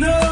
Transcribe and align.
And 0.00 0.27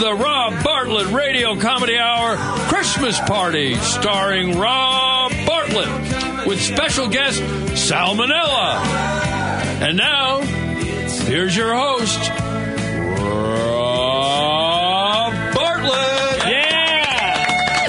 the 0.00 0.14
Rob 0.14 0.64
Bartlett 0.64 1.08
Radio 1.08 1.56
Comedy 1.56 1.98
Hour 1.98 2.36
Christmas 2.68 3.20
Party, 3.20 3.74
starring 3.74 4.58
Rob 4.58 5.30
Bartlett, 5.44 6.46
with 6.46 6.58
special 6.58 7.06
guest 7.06 7.38
Sal 7.76 8.14
Monella. 8.14 8.82
And 9.82 9.98
now, 9.98 10.40
here's 11.26 11.54
your 11.54 11.74
host, 11.74 12.18
Rob 13.50 15.32
Bartlett. 15.54 16.48
Yeah! 16.48 17.88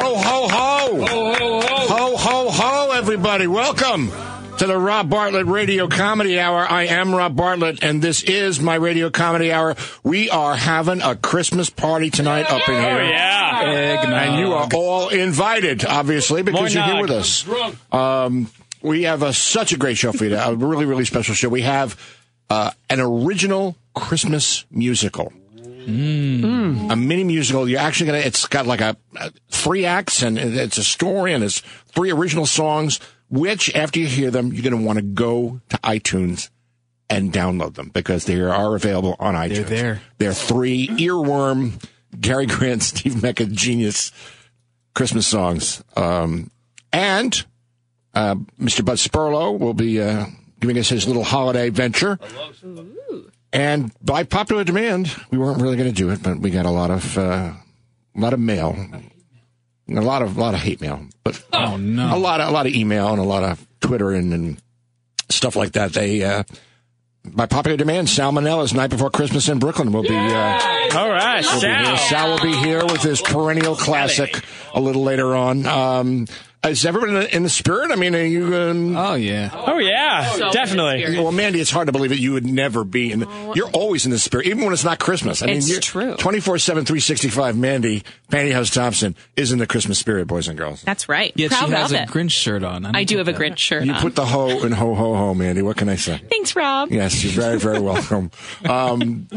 Ho, 0.00 0.16
ho, 0.16 0.48
ho. 0.48 0.96
Ho, 0.96 1.34
ho, 1.34 1.60
ho. 1.60 1.86
Ho, 1.86 2.16
ho, 2.16 2.50
ho, 2.50 2.90
everybody. 2.90 3.46
Welcome 3.46 4.10
to 4.58 4.66
the 4.68 4.78
Rob 4.78 5.10
Bartlett 5.10 5.46
Radio 5.46 5.88
Comedy 5.88 6.38
Hour. 6.38 6.60
I 6.70 6.84
am 6.86 7.14
Rob 7.14 7.34
Bartlett, 7.36 7.82
and 7.82 8.00
this 8.00 8.22
is 8.22 8.60
my 8.60 8.76
Radio 8.76 9.10
Comedy 9.10 9.52
Hour. 9.52 9.74
We 10.04 10.30
are 10.30 10.54
having 10.54 11.02
a 11.02 11.16
Christmas 11.16 11.70
party 11.70 12.10
tonight 12.10 12.50
up 12.50 12.68
in 12.68 12.74
here. 12.74 13.00
Oh, 13.00 13.08
yeah. 13.08 14.02
And 14.02 14.38
you 14.38 14.52
are 14.52 14.68
all 14.74 15.08
invited, 15.08 15.84
obviously, 15.84 16.42
because 16.42 16.72
you're 16.72 16.84
here 16.84 17.00
with 17.00 17.10
us. 17.10 17.46
Um, 17.92 18.48
we 18.80 19.02
have 19.04 19.22
a, 19.22 19.32
such 19.32 19.72
a 19.72 19.76
great 19.76 19.96
show 19.98 20.12
for 20.12 20.24
you. 20.24 20.30
today, 20.30 20.42
A 20.44 20.54
really, 20.54 20.84
really 20.84 21.04
special 21.04 21.34
show. 21.34 21.48
We 21.48 21.62
have 21.62 21.98
uh, 22.48 22.70
an 22.88 23.00
original 23.00 23.76
Christmas 23.94 24.64
musical. 24.70 25.32
A 25.86 26.96
mini 26.96 27.24
musical. 27.24 27.68
You're 27.68 27.80
actually 27.80 28.06
gonna. 28.06 28.18
It's 28.18 28.46
got 28.46 28.66
like 28.66 28.80
a, 28.80 28.96
a 29.16 29.30
three 29.50 29.84
acts, 29.84 30.22
and 30.22 30.38
it's 30.38 30.78
a 30.78 30.84
story, 30.84 31.34
and 31.34 31.44
it's 31.44 31.60
three 31.88 32.10
original 32.10 32.46
songs. 32.46 33.00
Which, 33.30 33.74
after 33.74 33.98
you 33.98 34.06
hear 34.06 34.30
them, 34.30 34.52
you're 34.52 34.62
gonna 34.62 34.82
want 34.84 34.98
to 34.98 35.04
go 35.04 35.60
to 35.70 35.76
iTunes 35.78 36.50
and 37.10 37.32
download 37.32 37.74
them 37.74 37.90
because 37.90 38.24
they 38.24 38.40
are 38.40 38.74
available 38.74 39.16
on 39.18 39.34
iTunes. 39.34 39.54
They're 39.54 39.64
there. 39.64 40.02
They're 40.18 40.34
three 40.34 40.88
earworm 40.88 41.82
Gary 42.20 42.46
Grant, 42.46 42.82
Steve 42.84 43.22
Mecca 43.22 43.46
genius 43.46 44.12
Christmas 44.94 45.26
songs. 45.26 45.82
Um, 45.96 46.50
and 46.92 47.44
uh, 48.14 48.36
Mr. 48.60 48.84
Bud 48.84 48.98
Sperlo 48.98 49.58
will 49.58 49.74
be 49.74 50.00
uh, 50.00 50.26
giving 50.60 50.78
us 50.78 50.88
his 50.88 51.06
little 51.06 51.24
holiday 51.24 51.70
venture. 51.70 52.18
And 53.52 53.92
by 54.02 54.24
popular 54.24 54.64
demand, 54.64 55.14
we 55.30 55.38
weren't 55.38 55.60
really 55.60 55.76
going 55.76 55.88
to 55.88 55.94
do 55.94 56.10
it, 56.10 56.22
but 56.22 56.38
we 56.38 56.50
got 56.50 56.66
a 56.66 56.70
lot 56.70 56.90
of 56.90 57.16
uh, 57.18 57.52
a 58.16 58.20
lot 58.20 58.32
of 58.32 58.40
mail, 58.40 58.76
a 59.88 60.00
lot 60.00 60.22
of 60.22 60.36
a 60.36 60.40
lot 60.40 60.54
of 60.54 60.60
hate 60.60 60.80
mail, 60.80 61.06
but 61.24 61.42
Oh 61.52 61.76
no! 61.76 62.14
a 62.14 62.18
lot 62.18 62.40
of 62.40 62.48
a 62.48 62.52
lot 62.52 62.66
of 62.66 62.74
email 62.74 63.08
and 63.08 63.18
a 63.18 63.24
lot 63.24 63.42
of 63.42 63.64
Twitter 63.80 64.12
and, 64.12 64.32
and 64.32 64.62
stuff 65.28 65.56
like 65.56 65.72
that. 65.72 65.92
They 65.92 66.22
uh, 66.24 66.44
by 67.24 67.46
popular 67.46 67.76
demand, 67.76 68.08
Sal 68.10 68.32
Monella's 68.32 68.74
night 68.74 68.90
before 68.90 69.10
Christmas 69.10 69.48
in 69.48 69.58
Brooklyn 69.58 69.92
will 69.92 70.02
be. 70.02 70.14
Uh, 70.16 70.58
All 70.94 71.08
right, 71.10 71.42
will 71.44 71.60
be 71.60 71.66
here. 71.66 71.84
Sal. 71.84 71.96
Sal 71.96 72.30
will 72.30 72.40
be 72.42 72.56
here 72.56 72.84
with 72.84 73.02
his 73.02 73.20
perennial 73.22 73.76
classic 73.76 74.42
a 74.74 74.80
little 74.80 75.02
later 75.02 75.34
on. 75.34 75.66
Um, 75.66 76.26
is 76.64 76.86
everyone 76.86 77.26
in 77.26 77.42
the, 77.42 77.48
spirit? 77.48 77.90
I 77.90 77.96
mean, 77.96 78.14
are 78.14 78.22
you? 78.24 78.54
Um, 78.56 78.96
Oh 78.96 79.14
yeah. 79.14 79.50
Oh, 79.52 79.78
yeah, 79.78 80.50
definitely. 80.52 81.18
well, 81.18 81.32
Mandy, 81.32 81.60
it's 81.60 81.70
hard 81.70 81.86
to 81.86 81.92
believe 81.92 82.10
that 82.10 82.18
you 82.20 82.32
would 82.32 82.46
never 82.46 82.84
be 82.84 83.12
in. 83.12 83.26
You're 83.54 83.70
always 83.70 84.04
in 84.04 84.10
the 84.10 84.18
spirit, 84.18 84.46
even 84.46 84.64
when 84.64 84.72
it's 84.72 84.84
not 84.84 84.98
Christmas. 84.98 85.42
I 85.42 85.46
mean, 85.46 85.56
It's 85.58 85.68
you're 85.68 85.80
true. 85.80 86.14
24 86.16 86.58
7, 86.58 86.84
365. 86.84 87.56
Mandy, 87.56 88.02
Pantyhose 88.30 88.72
Thompson 88.72 89.14
is 89.36 89.52
in 89.52 89.58
the 89.58 89.66
Christmas 89.66 89.98
spirit, 89.98 90.26
boys 90.26 90.48
and 90.48 90.56
girls. 90.58 90.82
That's 90.82 91.08
right. 91.08 91.32
Yet 91.36 91.50
Proud 91.50 91.66
she 91.68 91.72
has 91.74 91.92
of 91.92 91.98
a 91.98 92.02
it. 92.04 92.08
Grinch 92.08 92.30
shirt 92.32 92.62
on. 92.64 92.82
don't 92.82 92.96
I 92.96 93.04
do 93.04 93.16
get 93.16 93.26
have 93.26 93.36
a. 93.36 93.38
Grinch 93.38 93.58
shirt 93.58 93.84
You 93.84 93.92
on. 93.92 94.00
put 94.00 94.14
the 94.16 94.24
ho 94.24 94.64
in 94.64 94.72
ho 94.72 94.94
ho 94.94 95.14
ho, 95.14 95.34
Mandy. 95.34 95.62
What 95.62 95.76
can 95.76 95.88
I 95.88 95.96
say? 95.96 96.18
Thanks, 96.30 96.54
Rob. 96.56 96.90
Yes, 96.90 97.22
you're 97.22 97.32
very, 97.32 97.58
very 97.58 97.80
welcome. 97.80 98.30
Um, 98.68 99.28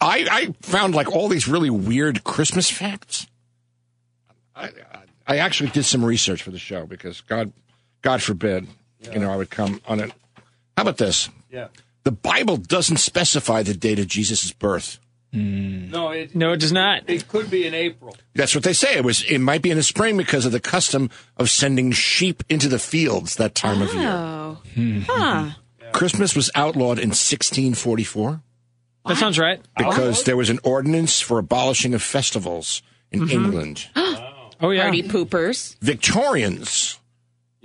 I, 0.00 0.26
I 0.30 0.54
found 0.62 0.94
like 0.94 1.12
all 1.12 1.28
these 1.28 1.46
really 1.46 1.70
weird 1.70 2.24
Christmas 2.24 2.70
facts. 2.70 3.26
I, 4.56 4.70
I 5.26 5.38
actually 5.38 5.70
did 5.70 5.84
some 5.84 6.04
research 6.04 6.42
for 6.42 6.50
the 6.50 6.58
show 6.58 6.86
because 6.86 7.20
God, 7.22 7.52
God 8.02 8.22
forbid, 8.22 8.66
you 9.12 9.18
know, 9.18 9.30
I 9.30 9.36
would 9.36 9.50
come 9.50 9.80
on 9.86 10.00
it. 10.00 10.12
How 10.76 10.82
about 10.82 10.98
this? 10.98 11.28
Yeah. 11.50 11.68
The 12.04 12.12
Bible 12.12 12.56
doesn't 12.56 12.96
specify 12.96 13.62
the 13.62 13.74
date 13.74 13.98
of 13.98 14.08
Jesus' 14.08 14.52
birth. 14.52 14.98
No, 15.34 16.10
it, 16.10 16.34
No, 16.34 16.52
it 16.52 16.58
does 16.60 16.72
not. 16.72 17.08
it 17.08 17.26
could 17.26 17.50
be 17.50 17.66
in 17.66 17.72
April. 17.72 18.14
That's 18.34 18.54
what 18.54 18.64
they 18.64 18.74
say. 18.74 18.96
It 18.96 19.04
was. 19.04 19.24
It 19.24 19.38
might 19.38 19.62
be 19.62 19.70
in 19.70 19.78
the 19.78 19.82
spring 19.82 20.16
because 20.18 20.44
of 20.44 20.52
the 20.52 20.60
custom 20.60 21.08
of 21.38 21.48
sending 21.48 21.90
sheep 21.92 22.42
into 22.50 22.68
the 22.68 22.78
fields 22.78 23.36
that 23.36 23.54
time 23.54 23.80
of 23.80 23.94
year. 23.94 24.10
Oh. 24.10 24.58
Hmm. 24.74 25.00
Huh. 25.06 25.50
Christmas 25.92 26.36
was 26.36 26.50
outlawed 26.54 26.98
in 26.98 27.10
1644. 27.10 28.42
That 29.06 29.16
sounds 29.16 29.38
right. 29.38 29.60
because 29.76 30.24
there 30.24 30.36
was 30.36 30.48
an 30.48 30.60
ordinance 30.62 31.20
for 31.20 31.38
abolishing 31.38 31.92
of 31.92 32.02
festivals 32.02 32.82
in 33.10 33.20
mm-hmm. 33.20 33.30
England. 33.30 33.88
Oh, 34.62 34.70
yeah. 34.70 34.84
Party 34.84 35.02
poopers. 35.02 35.76
Victorians 35.80 36.98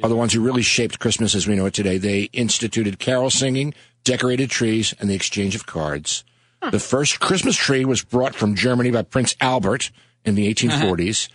are 0.04 0.10
the 0.10 0.16
ones 0.16 0.34
who 0.34 0.42
really 0.42 0.64
shaped 0.64 1.00
Christmas 1.00 1.36
as 1.36 1.48
we 1.48 1.56
know 1.56 1.68
it 1.68 1.74
today. 1.74 1.98
They 1.98 2.24
instituted 2.34 3.00
carol 3.00 3.30
singing, 3.30 3.74
decorated 4.04 4.50
trees, 4.50 4.94
and 5.00 5.10
the 5.10 5.16
exchange 5.16 5.56
of 5.56 5.66
cards. 5.66 6.24
The 6.72 6.80
first 6.80 7.20
Christmas 7.20 7.56
tree 7.56 7.86
was 7.86 8.04
brought 8.04 8.36
from 8.36 8.56
Germany 8.56 8.92
by 8.92 9.04
Prince 9.04 9.36
Albert 9.40 9.92
in 10.26 10.36
the 10.36 10.48
uh-huh. 10.48 10.86
1840s. 10.86 11.30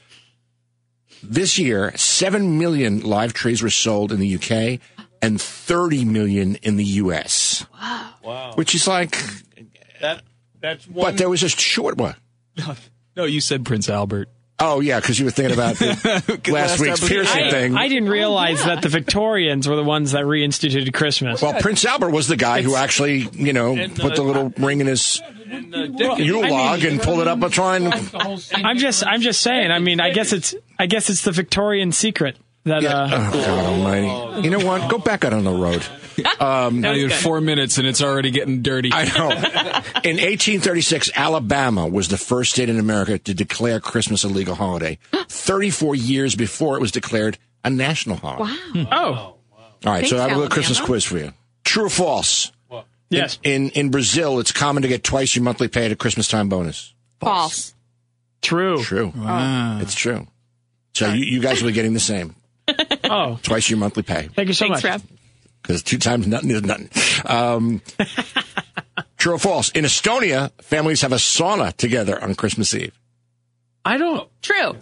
This 1.23 1.59
year, 1.59 1.97
7 1.97 2.59
million 2.59 3.01
live 3.01 3.33
trees 3.33 3.63
were 3.63 3.71
sold 3.71 4.11
in 4.11 4.19
the 4.19 4.35
UK 4.35 4.81
and 5.23 5.41
30 5.41 6.05
million 6.05 6.57
in 6.57 6.77
the 6.77 6.85
US. 6.85 7.65
Wow. 7.73 8.15
Wow. 8.25 8.53
Which 8.57 8.75
is 8.75 8.89
like, 8.89 9.17
That 10.01 10.23
that's 10.61 10.87
one. 10.89 11.13
but 11.13 11.19
there 11.19 11.29
was 11.29 11.43
a 11.43 11.49
short 11.49 11.97
one. 11.97 12.17
No, 13.15 13.25
you 13.27 13.43
said 13.43 13.67
Prince 13.67 13.91
Albert. 13.91 14.31
Oh, 14.59 14.79
yeah, 14.81 15.01
because 15.01 15.19
you 15.19 15.25
were 15.25 15.31
thinking 15.33 15.55
about 15.55 15.77
the 15.77 16.41
last 16.53 16.79
week's 16.79 17.03
episode- 17.03 17.09
piercing 17.09 17.43
I, 17.45 17.51
thing. 17.51 17.77
I 17.77 17.89
didn't 17.89 18.09
realize 18.11 18.65
that 18.65 18.81
the 18.83 18.89
Victorians 18.89 19.67
were 19.69 19.75
the 19.77 19.83
ones 19.83 20.13
that 20.13 20.25
reinstituted 20.25 20.93
Christmas. 20.95 21.43
Well, 21.43 21.61
Prince 21.61 21.85
Albert 21.85 22.11
was 22.11 22.29
the 22.29 22.37
guy 22.37 22.63
who 22.63 22.77
actually, 22.77 23.29
you 23.33 23.53
know, 23.53 23.77
And, 23.77 23.97
put 23.97 24.15
the 24.15 24.23
uh, 24.23 24.27
little 24.27 24.53
ring 24.59 24.81
in 24.81 24.87
his 24.87 25.21
and, 25.51 25.75
uh, 25.75 25.87
Dickens- 25.89 26.21
Yule 26.21 26.45
I 26.55 26.77
mean- 26.77 26.87
and 26.87 27.03
pulled 27.03 27.21
it 27.21 27.29
up 27.29 27.43
and 27.43 27.53
try 27.53 27.77
and. 27.77 27.93
I'm 28.55 28.79
just, 28.79 29.05
I'm 29.05 29.21
just 29.21 29.41
saying. 29.41 29.71
I 29.73 29.81
mean, 29.81 30.01
I 30.01 30.11
guess 30.11 30.33
it's, 30.33 30.55
I 30.79 30.87
guess 30.87 31.11
it's 31.11 31.23
the 31.23 31.33
Victorian 31.33 31.91
secret 31.91 32.37
that. 32.65 32.83
Yeah. 32.83 32.97
Uh, 32.97 33.31
Oh, 33.35 33.45
God 33.45 33.65
almighty. 33.67 34.43
You 34.49 34.51
know 34.57 34.65
what? 34.65 34.89
Go 34.91 34.99
back 34.99 35.25
out 35.25 35.33
on 35.33 35.43
the 35.45 35.51
road. 35.51 35.85
Um, 36.41 36.81
now 36.81 36.93
you 36.93 37.09
had 37.09 37.19
four 37.21 37.41
minutes 37.41 37.79
and 37.79 37.87
it's 37.87 38.03
already 38.03 38.31
getting 38.33 38.63
dirty. 38.63 38.91
I 38.93 39.05
know. 39.05 39.31
In 40.03 40.17
1836, 40.17 41.11
Alabama 41.15 41.87
was 41.87 42.09
the 42.09 42.17
first 42.19 42.53
state 42.53 42.69
in 42.69 42.79
America 42.81 43.19
to 43.19 43.35
declare 43.35 43.79
Christmas 43.81 44.25
a 44.25 44.29
legal 44.29 44.55
holiday. 44.57 44.99
34 45.29 45.95
years 45.95 46.35
before 46.35 46.77
it 46.77 46.81
was 46.81 46.91
declared 46.91 47.39
a 47.65 47.71
national 47.71 48.17
holiday. 48.17 48.43
Wow. 48.43 48.57
Hmm. 48.73 48.83
Oh. 48.91 49.15
oh, 49.15 49.57
All 49.57 49.93
right, 49.93 50.05
so 50.07 50.17
I 50.17 50.23
have 50.23 50.31
a 50.31 50.35
little 50.35 50.43
Alabama. 50.45 50.49
Christmas 50.55 50.81
quiz 50.81 51.05
for 51.05 51.19
you. 51.19 51.33
True 51.65 51.87
or 51.87 51.91
false? 51.91 52.51
yes. 53.09 53.39
In 53.45 53.71
in 53.71 53.91
Brazil, 53.91 54.41
it's 54.41 54.53
common 54.53 54.83
to 54.83 54.89
get 54.89 55.05
twice 55.05 55.37
your 55.37 55.45
monthly 55.45 55.69
pay 55.69 55.85
at 55.87 55.93
a 55.93 55.97
Christmas 55.97 56.27
time 56.29 56.49
bonus. 56.49 56.93
False. 57.21 57.75
True. 58.41 58.83
True. 58.83 59.13
Wow. 59.15 59.79
It's 59.81 59.95
true. 59.95 60.27
So 60.95 61.13
you, 61.13 61.25
you 61.25 61.41
guys 61.41 61.63
will 61.63 61.69
be 61.71 61.75
getting 61.75 61.95
the 61.95 62.01
same. 62.01 62.35
Oh, 63.05 63.39
Twice 63.43 63.69
your 63.71 63.79
monthly 63.79 64.03
pay. 64.03 64.29
thank 64.35 64.49
you 64.49 64.55
so 64.55 64.67
Thanks, 64.67 64.83
much. 64.83 64.93
Rob. 64.93 65.03
Because 65.63 65.83
two 65.83 65.99
times 65.99 66.27
nothing 66.27 66.51
is 66.51 66.63
nothing. 66.63 66.89
Um, 67.25 67.81
true 69.19 69.35
or 69.35 69.39
false? 69.39 69.71
In 69.71 69.85
Estonia, 69.85 70.51
families 70.63 71.03
have 71.03 71.13
a 71.13 71.17
sauna 71.17 71.75
together 71.77 72.23
on 72.23 72.35
Christmas 72.35 72.75
Eve. 72.75 72.99
I 73.85 73.97
don't. 73.97 74.29
True. 74.43 74.77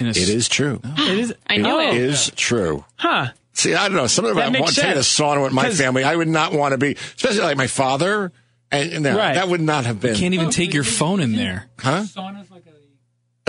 In 0.00 0.06
a 0.06 0.10
It 0.10 0.16
is 0.28 0.48
true. 0.48 0.80
It 0.98 1.18
is. 1.18 1.34
I 1.46 1.56
knew 1.58 1.78
It 1.80 1.94
it. 1.94 2.00
is 2.00 2.30
true. 2.34 2.84
Huh. 2.96 3.28
See, 3.54 3.74
I 3.74 3.88
don't 3.88 3.96
know. 3.96 4.06
Something 4.06 4.34
That 4.34 4.40
about 4.48 4.52
makes 4.52 4.62
want- 4.62 4.76
taking 4.76 4.92
a 4.92 5.00
sauna 5.00 5.42
with 5.42 5.52
my 5.52 5.70
family. 5.70 6.04
I 6.04 6.16
would 6.16 6.28
not 6.28 6.52
want 6.52 6.72
to 6.72 6.78
be, 6.78 6.92
especially 7.16 7.40
like 7.42 7.56
my 7.58 7.66
father. 7.66 8.32
And, 8.70 8.90
and 8.92 9.02
no, 9.04 9.16
Right. 9.18 9.34
that 9.34 9.48
would 9.48 9.60
not 9.60 9.84
have 9.84 10.00
been. 10.00 10.14
You 10.14 10.20
can't 10.20 10.32
even 10.34 10.48
take 10.50 10.72
your 10.72 10.84
phone 10.84 11.20
in 11.20 11.36
there. 11.36 11.68
huh? 11.78 12.04
A 12.16 12.71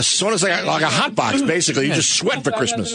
sauna's 0.01 0.41
like 0.43 0.63
a, 0.63 0.65
like 0.65 0.81
a 0.81 0.87
hot 0.87 1.13
box, 1.15 1.41
basically. 1.41 1.87
You 1.87 1.93
just 1.93 2.15
sweat 2.15 2.43
for 2.43 2.51
Christmas. 2.51 2.91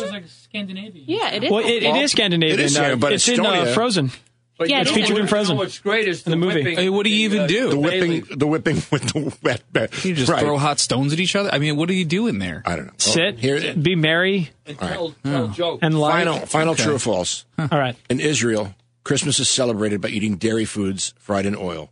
Yeah, 0.53 1.31
it 1.31 1.45
is. 1.45 1.51
Well, 1.51 1.61
it, 1.65 1.83
it 1.83 1.93
Well, 1.93 2.01
is 2.03 2.13
Scandinavian. 2.13 2.59
it 2.59 2.65
is, 2.65 2.77
yeah, 2.77 2.93
uh, 2.93 2.97
but 2.97 3.13
it's 3.13 3.29
in 3.29 3.45
uh, 3.45 3.67
Frozen. 3.75 4.11
But 4.59 4.69
Yeah, 4.69 4.81
it's 4.81 4.91
featured 4.91 5.17
in 5.19 5.29
Frozen. 5.29 5.57
What's 5.57 5.79
great 5.79 6.09
is 6.09 6.25
In 6.27 6.31
the 6.33 6.37
movie. 6.37 6.57
whipping 6.57 6.77
Hey, 6.77 6.89
what 6.89 7.05
do 7.05 7.11
you 7.11 7.27
even 7.27 7.43
the, 7.43 7.47
do? 7.47 7.71
The 7.71 7.79
whipping, 7.79 8.25
the 8.39 8.47
whipping 8.49 8.75
with 8.91 9.03
the 9.13 9.37
wet 9.41 9.63
bed. 9.73 9.91
You 10.05 10.15
just 10.17 10.29
right. 10.29 10.41
throw 10.41 10.59
hot 10.59 10.81
stones 10.81 11.13
at 11.13 11.21
each 11.21 11.37
other. 11.37 11.49
I 11.53 11.59
mean, 11.59 11.77
what 11.77 11.89
are 11.91 11.95
you 11.95 12.05
doing 12.05 12.41
there? 12.41 12.63
I 12.67 12.75
don't 12.75 12.87
know. 12.87 12.93
Sit, 12.99 13.35
Oh, 13.37 13.39
here, 13.39 13.75
be 13.75 13.95
merry, 13.95 14.51
and 14.67 14.77
tell, 14.77 15.15
tell 15.23 15.49
jokes. 15.49 15.79
and 15.83 15.97
like. 16.01 16.13
final, 16.13 16.39
final 16.47 16.75
true 16.75 16.97
or 16.97 16.99
false. 16.99 17.45
All 17.57 17.69
right. 17.71 17.95
In 18.11 18.19
Israel, 18.19 18.75
Christmas 19.05 19.39
is 19.39 19.49
celebrated 19.49 20.01
by 20.01 20.09
eating 20.09 20.37
dairy 20.39 20.65
foods 20.65 21.15
fried 21.21 21.47
in 21.47 21.55
oil. 21.55 21.91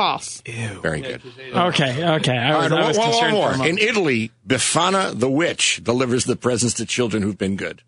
False. 0.00 0.42
Very 0.46 1.02
good. 1.02 1.20
Okay. 1.54 2.02
Okay. 2.16 2.32
I 2.32 2.56
was, 2.56 2.70
right, 2.70 2.80
I 2.80 2.88
was 2.88 2.96
one, 2.96 3.08
one 3.10 3.12
concerned 3.12 3.32
more. 3.34 3.48
for 3.50 3.54
a 3.54 3.58
moment. 3.58 3.78
In 3.80 3.86
Italy, 3.86 4.30
Befana 4.48 5.18
the 5.18 5.28
witch 5.30 5.82
delivers 5.84 6.24
the 6.24 6.36
presents 6.36 6.72
to 6.76 6.86
children 6.86 7.22
who've 7.22 7.36
been 7.36 7.56
good. 7.56 7.82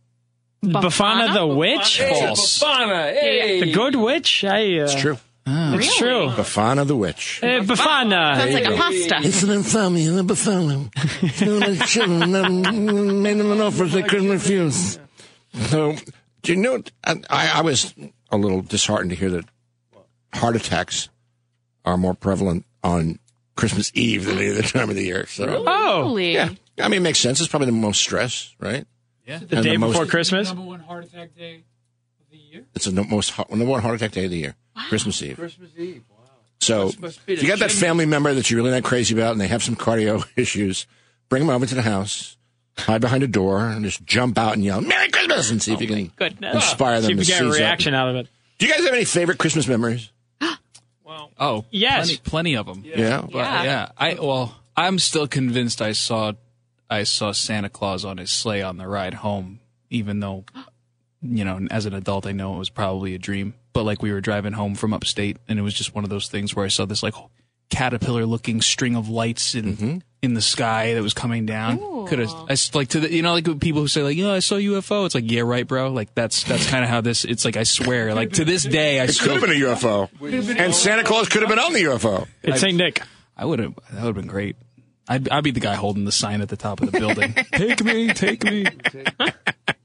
Bafana 0.62 1.32
the 1.32 1.47
witch? 1.47 1.97
Hey, 1.97 2.20
False. 2.20 2.59
Bafana, 2.59 3.14
hey. 3.14 3.61
The 3.61 3.73
good 3.73 3.97
witch? 3.97 4.44
I, 4.44 4.81
uh, 4.81 4.85
It's 4.85 4.94
true. 4.94 5.17
It's 5.47 5.97
true. 5.97 6.29
Befana 6.29 6.87
the 6.87 6.97
witch. 6.97 7.38
Hey, 7.41 7.61
Bafana. 7.61 8.37
Sounds 8.37 8.53
like 8.53 8.67
a 8.67 8.76
pasta. 8.76 9.17
It's 9.26 9.43
an 9.43 9.50
infamy 9.50 10.05
in 10.05 10.14
the 10.17 10.23
Befana. 10.23 10.93
children 11.87 13.23
made 13.23 13.38
them 13.38 13.53
an 13.53 13.61
offer 13.62 13.85
they 13.85 14.03
couldn't 14.03 14.29
refuse. 14.29 14.99
So, 15.55 15.97
do 16.43 16.53
you 16.53 16.59
know, 16.61 16.82
I, 17.05 17.53
I 17.55 17.62
was 17.62 17.94
a 18.31 18.37
little 18.37 18.61
disheartened 18.61 19.09
to 19.11 19.17
hear 19.17 19.31
that 19.31 19.47
heart 20.35 20.56
attacks 20.56 21.09
are 21.84 21.96
more 21.96 22.14
prevalent 22.14 22.64
on 22.82 23.19
Christmas 23.56 23.90
Eve 23.94 24.25
than 24.26 24.38
any 24.38 24.50
other 24.50 24.62
time 24.62 24.88
of 24.90 24.96
the 24.96 25.05
year. 25.05 25.26
So, 25.26 25.64
Oh, 25.67 26.02
Holy. 26.05 26.32
yeah. 26.34 26.50
I 26.81 26.88
mean, 26.88 27.00
it 27.00 27.02
makes 27.02 27.19
sense. 27.19 27.40
It's 27.40 27.49
probably 27.49 27.67
the 27.67 27.73
most 27.73 28.00
stress, 28.00 28.55
right? 28.58 28.87
Yeah. 29.26 29.38
the 29.38 29.56
And 29.56 29.64
day 29.64 29.73
the 29.73 29.79
most- 29.79 29.93
before 29.93 30.06
Christmas? 30.06 30.49
Number 30.49 30.62
one 30.64 30.81
heart 30.81 31.05
attack 31.05 31.37
day 31.37 31.56
of 32.20 32.31
the 32.31 32.37
year. 32.38 32.64
It's 32.75 32.87
the 32.87 33.05
most 33.05 33.31
heart- 33.31 33.50
number 33.50 33.64
one 33.67 33.81
heart 33.82 33.94
attack 33.96 34.12
day 34.12 34.25
of 34.25 34.31
the 34.31 34.38
year, 34.38 34.55
Christmas 34.88 35.23
Eve. 35.23 35.37
Christmas 35.37 35.70
Eve. 35.79 36.02
Wow. 36.11 36.17
So 36.61 36.84
Must- 36.87 37.00
must 37.00 37.26
be 37.26 37.34
if 37.34 37.43
you 37.43 37.49
got 37.49 37.58
that 37.61 37.70
family 37.70 38.06
member 38.06 38.32
that 38.35 38.50
you're 38.50 38.58
really 38.61 38.73
not 38.73 38.82
crazy 38.85 39.14
about 39.14 39.32
and 39.32 39.40
they 39.40 39.46
have 39.49 39.62
some 39.62 39.76
cardio 39.76 40.25
issues, 40.37 40.87
bring 41.28 41.46
them 41.46 41.55
over 41.55 41.67
to 41.67 41.75
the 41.75 41.82
house, 41.82 42.37
hide 42.78 43.00
behind 43.00 43.23
a 43.23 43.28
door, 43.28 43.61
and 43.69 43.85
just 43.85 44.05
jump 44.05 44.38
out 44.38 44.55
and 44.55 44.64
yell, 44.64 44.81
Merry 44.81 45.08
Christmas! 45.11 45.50
and 45.50 45.62
see 45.62 45.73
if 45.73 45.78
oh 45.78 45.82
you 45.82 45.88
can 45.88 46.12
Goodness. 46.17 46.55
inspire 46.56 47.00
See 47.00 47.08
them 47.08 47.19
if 47.20 47.26
to 47.26 47.32
you 47.32 47.38
get 47.38 47.46
a 47.46 47.52
seize 47.52 47.55
up. 47.61 47.61
reaction 47.61 47.94
out 47.94 48.08
of 48.08 48.17
it. 48.17 48.28
Do 48.58 48.67
you 48.67 48.73
guys 48.73 48.85
have 48.85 48.94
any 48.94 49.05
favorite 49.05 49.38
Christmas 49.38 49.67
memories? 49.69 50.11
Oh, 51.43 51.65
Yes. 51.71 52.06
plenty, 52.06 52.21
plenty 52.23 52.55
of 52.56 52.67
them. 52.67 52.83
Yeah. 52.87 53.21
But, 53.23 53.35
Yeah. 53.35 53.62
yeah. 53.65 53.89
I 53.99 54.15
well, 54.15 54.55
I'm 54.77 54.99
still 54.99 55.27
convinced 55.27 55.83
I 55.83 55.93
saw 55.93 56.33
I 56.89 57.03
saw 57.05 57.33
Santa 57.33 57.69
Claus 57.69 58.05
on 58.05 58.19
his 58.19 58.31
sleigh 58.31 58.62
on 58.62 58.77
the 58.77 58.87
ride 58.87 59.15
home, 59.15 59.61
even 59.91 60.21
though 60.21 60.44
you 61.21 61.44
know, 61.44 61.61
as 61.71 61.87
an 61.87 61.94
adult 61.94 62.27
I 62.27 62.33
know 62.33 62.55
it 62.55 62.59
was 62.59 62.71
probably 62.71 63.15
a 63.15 63.19
dream. 63.19 63.55
But 63.73 63.85
like 63.85 64.03
we 64.03 64.12
were 64.12 64.21
driving 64.21 64.53
home 64.53 64.75
from 64.75 64.93
upstate 64.93 65.37
and 65.49 65.59
it 65.59 65.62
was 65.62 65.75
just 65.75 65.94
one 65.94 66.05
of 66.05 66.11
those 66.11 66.29
things 66.29 66.55
where 66.55 66.65
I 66.65 66.69
saw 66.69 66.85
this 66.85 67.03
like 67.03 67.15
caterpillar 67.73 68.27
looking 68.27 68.61
string 68.61 68.95
of 68.95 69.09
lights 69.09 69.55
in 69.55 69.65
mm-hmm. 69.77 69.99
in 70.21 70.35
the 70.35 70.43
sky 70.43 70.93
that 70.95 71.03
was 71.03 71.15
coming 71.15 71.47
down. 71.47 72.07
Could 72.07 72.19
have 72.19 72.31
I 72.49 72.53
s- 72.53 72.75
like 72.75 72.89
to 72.89 73.01
the 73.01 73.13
you 73.13 73.23
know 73.23 73.33
like 73.33 73.45
people 73.61 73.81
who 73.81 73.89
say 73.89 74.03
like, 74.03 74.17
"Yeah, 74.17 74.31
I 74.31 74.41
saw 74.41 74.57
UFO." 74.57 75.07
It's 75.07 75.15
like, 75.15 75.31
"Yeah, 75.31 75.41
right, 75.41 75.67
bro." 75.67 75.91
Like 75.91 76.15
that's 76.15 76.45
that's 76.45 76.69
kind 76.69 76.85
of 76.85 76.91
how 76.91 77.01
this 77.01 77.25
it's 77.25 77.45
like 77.45 77.57
I 77.57 77.63
swear 77.65 78.15
like 78.15 78.33
to 78.35 78.45
this 78.45 78.63
day 78.63 79.01
I 79.01 79.05
It 79.05 79.07
could 79.07 79.15
still 79.17 79.33
have 79.33 79.41
been 79.41 79.51
a 79.51 79.67
UFO. 79.67 80.11
And 80.59 80.75
Santa 80.75 81.03
Claus 81.03 81.29
could 81.29 81.41
have 81.43 81.49
been 81.49 81.59
on 81.59 81.73
the 81.73 81.85
UFO. 81.85 82.29
It's 82.43 82.61
St. 82.61 82.77
Nick. 82.77 83.03
I 83.37 83.47
would 83.47 83.59
have. 83.59 83.75
That 83.91 84.05
would 84.05 84.15
have 84.15 84.15
been 84.15 84.27
great. 84.27 84.57
I'd, 85.09 85.29
I'd 85.31 85.43
be 85.43 85.51
the 85.51 85.61
guy 85.61 85.75
holding 85.75 86.05
the 86.05 86.13
sign 86.13 86.43
at 86.43 86.49
the 86.49 86.57
top 86.57 86.81
of 86.81 86.93
the 86.93 86.99
building. 86.99 87.35
take 87.53 87.83
me, 87.83 88.09
take 88.13 88.45
me. 88.45 88.67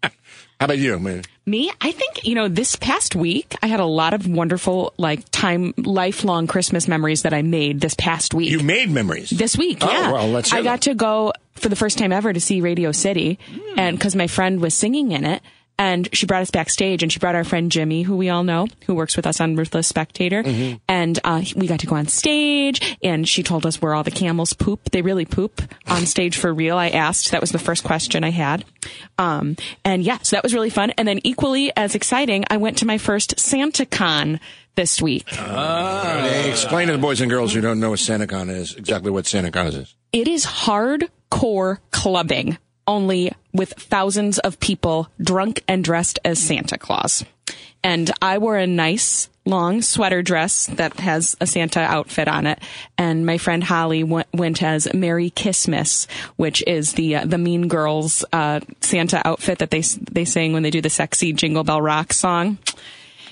How 0.59 0.65
about 0.65 0.79
you? 0.79 0.97
Man? 0.97 1.23
Me, 1.45 1.71
I 1.79 1.91
think, 1.91 2.25
you 2.25 2.33
know, 2.35 2.47
this 2.47 2.75
past 2.75 3.15
week, 3.15 3.55
I 3.61 3.67
had 3.67 3.79
a 3.79 3.85
lot 3.85 4.13
of 4.13 4.27
wonderful, 4.27 4.93
like, 4.97 5.23
time, 5.31 5.73
lifelong 5.77 6.47
Christmas 6.47 6.87
memories 6.87 7.21
that 7.21 7.33
I 7.33 7.41
made 7.43 7.79
this 7.79 7.93
past 7.93 8.33
week. 8.33 8.49
You 8.49 8.59
made 8.61 8.89
memories. 8.89 9.29
This 9.29 9.55
week, 9.57 9.77
Oh, 9.81 9.89
yeah. 9.91 10.11
well, 10.11 10.27
let's 10.29 10.51
I 10.51 10.63
got 10.63 10.81
them. 10.81 10.93
to 10.93 10.95
go 10.95 11.33
for 11.53 11.69
the 11.69 11.75
first 11.75 11.97
time 11.99 12.11
ever 12.11 12.33
to 12.33 12.39
see 12.41 12.59
Radio 12.61 12.91
City, 12.91 13.37
hmm. 13.49 13.79
and 13.79 13.97
because 13.97 14.15
my 14.15 14.27
friend 14.27 14.59
was 14.59 14.73
singing 14.73 15.11
in 15.11 15.25
it, 15.25 15.41
and 15.79 16.09
she 16.13 16.25
brought 16.25 16.41
us 16.41 16.51
backstage, 16.51 17.03
and 17.03 17.11
she 17.11 17.19
brought 17.19 17.35
our 17.35 17.43
friend 17.43 17.71
Jimmy, 17.71 18.01
who 18.03 18.17
we 18.17 18.29
all 18.29 18.43
know, 18.43 18.67
who 18.85 18.95
works 18.95 19.15
with 19.15 19.27
us 19.27 19.39
on 19.41 19.55
Ruthless 19.55 19.87
Spectator, 19.87 20.43
Mm-hmm. 20.43 20.75
and 20.87 21.19
uh, 21.23 21.41
we 21.55 21.67
got 21.67 21.79
to 21.81 21.87
go 21.87 21.95
on 21.95 22.07
stage, 22.07 22.97
and 23.03 23.27
she 23.27 23.43
told 23.43 23.65
us 23.65 23.81
where 23.81 23.93
all 23.93 24.03
the 24.03 24.11
camels 24.11 24.53
poop. 24.53 24.89
They 24.91 25.01
really 25.01 25.25
poop 25.25 25.61
on 25.87 26.05
stage 26.05 26.37
for 26.37 26.53
real. 26.53 26.77
I 26.77 26.89
asked. 26.89 27.31
That 27.31 27.41
was 27.41 27.51
the 27.51 27.59
first 27.59 27.83
question 27.83 28.23
I 28.23 28.31
had, 28.31 28.65
um, 29.17 29.55
and 29.85 30.03
yeah, 30.03 30.19
so 30.21 30.35
that 30.35 30.43
was 30.43 30.53
really 30.53 30.69
fun. 30.69 30.91
And 30.97 31.07
then 31.07 31.19
equally 31.23 31.71
as 31.75 31.95
exciting, 31.95 32.45
I 32.49 32.57
went 32.57 32.77
to 32.79 32.85
my 32.85 32.97
first 32.97 33.39
Santa 33.39 33.85
Con 33.85 34.39
this 34.75 35.01
week. 35.01 35.27
Hey, 35.29 36.49
explain 36.49 36.87
to 36.87 36.93
the 36.93 36.99
boys 36.99 37.19
and 37.21 37.29
girls 37.29 37.53
who 37.53 37.61
don't 37.61 37.79
know 37.79 37.89
what 37.91 37.99
SantaCon 37.99 38.49
is 38.49 38.75
exactly 38.75 39.09
what 39.11 39.25
SantaCon 39.25 39.73
is. 39.73 39.95
It 40.13 40.27
is 40.27 40.45
hardcore 40.45 41.79
clubbing, 41.91 42.57
only 42.87 43.31
with 43.53 43.73
thousands 43.73 44.39
of 44.39 44.59
people 44.59 45.09
drunk 45.21 45.63
and 45.67 45.83
dressed 45.83 46.19
as 46.23 46.39
Santa 46.39 46.77
Claus. 46.77 47.23
And 47.83 48.11
I 48.21 48.37
wore 48.37 48.57
a 48.57 48.67
nice 48.67 49.29
long 49.45 49.81
sweater 49.81 50.21
dress 50.21 50.65
that 50.67 50.99
has 50.99 51.37
a 51.39 51.47
Santa 51.47 51.79
outfit 51.79 52.27
on 52.27 52.45
it. 52.45 52.59
And 52.97 53.25
my 53.25 53.37
friend 53.37 53.63
Holly 53.63 54.03
went, 54.03 54.27
went 54.33 54.61
as 54.61 54.93
Merry 54.93 55.29
Christmas, 55.29 56.07
which 56.35 56.63
is 56.67 56.93
the 56.93 57.17
uh, 57.17 57.25
the 57.25 57.37
Mean 57.37 57.67
Girls 57.67 58.25
uh, 58.33 58.59
Santa 58.81 59.25
outfit 59.25 59.59
that 59.59 59.71
they 59.71 59.81
they 59.81 60.25
sing 60.25 60.53
when 60.53 60.63
they 60.63 60.69
do 60.69 60.81
the 60.81 60.89
sexy 60.89 61.33
Jingle 61.33 61.63
Bell 61.63 61.81
Rock 61.81 62.13
song. 62.13 62.57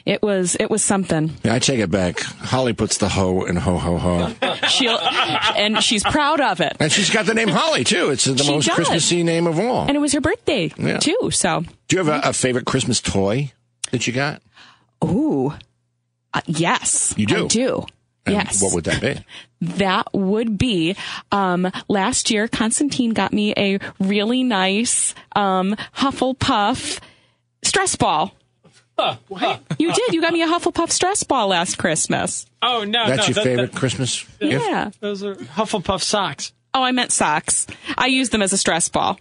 It 0.05 0.21
was 0.21 0.55
it 0.59 0.69
was 0.69 0.83
something. 0.83 1.31
Yeah, 1.43 1.55
I 1.55 1.59
take 1.59 1.79
it 1.79 1.89
back. 1.89 2.19
Holly 2.19 2.73
puts 2.73 2.99
the 2.99 3.09
ho 3.09 3.43
in 3.45 3.55
ho 3.55 3.77
ho 3.79 3.97
ho. 3.97 4.33
She 4.67 4.87
and 4.87 5.81
she's 5.83 6.03
proud 6.03 6.39
of 6.41 6.61
it. 6.61 6.77
And 6.79 6.91
she's 6.91 7.09
got 7.09 7.25
the 7.25 7.33
name 7.33 7.47
Holly, 7.47 7.83
too. 7.83 8.11
It's 8.11 8.25
the 8.25 8.37
She 8.37 8.51
most 8.51 8.67
does. 8.67 8.75
Christmassy 8.75 9.23
name 9.23 9.47
of 9.47 9.57
all. 9.59 9.87
And 9.87 9.95
it 9.95 9.99
was 9.99 10.13
her 10.13 10.21
birthday 10.21 10.71
Yeah. 10.77 10.97
too. 10.99 11.31
So 11.31 11.63
Do 11.87 11.95
you 11.97 12.03
have 12.03 12.23
a, 12.23 12.29
a 12.29 12.33
favorite 12.33 12.65
Christmas 12.65 13.01
toy 13.01 13.51
that 13.91 14.05
you 14.05 14.13
got? 14.13 14.43
Ooh. 15.03 15.53
Uh, 16.33 16.41
yes. 16.45 17.13
You 17.17 17.25
do? 17.25 17.45
I 17.45 17.47
do. 17.47 17.85
And 18.27 18.35
yes. 18.35 18.61
What 18.61 18.73
would 18.75 18.83
that 18.83 19.01
be? 19.01 19.23
that 19.77 20.07
would 20.13 20.57
be 20.59 20.95
um 21.31 21.71
last 21.87 22.29
year 22.29 22.47
Constantine 22.47 23.11
got 23.11 23.33
me 23.33 23.53
a 23.57 23.79
really 23.99 24.43
nice 24.43 25.15
um 25.35 25.75
Hufflepuff 25.97 26.99
stress 27.63 27.95
ball. 27.95 28.35
You 29.77 29.93
did. 29.93 30.13
You 30.13 30.21
got 30.21 30.31
me 30.33 30.41
a 30.41 30.47
Hufflepuff 30.47 30.89
stress 30.91 31.23
ball 31.23 31.49
last 31.49 31.77
Christmas. 31.77 32.45
Oh, 32.61 32.83
no. 32.85 33.07
That's 33.07 33.21
no, 33.23 33.25
your 33.27 33.33
that- 33.35 33.43
favorite 33.43 33.71
that- 33.73 33.77
Christmas 33.79 34.23
gift? 34.39 34.63
Yeah. 34.65 34.91
those 35.01 35.23
are 35.23 35.35
Hufflepuff 35.35 36.01
socks. 36.01 36.53
Oh, 36.73 36.81
I 36.83 36.91
meant 36.91 37.11
socks. 37.11 37.67
I 37.97 38.07
use 38.07 38.29
them 38.29 38.41
as 38.41 38.53
a 38.53 38.57
stress 38.57 38.87
ball. 38.89 39.19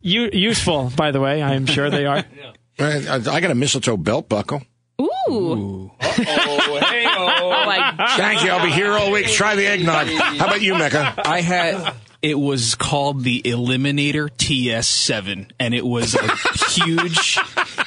U- 0.00 0.30
useful, 0.32 0.92
by 0.96 1.10
the 1.12 1.20
way. 1.20 1.42
I 1.42 1.54
am 1.54 1.66
sure 1.66 1.90
they 1.90 2.06
are. 2.06 2.24
Right, 2.78 3.06
I, 3.06 3.16
I 3.16 3.40
got 3.40 3.50
a 3.50 3.54
mistletoe 3.54 3.98
belt 3.98 4.28
buckle. 4.30 4.62
Ooh. 5.00 5.90
Oh, 6.00 6.78
hey, 6.80 7.04
oh. 7.06 7.64
Like 7.66 7.96
Thank 8.16 8.42
you. 8.44 8.50
I'll 8.50 8.64
be 8.64 8.72
here 8.72 8.92
all 8.92 9.10
week. 9.12 9.26
Try 9.28 9.54
the 9.56 9.66
eggnog. 9.66 10.06
How 10.06 10.46
about 10.46 10.62
you, 10.62 10.74
Mecca? 10.74 11.14
I 11.24 11.40
had. 11.42 11.94
It 12.22 12.38
was 12.38 12.74
called 12.76 13.22
the 13.24 13.42
Eliminator 13.42 14.28
TS7, 14.30 15.50
and 15.58 15.74
it 15.74 15.84
was 15.84 16.14
a 16.14 16.36
huge. 16.70 17.38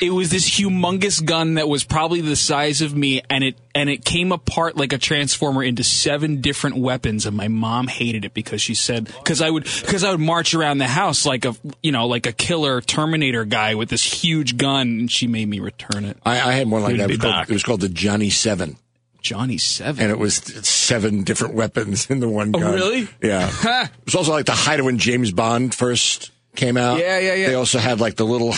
It 0.02 0.12
was 0.12 0.30
this 0.30 0.50
humongous 0.50 1.24
gun 1.24 1.56
that 1.56 1.68
was 1.68 1.84
probably 1.84 2.22
the 2.22 2.36
size 2.36 2.82
of 2.82 2.96
me, 2.96 3.22
and 3.30 3.44
it 3.44 3.58
and 3.74 3.90
it 3.90 4.06
came 4.06 4.32
apart 4.32 4.78
like 4.78 4.94
a 4.94 4.98
transformer 4.98 5.64
into 5.64 5.84
seven 5.84 6.42
different 6.42 6.78
weapons. 6.78 7.26
And 7.26 7.36
my 7.36 7.48
mom 7.48 7.88
hated 7.88 8.26
it 8.26 8.34
because 8.34 8.62
she 8.62 8.76
said 8.76 9.06
because 9.06 9.42
I 9.42 9.50
would 9.50 9.64
because 9.64 10.04
I 10.04 10.12
would 10.12 10.20
march 10.20 10.54
around 10.54 10.78
the 10.78 10.88
house 10.88 11.26
like 11.26 11.46
a 11.46 11.56
you 11.82 11.92
know 11.92 12.08
like 12.08 12.26
a 12.26 12.32
killer 12.32 12.82
Terminator 12.82 13.46
guy 13.46 13.76
with 13.76 13.90
this 13.90 14.04
huge 14.04 14.58
gun, 14.58 14.88
and 14.88 15.12
she 15.12 15.28
made 15.28 15.48
me 15.48 15.60
return 15.60 16.06
it. 16.06 16.18
I, 16.26 16.40
I 16.40 16.52
had 16.54 16.70
one 16.70 16.84
like 16.84 16.98
that. 16.98 17.10
It 17.10 17.14
was, 17.14 17.20
called, 17.20 17.50
it 17.50 17.54
was 17.54 17.64
called 17.64 17.82
the 17.82 17.90
Johnny 17.90 18.30
Seven, 18.30 18.78
Johnny 19.22 19.58
Seven. 19.58 20.04
and 20.04 20.12
it 20.12 20.20
was 20.20 20.36
seven 20.36 21.24
different 21.24 21.56
weapons 21.56 22.10
in 22.10 22.20
the 22.20 22.30
one 22.30 22.52
oh, 22.56 22.60
gun. 22.60 22.74
Oh, 22.74 22.76
really? 22.76 23.08
Yeah. 23.22 23.50
it 23.84 24.06
was 24.06 24.16
also 24.16 24.32
like 24.32 24.46
the 24.46 24.52
height 24.52 24.80
of 24.80 24.86
when 24.86 25.00
James 25.00 25.32
Bond 25.32 25.74
first 25.74 26.32
came 26.56 26.78
out. 26.78 27.00
Yeah, 27.00 27.20
yeah, 27.20 27.34
yeah. 27.34 27.48
They 27.48 27.56
also 27.56 27.80
had 27.80 28.00
like 28.00 28.16
the 28.16 28.24
little 28.24 28.52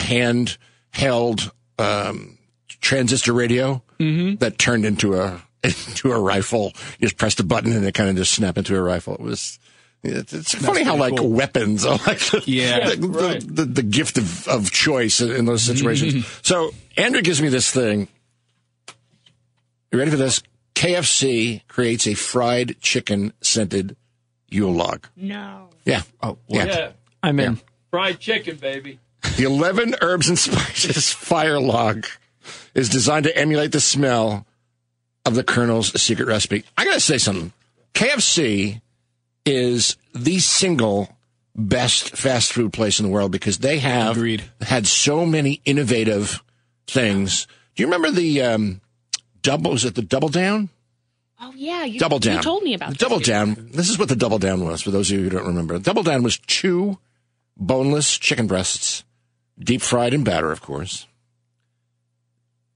handheld 0.93 1.51
um, 1.79 2.37
transistor 2.81 3.33
radio 3.33 3.81
Mm-hmm. 3.99 4.35
that 4.35 4.59
turned 4.59 4.85
into 4.85 5.15
a 5.15 5.41
into 5.63 6.11
a 6.11 6.19
rifle. 6.19 6.71
You 6.99 7.07
just 7.07 7.17
pressed 7.17 7.39
a 7.39 7.43
button 7.43 7.71
and 7.71 7.83
it 7.83 7.95
kind 7.95 8.11
of 8.11 8.15
just 8.15 8.31
snapped 8.31 8.59
into 8.59 8.75
a 8.77 8.81
rifle. 8.81 9.15
It 9.15 9.21
was. 9.21 9.57
It's, 10.03 10.31
it's 10.33 10.53
funny 10.53 10.83
how 10.83 10.95
like 10.95 11.17
cool. 11.17 11.31
weapons 11.31 11.83
are 11.83 11.97
like 12.05 12.19
the, 12.19 12.43
Yeah, 12.45 12.89
the, 12.91 12.95
the- 12.95 13.07
right. 13.07 13.41
the, 13.43 13.65
the 13.65 13.81
gift 13.81 14.19
of, 14.19 14.47
of 14.47 14.69
choice 14.71 15.19
in, 15.19 15.31
in 15.31 15.45
those 15.45 15.63
situations. 15.63 16.27
so 16.43 16.69
Andrew 16.95 17.23
gives 17.23 17.41
me 17.41 17.49
this 17.49 17.71
thing. 17.71 18.07
You 19.91 19.97
ready 19.97 20.11
for 20.11 20.17
this? 20.17 20.43
KFC 20.75 21.67
creates 21.67 22.05
a 22.07 22.13
fried 22.13 22.79
chicken 22.79 23.33
scented 23.41 23.95
Yule 24.49 24.73
log. 24.73 25.07
no. 25.15 25.69
Yeah. 25.85 26.03
Oh, 26.21 26.37
yeah. 26.47 26.65
Yeah. 26.65 26.91
I'm 27.23 27.39
in. 27.39 27.59
Fried 27.89 28.19
chicken, 28.19 28.57
baby. 28.57 28.99
The 29.35 29.43
11 29.43 29.95
herbs 30.01 30.29
and 30.29 30.39
spices 30.39 31.11
fire 31.11 31.59
log 31.59 32.05
is 32.73 32.89
designed 32.89 33.25
to 33.25 33.37
emulate 33.37 33.71
the 33.71 33.81
smell 33.81 34.45
of 35.25 35.35
the 35.35 35.43
Colonel's 35.43 35.99
secret 36.01 36.27
recipe. 36.27 36.63
I 36.77 36.85
gotta 36.85 36.99
say 36.99 37.17
something. 37.17 37.51
KFC 37.93 38.81
is 39.45 39.97
the 40.13 40.39
single 40.39 41.09
best 41.55 42.15
fast 42.15 42.53
food 42.53 42.71
place 42.73 42.99
in 42.99 43.05
the 43.05 43.11
world 43.11 43.31
because 43.31 43.57
they 43.59 43.79
have 43.79 44.15
Agreed. 44.17 44.43
had 44.61 44.87
so 44.87 45.25
many 45.25 45.61
innovative 45.65 46.43
things. 46.87 47.47
Do 47.75 47.83
you 47.83 47.87
remember 47.87 48.11
the 48.11 48.41
um, 48.41 48.81
double? 49.41 49.71
Was 49.71 49.85
it 49.85 49.95
the 49.95 50.01
double 50.01 50.29
down? 50.29 50.69
Oh 51.39 51.53
yeah, 51.55 51.83
you, 51.83 51.99
Double 51.99 52.17
down. 52.19 52.37
You 52.37 52.41
told 52.41 52.63
me 52.63 52.73
about 52.73 52.89
the 52.89 52.93
this. 52.93 53.01
double 53.01 53.19
down. 53.19 53.69
This 53.71 53.89
is 53.89 53.99
what 53.99 54.09
the 54.09 54.15
double 54.15 54.39
down 54.39 54.63
was 54.65 54.81
for 54.81 54.89
those 54.91 55.11
of 55.11 55.17
you 55.17 55.23
who 55.25 55.29
don't 55.29 55.45
remember. 55.47 55.77
Double 55.77 56.01
down 56.03 56.23
was 56.23 56.37
two 56.39 56.97
boneless 57.55 58.17
chicken 58.17 58.47
breasts, 58.47 59.03
deep 59.59 59.81
fried 59.81 60.13
in 60.13 60.23
batter, 60.23 60.51
of 60.51 60.61
course, 60.61 61.07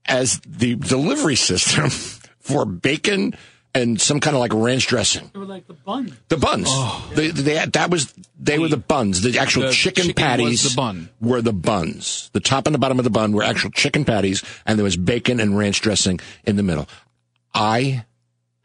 as 0.06 0.40
the 0.46 0.74
delivery 0.74 1.36
system 1.36 1.90
for 2.40 2.64
bacon 2.64 3.34
and 3.74 4.00
some 4.00 4.20
kind 4.20 4.36
of 4.36 4.40
like 4.40 4.52
ranch 4.52 4.86
dressing. 4.86 5.30
They 5.32 5.38
were 5.38 5.46
like 5.46 5.66
the 5.66 5.72
bun. 5.72 6.16
The 6.28 6.36
buns. 6.36 6.66
Oh. 6.68 7.10
They, 7.14 7.28
they, 7.28 7.64
that 7.64 7.90
was 7.90 8.12
they 8.38 8.58
were 8.58 8.68
the 8.68 8.76
buns. 8.76 9.22
The 9.22 9.38
actual 9.38 9.62
The 9.62 9.72
chicken, 9.72 10.04
chicken 10.04 10.22
patties 10.22 10.62
the 10.62 10.76
bun. 10.76 11.08
were 11.20 11.40
the 11.40 11.54
buns. 11.54 12.30
The 12.32 12.40
top 12.40 12.66
and 12.66 12.74
the 12.74 12.78
bottom 12.78 12.98
of 12.98 13.04
the 13.04 13.10
bun 13.10 13.32
were 13.32 13.42
actual 13.42 13.70
chicken 13.70 14.04
patties, 14.04 14.42
and 14.66 14.78
there 14.78 14.84
was 14.84 14.96
bacon 14.96 15.40
and 15.40 15.56
ranch 15.56 15.80
dressing 15.80 16.20
in 16.44 16.56
the 16.56 16.62
middle. 16.62 16.86
I 17.54 18.04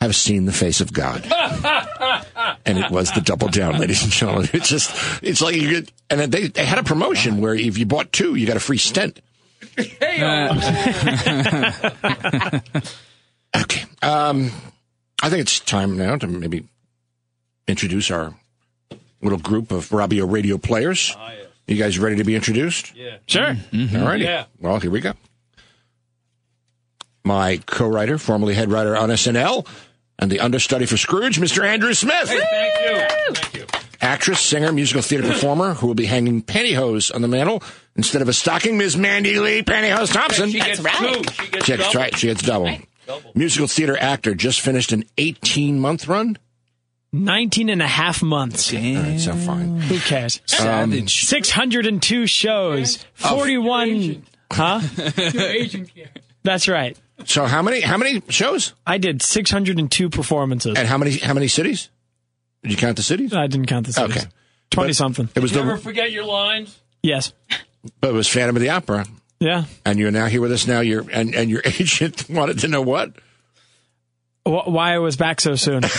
have 0.01 0.15
seen 0.15 0.45
the 0.45 0.51
face 0.53 0.79
of 0.81 0.93
God, 0.93 1.23
and 2.65 2.77
it 2.77 2.91
was 2.91 3.11
the 3.11 3.21
double 3.21 3.47
down, 3.47 3.79
ladies 3.79 4.03
and 4.03 4.11
gentlemen. 4.11 4.49
It's 4.53 4.69
just 4.69 4.91
it's 5.23 5.41
like 5.41 5.55
you 5.55 5.69
get, 5.81 5.91
and 6.09 6.31
they 6.31 6.47
they 6.47 6.65
had 6.65 6.77
a 6.77 6.83
promotion 6.83 7.41
where 7.41 7.55
if 7.55 7.77
you 7.77 7.85
bought 7.85 8.11
two, 8.11 8.35
you 8.35 8.45
got 8.45 8.57
a 8.57 8.59
free 8.61 8.77
stent. 8.77 9.19
Uh. 10.01 10.53
Okay. 13.55 13.85
Um, 14.01 14.51
I 15.23 15.29
think 15.29 15.41
it's 15.41 15.59
time 15.59 15.97
now 15.97 16.15
to 16.17 16.27
maybe 16.27 16.65
introduce 17.67 18.11
our 18.11 18.35
little 19.21 19.39
group 19.39 19.71
of 19.71 19.89
Robbio 19.89 20.31
radio 20.31 20.57
players. 20.57 21.15
Ah, 21.17 21.31
you 21.65 21.75
guys 21.75 21.97
ready 21.97 22.17
to 22.17 22.23
be 22.23 22.35
introduced? 22.35 22.95
Yeah. 22.95 23.17
Sure. 23.25 23.55
Mm-hmm. 23.71 23.97
All 23.97 24.05
righty. 24.05 24.25
Yeah. 24.25 24.45
Well, 24.59 24.79
here 24.79 24.91
we 24.91 25.01
go. 25.01 25.13
My 27.23 27.59
co-writer, 27.65 28.17
formerly 28.17 28.53
head 28.53 28.71
writer 28.71 28.95
on 28.95 29.09
SNL, 29.09 29.67
and 30.19 30.31
the 30.31 30.39
understudy 30.39 30.85
for 30.85 30.97
Scrooge, 30.97 31.39
Mr. 31.39 31.65
Andrew 31.65 31.93
Smith. 31.93 32.29
Hey, 32.29 32.39
Thank 32.39 32.75
you. 33.29 33.33
Thank 33.35 33.53
you. 33.55 33.65
Actress, 34.01 34.39
singer, 34.39 34.71
musical 34.71 35.01
theater 35.01 35.27
performer 35.31 35.73
who 35.73 35.87
will 35.87 35.95
be 35.95 36.05
hanging 36.05 36.41
pantyhose 36.43 37.13
on 37.13 37.21
the 37.21 37.27
mantle 37.27 37.63
instead 37.95 38.21
of 38.21 38.29
a 38.29 38.33
stocking, 38.33 38.77
Ms. 38.77 38.95
Mandy 38.97 39.39
Lee 39.39 39.63
Pantyhose 39.63 40.13
Thompson. 40.13 40.49
She 40.51 40.59
gets 40.59 40.79
right. 40.79 40.95
two. 40.95 41.23
She 41.31 41.49
gets 41.51 41.65
She 41.65 41.71
gets, 41.77 41.83
double. 41.87 41.99
right, 41.99 42.17
she 42.17 42.27
gets 42.27 42.41
double. 42.43 42.77
Double. 43.05 43.31
Musical 43.35 43.67
theater 43.67 43.97
actor 43.99 44.35
just 44.35 44.61
finished 44.61 44.91
an 44.91 45.03
18 45.17 45.79
month 45.79 46.07
run. 46.07 46.37
19 47.13 47.69
and 47.69 47.81
a 47.81 47.87
half 47.87 48.21
months. 48.21 48.73
All 48.73 48.79
right, 48.79 49.17
so 49.19 49.33
fine. 49.33 49.79
Who 49.79 49.97
cares? 49.97 50.41
Savage. 50.45 50.99
Um, 51.01 51.07
602 51.07 52.27
shows. 52.27 52.97
41. 53.13 54.23
Huh? 54.51 54.81
That's 56.43 56.67
right. 56.67 56.97
So 57.25 57.45
how 57.45 57.61
many 57.61 57.81
how 57.81 57.97
many 57.97 58.21
shows 58.29 58.73
I 58.85 58.97
did 58.97 59.21
602 59.21 60.09
performances. 60.09 60.77
and 60.77 60.87
how 60.87 60.97
many 60.97 61.17
how 61.17 61.33
many 61.33 61.47
cities? 61.47 61.89
Did 62.63 62.71
you 62.71 62.77
count 62.77 62.95
the 62.97 63.03
cities? 63.03 63.33
I 63.33 63.47
didn't 63.47 63.65
count 63.67 63.85
the 63.87 63.93
cities. 63.93 64.17
Okay. 64.17 64.25
20 64.71 64.89
But- 64.89 64.95
something. 64.95 65.29
It 65.35 65.39
was 65.41 65.53
Never 65.53 65.73
the 65.75 65.81
forget 65.81 66.11
your 66.11 66.25
lines. 66.25 66.77
Yes. 67.01 67.33
but 68.01 68.09
it 68.09 68.13
was 68.13 68.27
Phantom 68.27 68.55
of 68.55 68.61
the 68.61 68.69
Opera, 68.69 69.05
Yeah. 69.39 69.65
and 69.85 69.97
you're 69.99 70.11
now 70.11 70.25
here 70.27 70.41
with 70.41 70.51
us 70.51 70.67
now. 70.67 70.79
You're 70.81 71.05
and 71.11 71.33
and 71.35 71.49
your 71.49 71.61
agent 71.65 72.29
wanted 72.29 72.59
to 72.59 72.67
know 72.67 72.81
what. 72.81 73.13
Wh- 74.45 74.67
Why 74.67 74.93
I 74.95 74.99
was 74.99 75.15
back 75.17 75.39
so 75.41 75.55
soon. 75.55 75.83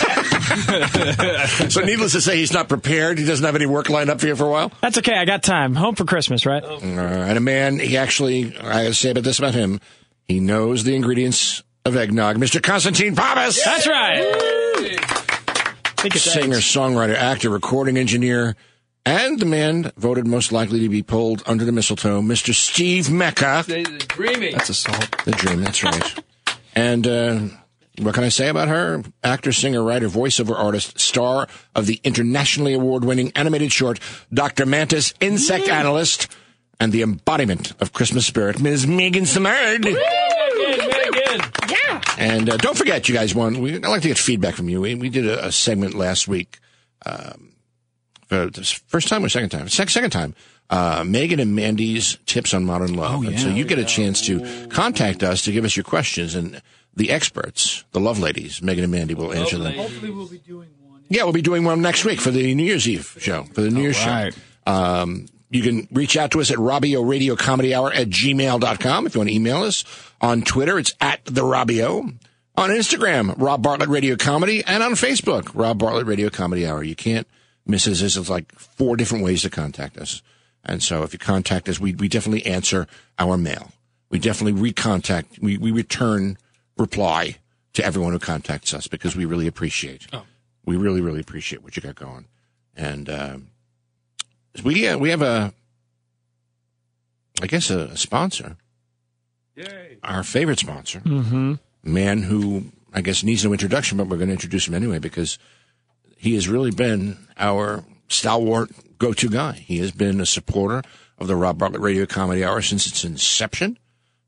So 1.69 1.81
needless 1.81 2.13
to 2.13 2.21
say, 2.21 2.37
he's 2.37 2.51
not 2.53 2.67
prepared. 2.69 3.19
He 3.19 3.25
doesn't 3.25 3.45
have 3.45 3.55
any 3.55 3.65
work 3.65 3.89
lined 3.89 4.09
up 4.09 4.19
for 4.19 4.27
you 4.27 4.35
for 4.35 4.45
a 4.45 4.49
while. 4.49 4.71
That's 4.81 4.97
okay. 4.97 5.15
I 5.15 5.25
got 5.25 5.43
time. 5.43 5.75
Home 5.75 5.95
for 5.95 6.05
Christmas, 6.05 6.45
right? 6.45 6.63
Uh, 6.63 6.77
and 6.81 7.37
a 7.37 7.41
man, 7.41 7.77
he 7.79 7.97
actually, 7.97 8.57
I 8.57 8.91
say 8.91 9.11
about 9.11 9.23
this 9.23 9.37
about 9.39 9.53
him, 9.53 9.79
he 10.29 10.39
knows 10.39 10.83
the 10.85 10.95
ingredients 10.95 11.63
of 11.83 11.97
eggnog. 11.97 12.37
Mr. 12.37 12.61
Constantine 12.63 13.15
Papas, 13.15 13.61
That's 13.65 13.87
right. 13.87 14.23
I 14.23 16.01
think 16.01 16.13
singer, 16.15 16.57
songwriter, 16.57 17.15
actor, 17.15 17.49
recording 17.49 17.97
engineer, 17.97 18.55
and 19.05 19.37
the 19.39 19.45
man 19.45 19.91
voted 19.97 20.25
most 20.27 20.51
likely 20.53 20.79
to 20.81 20.89
be 20.89 21.01
pulled 21.03 21.43
under 21.45 21.65
the 21.65 21.71
mistletoe, 21.73 22.21
Mr. 22.21 22.53
Steve 22.53 23.09
Mecca. 23.11 23.65
They- 23.67 23.83
they're 23.83 23.97
Dreamy. 23.97 24.51
That's 24.53 24.69
assault. 24.69 25.13
The 25.25 25.31
dream, 25.31 25.61
that's 25.61 25.83
right. 25.83 26.23
and 26.75 27.05
uh, 27.07 27.39
what 27.99 28.13
can 28.13 28.23
I 28.23 28.29
say 28.29 28.47
about 28.49 28.67
her? 28.69 29.03
Actor, 29.23 29.51
singer, 29.51 29.83
writer, 29.83 30.07
voiceover 30.07 30.55
artist, 30.57 30.99
star 30.99 31.47
of 31.75 31.85
the 31.85 31.99
internationally 32.03 32.73
award-winning 32.73 33.31
animated 33.35 33.71
short 33.73 33.99
Dr. 34.33 34.65
Mantis, 34.65 35.13
insect 35.19 35.67
analyst, 35.67 36.27
and 36.79 36.91
the 36.91 37.01
embodiment 37.01 37.73
of 37.81 37.93
Christmas 37.93 38.25
spirit, 38.25 38.59
Ms. 38.59 38.87
Megan 38.87 39.23
Samard. 39.23 39.83
Megan, 39.83 39.97
Megan. 40.87 42.01
And 42.17 42.49
uh, 42.49 42.57
don't 42.57 42.77
forget, 42.77 43.07
you 43.07 43.15
guys 43.15 43.33
won. 43.33 43.61
We, 43.61 43.75
I'd 43.75 43.85
like 43.85 44.01
to 44.01 44.07
get 44.07 44.17
feedback 44.17 44.55
from 44.55 44.69
you. 44.69 44.81
We, 44.81 44.95
we 44.95 45.09
did 45.09 45.25
a, 45.25 45.47
a 45.47 45.51
segment 45.51 45.93
last 45.93 46.27
week. 46.27 46.59
Um, 47.05 47.53
for 48.27 48.45
the 48.45 48.63
first 48.87 49.07
time 49.07 49.25
or 49.25 49.29
second 49.29 49.49
time? 49.49 49.67
Sec- 49.69 49.89
second 49.89 50.11
time. 50.11 50.35
Uh, 50.69 51.03
Megan 51.05 51.39
and 51.39 51.55
Mandy's 51.55 52.17
tips 52.27 52.53
on 52.53 52.63
modern 52.63 52.93
love. 52.93 53.23
Oh 53.23 53.27
and 53.27 53.39
so 53.39 53.47
you 53.47 53.65
get 53.65 53.79
a 53.79 53.85
chance 53.85 54.21
to 54.27 54.67
contact 54.67 55.23
us 55.23 55.43
to 55.45 55.51
give 55.51 55.65
us 55.65 55.75
your 55.75 55.83
questions, 55.83 56.35
and 56.35 56.61
the 56.95 57.09
experts, 57.09 57.83
the 57.91 57.99
love 57.99 58.19
ladies, 58.19 58.61
Megan 58.61 58.83
and 58.83 58.93
Mandy, 58.93 59.15
will 59.15 59.33
answer 59.33 59.57
them. 59.57 59.73
Hopefully 59.73 60.11
we'll 60.11 60.27
be 60.27 60.37
doing 60.37 60.69
one. 60.83 61.03
Yeah, 61.09 61.23
we'll 61.23 61.33
be 61.33 61.41
doing 61.41 61.63
one 61.63 61.81
next 61.81 62.05
week 62.05 62.21
for 62.21 62.29
the 62.29 62.53
New 62.53 62.63
Year's 62.63 62.87
Eve 62.87 63.17
show. 63.19 63.45
For 63.45 63.61
the 63.61 63.71
New 63.71 63.81
Year's 63.81 64.05
right. 64.05 64.31
show. 64.31 64.71
Um, 64.71 65.25
you 65.49 65.61
can 65.63 65.87
reach 65.91 66.15
out 66.15 66.31
to 66.31 66.41
us 66.41 66.51
at 66.51 66.57
Robbio 66.57 67.07
Radio 67.07 67.35
Comedy 67.35 67.73
Hour 67.73 67.91
at 67.91 68.09
gmail.com 68.09 69.05
if 69.07 69.15
you 69.15 69.19
want 69.19 69.29
to 69.29 69.35
email 69.35 69.63
us. 69.63 69.83
On 70.21 70.41
Twitter, 70.41 70.77
it's 70.77 70.93
at 71.01 71.25
the 71.25 71.41
Robbio. 71.41 72.13
On 72.55 72.69
Instagram, 72.69 73.33
Rob 73.37 73.63
Bartlett 73.63 73.89
Radio 73.89 74.15
Comedy. 74.15 74.63
And 74.65 74.83
on 74.83 74.91
Facebook, 74.91 75.51
Rob 75.53 75.79
Bartlett 75.79 76.05
Radio 76.05 76.29
Comedy 76.29 76.67
Hour. 76.67 76.83
You 76.83 76.95
can't 76.95 77.27
miss 77.65 77.87
us. 77.87 78.01
There's 78.01 78.29
like 78.29 78.51
four 78.53 78.95
different 78.95 79.23
ways 79.23 79.41
to 79.41 79.49
contact 79.49 79.97
us. 79.97 80.21
And 80.63 80.83
so 80.83 81.03
if 81.03 81.13
you 81.13 81.19
contact 81.19 81.69
us, 81.69 81.79
we, 81.79 81.95
we 81.95 82.07
definitely 82.07 82.45
answer 82.45 82.85
our 83.17 83.37
mail. 83.37 83.71
We 84.09 84.19
definitely 84.19 84.71
recontact, 84.71 85.39
we, 85.41 85.57
we 85.57 85.71
return 85.71 86.37
reply 86.77 87.37
to 87.73 87.85
everyone 87.85 88.13
who 88.13 88.19
contacts 88.19 88.73
us 88.73 88.87
because 88.87 89.15
we 89.15 89.25
really 89.25 89.47
appreciate. 89.47 90.07
Oh. 90.11 90.23
We 90.65 90.77
really, 90.77 91.01
really 91.01 91.21
appreciate 91.21 91.63
what 91.63 91.75
you 91.75 91.81
got 91.81 91.95
going. 91.95 92.25
And, 92.75 93.09
um, 93.09 93.47
we, 94.63 94.87
uh, 94.87 94.97
we 94.97 95.09
have 95.09 95.21
a, 95.21 95.53
I 97.41 97.47
guess 97.47 97.69
a, 97.69 97.79
a 97.79 97.97
sponsor, 97.97 98.57
Yay. 99.55 99.97
our 100.03 100.23
favorite 100.23 100.59
sponsor, 100.59 100.99
mm-hmm. 100.99 101.55
man 101.83 102.23
who 102.23 102.71
I 102.93 103.01
guess 103.01 103.23
needs 103.23 103.45
no 103.45 103.51
introduction, 103.51 103.97
but 103.97 104.07
we're 104.07 104.17
going 104.17 104.29
to 104.29 104.33
introduce 104.33 104.67
him 104.67 104.73
anyway 104.73 104.99
because 104.99 105.37
he 106.17 106.35
has 106.35 106.47
really 106.47 106.71
been 106.71 107.17
our 107.37 107.83
stalwart 108.07 108.71
go-to 108.97 109.29
guy. 109.29 109.53
He 109.53 109.77
has 109.79 109.91
been 109.91 110.19
a 110.19 110.25
supporter 110.25 110.81
of 111.17 111.27
the 111.27 111.35
Rob 111.35 111.57
Bartlett 111.57 111.81
Radio 111.81 112.05
Comedy 112.05 112.43
Hour 112.43 112.61
since 112.61 112.87
its 112.87 113.03
inception, 113.03 113.77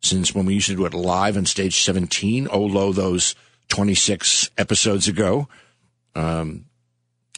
since 0.02 0.36
when 0.36 0.46
we 0.46 0.54
used 0.54 0.68
to 0.68 0.76
do 0.76 0.86
it 0.86 0.94
live 0.94 1.38
on 1.38 1.46
stage 1.46 1.84
17, 1.84 2.48
oh 2.52 2.62
lo, 2.62 2.92
those 2.92 3.36
26 3.70 4.52
episodes 4.58 5.08
ago. 5.08 5.48
Um, 6.16 6.66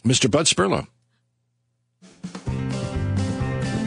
Mr. 0.04 0.30
Bud 0.30 0.46
Sperlo. 0.46 0.86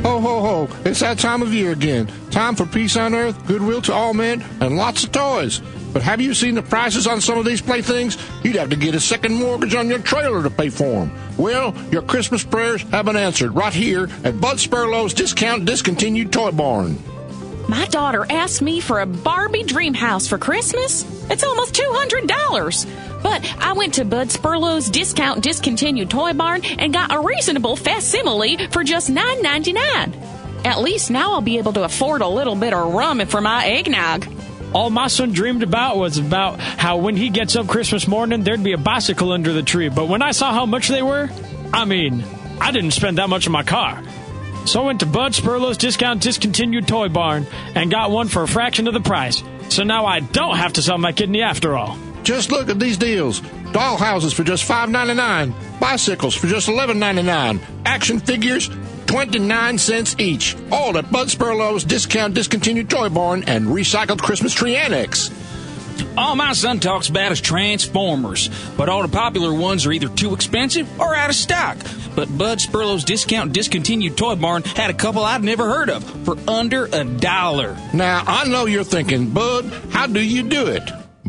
Ho, 0.08 0.22
ho, 0.22 0.40
ho. 0.40 0.70
It's 0.86 1.02
that 1.02 1.20
time 1.20 1.42
of 1.42 1.54
year 1.54 1.74
again. 1.74 2.10
Time 2.32 2.56
for 2.56 2.66
peace 2.66 2.96
on 2.96 3.14
earth, 3.14 3.46
goodwill 3.46 3.82
to 3.82 3.94
all 3.94 4.14
men, 4.14 4.42
and 4.62 4.78
lots 4.78 5.04
of 5.04 5.12
toys. 5.12 5.62
But 5.92 6.02
have 6.02 6.22
you 6.22 6.34
seen 6.34 6.56
the 6.56 6.62
prices 6.62 7.08
on 7.08 7.20
some 7.20 7.38
of 7.38 7.44
these 7.44 7.62
playthings? 7.62 8.18
You'd 8.42 8.56
have 8.56 8.70
to 8.70 8.78
get 8.78 8.96
a 8.96 9.02
second 9.02 9.34
mortgage 9.34 9.76
on 9.76 9.90
your 9.90 10.00
trailer 10.00 10.42
to 10.44 10.50
pay 10.50 10.70
for 10.70 10.86
them. 10.86 11.12
Well, 11.36 11.76
your 11.92 12.04
Christmas 12.04 12.42
prayers 12.42 12.84
have 12.84 13.04
been 13.04 13.18
answered 13.18 13.54
right 13.54 13.74
here 13.74 14.08
at 14.24 14.40
Bud 14.40 14.60
Sperlo's 14.60 15.14
Discount 15.14 15.66
Discontinued 15.66 16.32
Toy 16.32 16.52
Barn. 16.52 16.98
My 17.68 17.86
daughter 17.88 18.26
asked 18.30 18.62
me 18.62 18.80
for 18.80 19.02
a 19.02 19.06
Barbie 19.06 19.64
dream 19.64 19.94
house 19.94 20.26
for 20.26 20.38
Christmas. 20.38 21.04
It's 21.30 21.44
almost 21.44 21.76
$200. 21.76 23.07
But 23.28 23.58
I 23.60 23.74
went 23.74 23.96
to 23.96 24.06
Bud 24.06 24.30
Sperlo's 24.30 24.90
discount 24.90 25.44
discontinued 25.44 26.10
toy 26.10 26.32
barn 26.32 26.64
and 26.64 26.94
got 26.94 27.14
a 27.14 27.20
reasonable 27.20 27.76
facsimile 27.76 28.68
for 28.68 28.86
just 28.86 29.10
$9.99. 29.12 30.66
At 30.66 30.80
least 30.80 31.12
now 31.12 31.34
I'll 31.34 31.42
be 31.42 31.58
able 31.58 31.74
to 31.74 31.84
afford 31.84 32.22
a 32.22 32.28
little 32.28 32.56
bit 32.56 32.74
of 32.74 32.94
rum 32.94 33.26
for 33.26 33.42
my 33.42 33.66
eggnog. 33.66 34.26
All 34.74 34.90
my 34.90 35.08
son 35.08 35.34
dreamed 35.34 35.62
about 35.62 35.98
was 35.98 36.18
about 36.18 36.62
how 36.62 36.98
when 36.98 37.18
he 37.18 37.30
gets 37.30 37.58
up 37.58 37.68
Christmas 37.68 38.08
morning, 38.08 38.44
there'd 38.44 38.64
be 38.64 38.72
a 38.72 38.78
bicycle 38.78 39.34
under 39.34 39.52
the 39.52 39.62
tree. 39.62 39.90
But 39.90 40.08
when 40.08 40.22
I 40.22 40.32
saw 40.32 40.54
how 40.54 40.66
much 40.66 40.88
they 40.88 41.02
were, 41.02 41.30
I 41.74 41.84
mean, 41.84 42.24
I 42.62 42.72
didn't 42.72 42.92
spend 42.92 43.18
that 43.18 43.28
much 43.28 43.46
on 43.46 43.52
my 43.52 43.64
car. 43.64 44.02
So 44.66 44.82
I 44.82 44.86
went 44.86 45.02
to 45.02 45.06
Bud 45.06 45.34
Sperlo's 45.34 45.78
discount 45.78 46.24
discontinued 46.24 46.88
toy 46.88 47.10
barn 47.10 47.46
and 47.76 47.92
got 47.92 48.10
one 48.10 48.30
for 48.30 48.44
a 48.44 48.48
fraction 48.48 48.88
of 48.88 48.94
the 48.94 49.02
price. 49.02 49.44
So 49.68 49.84
now 49.84 50.06
I 50.06 50.22
don't 50.22 50.56
have 50.56 50.74
to 50.74 50.82
sell 50.82 50.98
my 50.98 51.12
kidney 51.12 51.42
after 51.42 51.76
all. 51.76 51.98
Just 52.28 52.52
look 52.52 52.68
at 52.68 52.78
these 52.78 52.98
deals. 52.98 53.40
Dollhouses 53.72 54.34
for 54.34 54.44
just 54.44 54.68
$5.99. 54.68 55.80
Bicycles 55.80 56.36
for 56.36 56.48
just 56.48 56.68
$11.99. 56.68 57.62
Action 57.86 58.20
figures, 58.20 58.70
29 59.06 59.78
cents 59.78 60.14
each. 60.20 60.58
All 60.70 60.98
at 60.98 61.10
Bud 61.10 61.30
Sperlo's 61.30 61.86
discount 61.86 62.34
discontinued 62.34 62.90
toy 62.90 63.08
barn 63.08 63.46
and 63.48 63.68
recycled 63.68 64.22
Christmas 64.22 64.54
tree 64.54 64.76
annex. 64.76 65.32
All 66.18 66.36
my 66.36 66.52
son 66.52 66.82
talks 66.82 67.08
about 67.08 67.32
is 67.32 67.40
Transformers, 67.40 68.50
but 68.76 68.90
all 68.90 69.04
the 69.04 69.08
popular 69.08 69.54
ones 69.54 69.86
are 69.86 69.94
either 69.94 70.10
too 70.10 70.34
expensive 70.34 71.00
or 71.00 71.16
out 71.16 71.30
of 71.30 71.36
stock. 71.38 71.78
But 72.14 72.38
Bud 72.38 72.58
Sperlo's 72.58 73.06
discount 73.06 73.54
discontinued 73.54 74.18
toy 74.18 74.36
barn 74.36 74.64
had 74.64 74.90
a 74.90 74.94
couple 74.94 75.24
I'd 75.24 75.46
never 75.46 75.66
heard 75.66 75.90
of 75.90 76.04
for 76.26 76.36
under 76.46 76.88
a 76.88 77.06
dollar. 77.06 77.78
Now, 77.94 78.22
I 78.28 78.50
know 78.50 78.66
you're 78.66 78.84
thinking, 78.84 79.30
Bud, 79.30 79.72
how 79.92 80.08
do 80.08 80.20
you 80.20 80.44
do 80.44 80.68
it? 80.68 80.84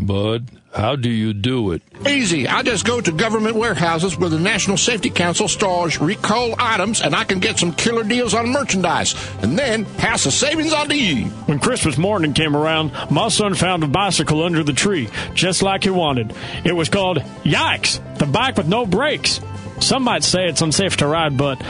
Bud, 0.07 0.51
how 0.73 0.97
do 0.97 1.09
you 1.09 1.33
do 1.33 1.73
it? 1.73 1.83
Easy. 2.07 2.47
I 2.47 2.63
just 2.63 2.87
go 2.87 3.01
to 3.01 3.11
government 3.11 3.57
warehouses 3.57 4.17
where 4.17 4.29
the 4.29 4.39
National 4.39 4.77
Safety 4.77 5.11
Council 5.11 5.49
stores 5.49 6.01
recall 6.01 6.55
items 6.59 7.01
and 7.01 7.15
I 7.15 7.25
can 7.25 7.41
get 7.41 7.59
some 7.59 7.73
killer 7.73 8.05
deals 8.05 8.35
on 8.35 8.51
merchandise 8.51 9.15
and 9.43 9.59
then 9.59 9.85
pass 9.97 10.25
the 10.25 10.31
savings 10.31 10.73
on 10.73 10.89
to 10.89 10.97
you. 10.97 11.27
When 11.47 11.59
Christmas 11.59 11.99
morning 11.99 12.33
came 12.33 12.57
around, 12.57 12.93
my 13.11 13.29
son 13.29 13.55
found 13.55 13.83
a 13.83 13.89
bicycle 13.89 14.43
under 14.43 14.63
the 14.63 14.73
tree, 14.73 15.09
just 15.35 15.63
like 15.63 15.85
he 15.85 15.91
wanted. 15.91 16.35
It 16.65 16.73
was 16.73 16.89
called 16.89 17.19
Yikes, 17.45 18.19
the 18.19 18.27
bike 18.27 18.57
with 18.57 18.69
no 18.69 18.87
brakes. 18.87 19.41
Some 19.81 20.05
might 20.05 20.25
say 20.25 20.49
it's 20.49 20.63
unsafe 20.63 20.97
to 20.99 21.07
ride, 21.07 21.37
but 21.37 21.63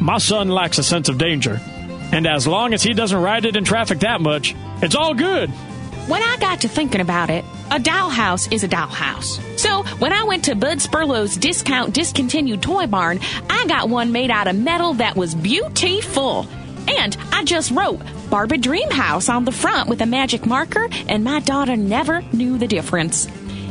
my 0.00 0.18
son 0.18 0.48
lacks 0.48 0.78
a 0.78 0.82
sense 0.82 1.08
of 1.08 1.18
danger. 1.18 1.60
And 2.12 2.26
as 2.26 2.46
long 2.46 2.74
as 2.74 2.82
he 2.82 2.92
doesn't 2.92 3.20
ride 3.20 3.44
it 3.44 3.56
in 3.56 3.64
traffic 3.64 4.00
that 4.00 4.20
much, 4.20 4.54
it's 4.82 4.94
all 4.94 5.14
good. 5.14 5.50
When 6.08 6.22
I 6.22 6.36
got 6.38 6.60
to 6.62 6.68
thinking 6.68 7.00
about 7.00 7.30
it, 7.30 7.44
a 7.72 7.76
dollhouse 7.76 8.52
is 8.52 8.64
a 8.64 8.68
dollhouse. 8.68 9.40
So 9.58 9.82
when 9.98 10.12
I 10.12 10.24
went 10.24 10.44
to 10.44 10.54
Bud 10.54 10.76
Sperlo's 10.76 11.38
discount 11.38 11.94
discontinued 11.94 12.60
toy 12.60 12.86
barn, 12.86 13.18
I 13.48 13.64
got 13.66 13.88
one 13.88 14.12
made 14.12 14.30
out 14.30 14.46
of 14.46 14.56
metal 14.56 14.92
that 14.94 15.16
was 15.16 15.34
beautiful. 15.34 16.46
And 16.86 17.16
I 17.32 17.44
just 17.44 17.70
wrote 17.70 18.02
Barbie 18.28 18.58
Dream 18.58 18.90
House 18.90 19.30
on 19.30 19.46
the 19.46 19.52
front 19.52 19.88
with 19.88 20.02
a 20.02 20.06
magic 20.06 20.44
marker, 20.44 20.86
and 21.08 21.24
my 21.24 21.40
daughter 21.40 21.74
never 21.74 22.20
knew 22.34 22.58
the 22.58 22.66
difference. 22.66 23.26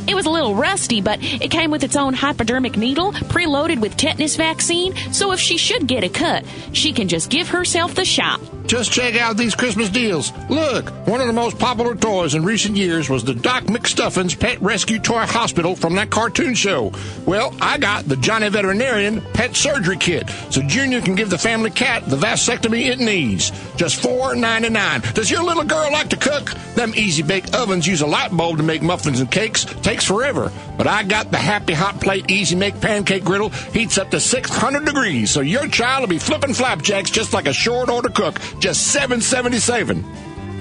It 0.07 0.15
was 0.15 0.25
a 0.25 0.31
little 0.31 0.55
rusty, 0.55 0.99
but 1.01 1.19
it 1.21 1.51
came 1.51 1.69
with 1.69 1.83
its 1.83 1.95
own 1.95 2.15
hypodermic 2.15 2.77
needle, 2.77 3.11
preloaded 3.11 3.81
with 3.81 3.97
tetanus 3.97 4.35
vaccine, 4.35 4.95
so 5.13 5.31
if 5.31 5.39
she 5.39 5.57
should 5.57 5.85
get 5.85 6.03
a 6.03 6.09
cut, 6.09 6.43
she 6.73 6.91
can 6.91 7.07
just 7.07 7.29
give 7.29 7.49
herself 7.49 7.93
the 7.93 8.05
shot. 8.05 8.41
Just 8.71 8.93
check 8.93 9.17
out 9.17 9.35
these 9.35 9.53
Christmas 9.53 9.89
deals. 9.89 10.31
Look, 10.47 10.91
one 11.05 11.19
of 11.19 11.27
the 11.27 11.33
most 11.33 11.59
popular 11.59 11.93
toys 11.93 12.35
in 12.35 12.45
recent 12.45 12.77
years 12.77 13.09
was 13.09 13.21
the 13.21 13.33
Doc 13.33 13.65
McStuffins 13.65 14.39
Pet 14.39 14.61
Rescue 14.61 14.97
Toy 14.97 15.25
Hospital 15.25 15.75
from 15.75 15.95
that 15.95 16.09
cartoon 16.09 16.53
show. 16.53 16.93
Well, 17.25 17.53
I 17.59 17.77
got 17.77 18.05
the 18.05 18.15
Johnny 18.15 18.47
Veterinarian 18.47 19.19
Pet 19.33 19.57
Surgery 19.57 19.97
Kit, 19.97 20.29
so 20.49 20.61
Junior 20.61 21.01
can 21.01 21.15
give 21.15 21.29
the 21.29 21.37
family 21.37 21.69
cat 21.69 22.05
the 22.05 22.15
vasectomy 22.15 22.85
it 22.85 22.99
needs. 22.99 23.51
Just 23.75 24.01
$4.99. 24.01 25.15
Does 25.15 25.29
your 25.29 25.43
little 25.43 25.65
girl 25.65 25.91
like 25.91 26.07
to 26.11 26.15
cook? 26.15 26.51
Them 26.73 26.93
easy 26.95 27.23
bake 27.23 27.53
ovens 27.53 27.85
use 27.85 27.99
a 27.99 28.07
light 28.07 28.31
bulb 28.31 28.55
to 28.55 28.63
make 28.63 28.81
muffins 28.81 29.19
and 29.19 29.29
cakes. 29.29 29.65
Takes 29.65 30.05
forever. 30.05 30.49
But 30.77 30.87
I 30.87 31.03
got 31.03 31.29
the 31.29 31.37
Happy 31.37 31.73
Hot 31.73 31.99
Plate 31.99 32.31
Easy 32.31 32.55
Make 32.55 32.79
Pancake 32.79 33.25
Griddle. 33.25 33.49
Heats 33.49 33.97
up 33.97 34.11
to 34.11 34.19
600 34.21 34.85
degrees, 34.85 35.29
so 35.29 35.41
your 35.41 35.67
child 35.67 36.01
will 36.01 36.07
be 36.07 36.19
flipping 36.19 36.53
flapjacks 36.53 37.11
just 37.11 37.33
like 37.33 37.47
a 37.47 37.53
short 37.53 37.89
order 37.89 38.09
cook. 38.09 38.39
Just 38.61 38.91
777. 38.91 40.05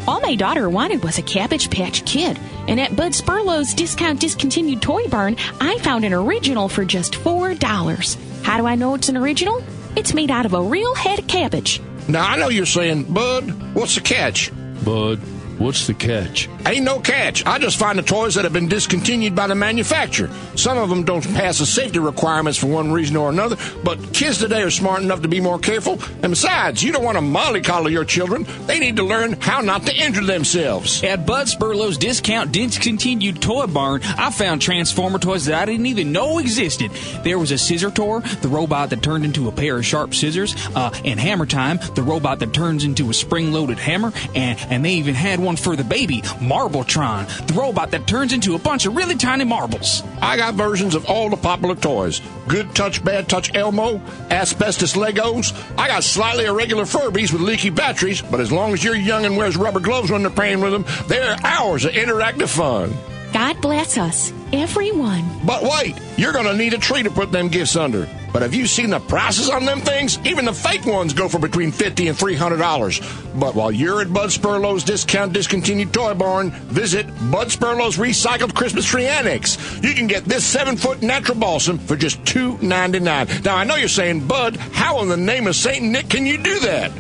All 0.09 0.21
my 0.23 0.35
daughter 0.35 0.71
wanted 0.71 1.05
was 1.05 1.19
a 1.19 1.23
Cabbage 1.23 1.71
Patch 1.71 2.03
Kid, 2.07 2.41
and 2.67 2.81
at 2.81 2.97
Bud 2.97 3.13
Sperlo's 3.13 3.75
discount 3.75 4.19
discontinued 4.19 4.81
toy 4.81 5.07
barn, 5.09 5.37
I 5.61 5.77
found 5.81 6.07
an 6.07 6.15
original 6.15 6.71
for 6.71 6.87
just 6.87 7.13
$4. 7.13 8.43
How 8.43 8.57
do 8.57 8.65
I 8.67 8.75
know 8.75 8.95
it's 8.95 9.11
an 9.11 9.19
original? 9.19 9.63
It's 9.97 10.15
made 10.15 10.31
out 10.31 10.47
of 10.47 10.55
a 10.55 10.63
real 10.63 10.95
head 10.95 11.19
of 11.19 11.27
cabbage. 11.27 11.83
Now 12.09 12.27
I 12.27 12.39
know 12.39 12.49
you're 12.49 12.65
saying, 12.65 13.05
Bud, 13.13 13.75
what's 13.75 13.97
the 13.97 14.01
catch? 14.01 14.51
Bud, 14.83 15.19
what's 15.59 15.87
the 15.87 15.93
catch? 15.93 16.49
Ain't 16.67 16.85
no 16.85 17.01
catch. 17.01 17.45
I 17.47 17.59
just 17.59 17.79
find 17.79 17.99
the 17.99 18.03
toys 18.03 18.35
that 18.35 18.45
have 18.45 18.53
been 18.53 18.69
discontinued 18.69 19.35
by 19.35 19.47
the 19.47 19.55
manufacturer. 19.55 20.31
Some 20.57 20.79
of 20.79 20.89
them 20.89 21.05
don't 21.05 21.25
pass 21.35 21.59
the 21.59 21.67
safety 21.67 21.99
requirements 21.99 22.59
for 22.59 22.67
one 22.67 22.93
reason 22.93 23.17
or 23.17 23.31
another, 23.31 23.57
but 23.83 24.13
kids 24.13 24.39
today 24.39 24.63
are 24.63 24.71
smart 24.71 25.03
enough 25.03 25.23
to 25.23 25.29
be 25.29 25.41
more 25.41 25.59
careful. 25.59 25.99
And 26.23 26.31
besides, 26.31 26.83
you 26.83 26.93
don't 26.93 27.05
want 27.05 27.17
to 27.17 27.23
mollycoddle 27.23 27.91
your 27.91 28.05
children. 28.05 28.47
They 28.67 28.79
need 28.79 28.97
to 28.97 29.03
learn 29.03 29.33
how 29.41 29.61
not 29.61 29.87
to 29.87 29.97
injure 29.97 30.25
themselves. 30.25 31.03
At 31.03 31.27
Bud 31.27 31.47
Sperlo's 31.47 31.97
discount 31.97 32.53
discontinued 32.53 33.41
toy 33.41 33.67
barn, 33.67 34.03
I 34.05 34.31
found 34.31 34.63
Transformer 34.63 35.19
toys 35.19 35.47
that 35.47 35.61
I 35.61 35.65
didn't 35.65 35.87
even 35.87 36.13
know 36.13 36.39
existed. 36.39 36.91
There 37.25 37.39
was 37.39 37.51
a 37.51 37.59
Scissor 37.59 37.91
Tor, 37.91 38.21
the 38.21 38.49
robot 38.49 38.91
that 38.91 39.03
turned 39.03 39.25
into 39.25 39.49
a 39.49 39.53
pair 39.53 39.79
of 39.79 39.87
sharp 39.87 40.15
scissors, 40.15 40.55
uh, 40.75 40.91
and 41.05 41.19
Hammer 41.19 41.47
Time, 41.47 41.79
the 41.95 42.03
robot 42.03 42.39
that 42.41 42.53
turns 42.53 42.85
into 42.85 43.11
a 43.11 43.15
spring-loaded 43.15 43.79
hammer, 43.79 44.13
and, 44.35 44.59
and 44.71 44.85
they 44.85 44.95
even 44.95 45.15
had 45.15 45.41
one 45.41 45.57
for 45.57 45.77
the 45.77 45.85
baby, 45.85 46.23
Marbletron, 46.51 47.47
the 47.47 47.55
robot 47.55 47.93
that 47.93 48.09
turns 48.09 48.33
into 48.33 48.57
a 48.57 48.59
bunch 48.59 48.85
of 48.85 48.97
really 48.97 49.15
tiny 49.15 49.45
marbles. 49.45 50.03
I 50.21 50.37
got 50.37 50.55
versions 50.55 50.97
of 50.97 51.07
all 51.07 51.31
the 51.31 51.37
popular 51.37 51.77
toys. 51.77 52.21
Good 52.49 52.75
touch, 52.75 53.05
bad 53.05 53.29
touch 53.29 53.55
Elmo, 53.55 54.01
asbestos 54.31 54.95
Legos. 54.95 55.55
I 55.79 55.87
got 55.87 56.03
slightly 56.03 56.47
irregular 56.47 56.85
Furbies 56.85 57.33
with 57.33 57.41
leaky 57.41 57.71
batteries, 57.71 58.21
but 58.21 58.41
as 58.41 58.51
long 58.51 58.73
as 58.73 58.83
you're 58.83 58.97
young 58.97 59.25
and 59.25 59.37
wears 59.37 59.57
rubber 59.57 59.79
gloves 59.79 60.11
when 60.11 60.23
they're 60.23 60.31
playing 60.31 60.61
with 60.61 60.73
them, 60.73 60.85
they're 61.07 61.37
hours 61.45 61.85
of 61.85 61.93
interactive 61.93 62.49
fun. 62.49 62.93
God 63.33 63.61
bless 63.61 63.97
us, 63.97 64.33
everyone. 64.53 65.25
But 65.45 65.63
wait, 65.63 65.97
you're 66.17 66.33
gonna 66.33 66.57
need 66.57 66.75
a 66.75 66.79
tree 66.79 67.05
to 67.05 67.11
put 67.11 67.31
them 67.31 67.49
gifts 67.49 67.77
under. 67.77 68.09
But 68.33 68.43
have 68.43 68.55
you 68.55 68.67
seen 68.67 68.91
the 68.91 69.01
prices 69.01 69.51
on 69.51 69.65
them 69.65 69.81
things? 69.81 70.19
Even 70.25 70.45
the 70.45 70.53
fake 70.53 70.87
ones 70.87 71.13
go 71.13 71.29
for 71.29 71.39
between 71.39 71.73
50 71.73 72.09
and 72.09 72.17
three 72.17 72.35
hundred 72.35 72.59
dollars. 72.59 73.01
But 73.35 73.55
while 73.55 73.73
you're 73.73 74.01
at 74.01 74.13
Bud 74.13 74.31
Sperlo's 74.31 74.85
discount 74.85 75.33
discontinued 75.33 75.93
toy 75.93 76.15
barn, 76.15 76.51
visit 76.51 77.07
Bud 77.31 77.49
Sperlo's 77.49 77.97
recycled 77.97 78.55
Christmas 78.55 78.85
tree 78.87 79.07
annex. 79.07 79.59
You 79.83 79.95
can 79.95 80.07
get 80.07 80.25
this 80.25 80.45
seven 80.45 80.77
foot 80.77 81.03
natural 81.03 81.39
balsam 81.39 81.79
for 81.79 81.97
just 81.97 82.25
two 82.25 82.57
ninety 82.59 83.01
nine. 83.01 83.27
Now 83.45 83.57
I 83.57 83.65
know 83.65 83.77
you're 83.77 83.89
saying, 83.89 84.27
Bud, 84.27 84.57
how 84.57 85.03
in 85.03 85.09
the 85.09 85.17
name 85.17 85.47
of 85.47 85.57
Saint 85.57 85.85
Nick 85.85 86.09
can 86.09 86.27
you 86.27 86.39
do 86.39 86.61
that? 86.61 86.93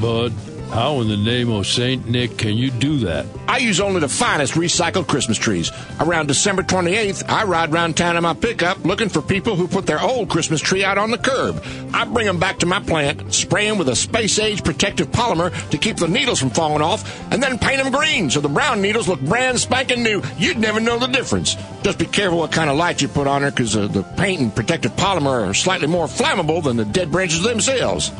Bud, 0.00 0.32
how 0.70 1.00
in 1.00 1.08
the 1.08 1.16
name 1.16 1.50
of 1.50 1.66
Saint 1.66 2.08
Nick 2.08 2.36
can 2.36 2.56
you 2.56 2.70
do 2.70 2.98
that? 2.98 3.26
I 3.48 3.58
use 3.58 3.80
only 3.80 4.00
the 4.00 4.08
finest 4.08 4.54
recycled 4.54 5.08
Christmas 5.08 5.38
trees. 5.38 5.72
Around 6.00 6.26
December 6.26 6.62
28th, 6.62 7.28
I 7.28 7.44
ride 7.44 7.72
around 7.72 7.96
town 7.96 8.16
in 8.16 8.22
my 8.22 8.34
pickup 8.34 8.84
looking 8.84 9.08
for 9.08 9.22
people 9.22 9.56
who 9.56 9.66
put 9.66 9.86
their 9.86 10.00
old 10.00 10.28
Christmas 10.28 10.60
tree 10.60 10.84
out 10.84 10.98
on 10.98 11.10
the 11.10 11.18
curb. 11.18 11.64
I 11.94 12.04
bring 12.04 12.26
them 12.26 12.38
back 12.38 12.58
to 12.58 12.66
my 12.66 12.80
plant, 12.80 13.34
spray 13.34 13.66
them 13.66 13.78
with 13.78 13.88
a 13.88 13.96
space 13.96 14.38
age 14.38 14.62
protective 14.62 15.08
polymer 15.10 15.52
to 15.70 15.78
keep 15.78 15.96
the 15.96 16.08
needles 16.08 16.38
from 16.38 16.50
falling 16.50 16.82
off, 16.82 17.20
and 17.32 17.42
then 17.42 17.58
paint 17.58 17.82
them 17.82 17.92
green 17.92 18.30
so 18.30 18.40
the 18.40 18.48
brown 18.48 18.82
needles 18.82 19.08
look 19.08 19.20
brand 19.20 19.58
spanking 19.58 20.02
new. 20.02 20.22
You'd 20.36 20.58
never 20.58 20.80
know 20.80 20.98
the 20.98 21.06
difference. 21.06 21.56
Just 21.82 21.98
be 21.98 22.06
careful 22.06 22.38
what 22.38 22.52
kind 22.52 22.68
of 22.68 22.76
light 22.76 23.00
you 23.00 23.08
put 23.08 23.26
on 23.26 23.42
her 23.42 23.50
because 23.50 23.76
uh, 23.76 23.86
the 23.86 24.02
paint 24.16 24.40
and 24.40 24.54
protective 24.54 24.92
polymer 24.92 25.48
are 25.48 25.54
slightly 25.54 25.86
more 25.86 26.06
flammable 26.06 26.62
than 26.62 26.76
the 26.76 26.84
dead 26.84 27.10
branches 27.10 27.42
themselves. 27.42 28.12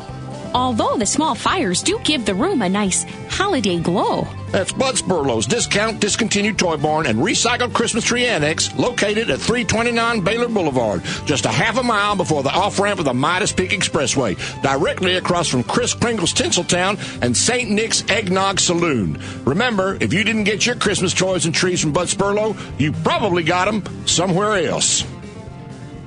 Although 0.53 0.97
the 0.97 1.05
small 1.05 1.35
fires 1.35 1.83
do 1.83 1.99
give 2.03 2.25
the 2.25 2.33
room 2.33 2.61
a 2.61 2.69
nice 2.69 3.05
holiday 3.29 3.79
glow. 3.79 4.27
That's 4.51 4.71
Bud 4.71 4.95
Sperlo's 4.95 5.45
discount 5.45 5.99
discontinued 5.99 6.57
toy 6.57 6.77
barn 6.77 7.05
and 7.05 7.19
recycled 7.19 7.73
Christmas 7.73 8.03
tree 8.03 8.25
annex 8.25 8.73
located 8.75 9.29
at 9.29 9.39
329 9.39 10.21
Baylor 10.21 10.47
Boulevard, 10.47 11.03
just 11.25 11.45
a 11.45 11.49
half 11.49 11.77
a 11.77 11.83
mile 11.83 12.15
before 12.15 12.41
the 12.41 12.49
off 12.49 12.79
ramp 12.79 12.99
of 12.99 13.05
the 13.05 13.13
Midas 13.13 13.51
Peak 13.51 13.69
Expressway, 13.71 14.35
directly 14.63 15.15
across 15.15 15.47
from 15.47 15.63
Chris 15.63 15.93
Kringle's 15.93 16.33
Tinseltown 16.33 16.97
and 17.21 17.37
St. 17.37 17.69
Nick's 17.69 18.03
Eggnog 18.09 18.59
Saloon. 18.59 19.21
Remember, 19.45 19.97
if 20.01 20.13
you 20.13 20.23
didn't 20.23 20.45
get 20.45 20.65
your 20.65 20.75
Christmas 20.75 21.13
toys 21.13 21.45
and 21.45 21.53
trees 21.53 21.81
from 21.81 21.93
Bud 21.93 22.07
Sperlo, 22.07 22.57
you 22.79 22.91
probably 22.91 23.43
got 23.43 23.65
them 23.65 23.83
somewhere 24.07 24.65
else. 24.65 25.05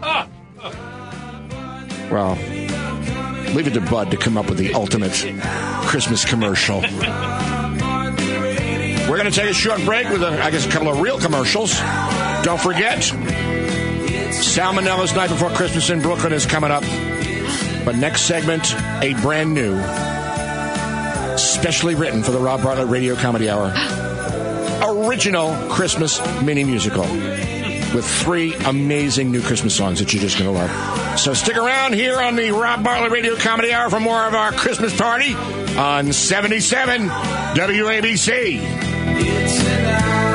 Ah. 0.02 0.26
Well, 2.10 2.36
leave 3.54 3.66
it 3.66 3.74
to 3.74 3.80
Bud 3.80 4.10
to 4.10 4.16
come 4.16 4.36
up 4.36 4.48
with 4.48 4.58
the 4.58 4.74
ultimate 4.74 5.12
Christmas 5.86 6.24
commercial. 6.24 6.80
We're 9.08 9.18
going 9.18 9.30
to 9.30 9.38
take 9.38 9.50
a 9.50 9.54
short 9.54 9.84
break 9.84 10.08
with, 10.08 10.22
a, 10.22 10.42
I 10.42 10.50
guess, 10.50 10.66
a 10.66 10.70
couple 10.70 10.88
of 10.88 11.00
real 11.00 11.18
commercials. 11.18 11.78
Don't 12.42 12.60
forget, 12.60 13.02
Sal 13.02 14.72
Monella's 14.72 15.14
Night 15.14 15.28
Before 15.28 15.50
Christmas 15.50 15.90
in 15.90 16.00
Brooklyn 16.00 16.32
is 16.32 16.46
coming 16.46 16.70
up. 16.70 16.82
But 17.84 17.96
next 17.96 18.22
segment, 18.22 18.74
a 19.02 19.12
brand 19.20 19.52
new, 19.52 19.76
specially 21.36 21.94
written 21.94 22.22
for 22.22 22.30
the 22.30 22.38
Rob 22.38 22.62
Bartlett 22.62 22.88
Radio 22.88 23.14
Comedy 23.14 23.50
Hour, 23.50 23.72
original 25.06 25.54
Christmas 25.68 26.20
mini 26.42 26.64
musical. 26.64 27.04
With 27.94 28.06
three 28.06 28.54
amazing 28.54 29.30
new 29.30 29.42
Christmas 29.42 29.74
songs 29.74 29.98
that 29.98 30.12
you're 30.12 30.22
just 30.22 30.38
going 30.38 30.52
to 30.52 30.58
love. 30.58 31.18
So 31.18 31.34
stick 31.34 31.56
around 31.56 31.94
here 31.94 32.20
on 32.20 32.36
the 32.36 32.50
Rob 32.52 32.82
Bartlett 32.82 33.12
Radio 33.12 33.36
Comedy 33.36 33.72
Hour 33.72 33.90
for 33.90 34.00
more 34.00 34.26
of 34.26 34.34
our 34.34 34.52
Christmas 34.52 34.96
party 34.96 35.34
on 35.34 36.12
77 36.12 37.08
WABC. 37.08 38.60
It's 39.18 39.66
an 39.66 39.84
hour. 39.86 40.32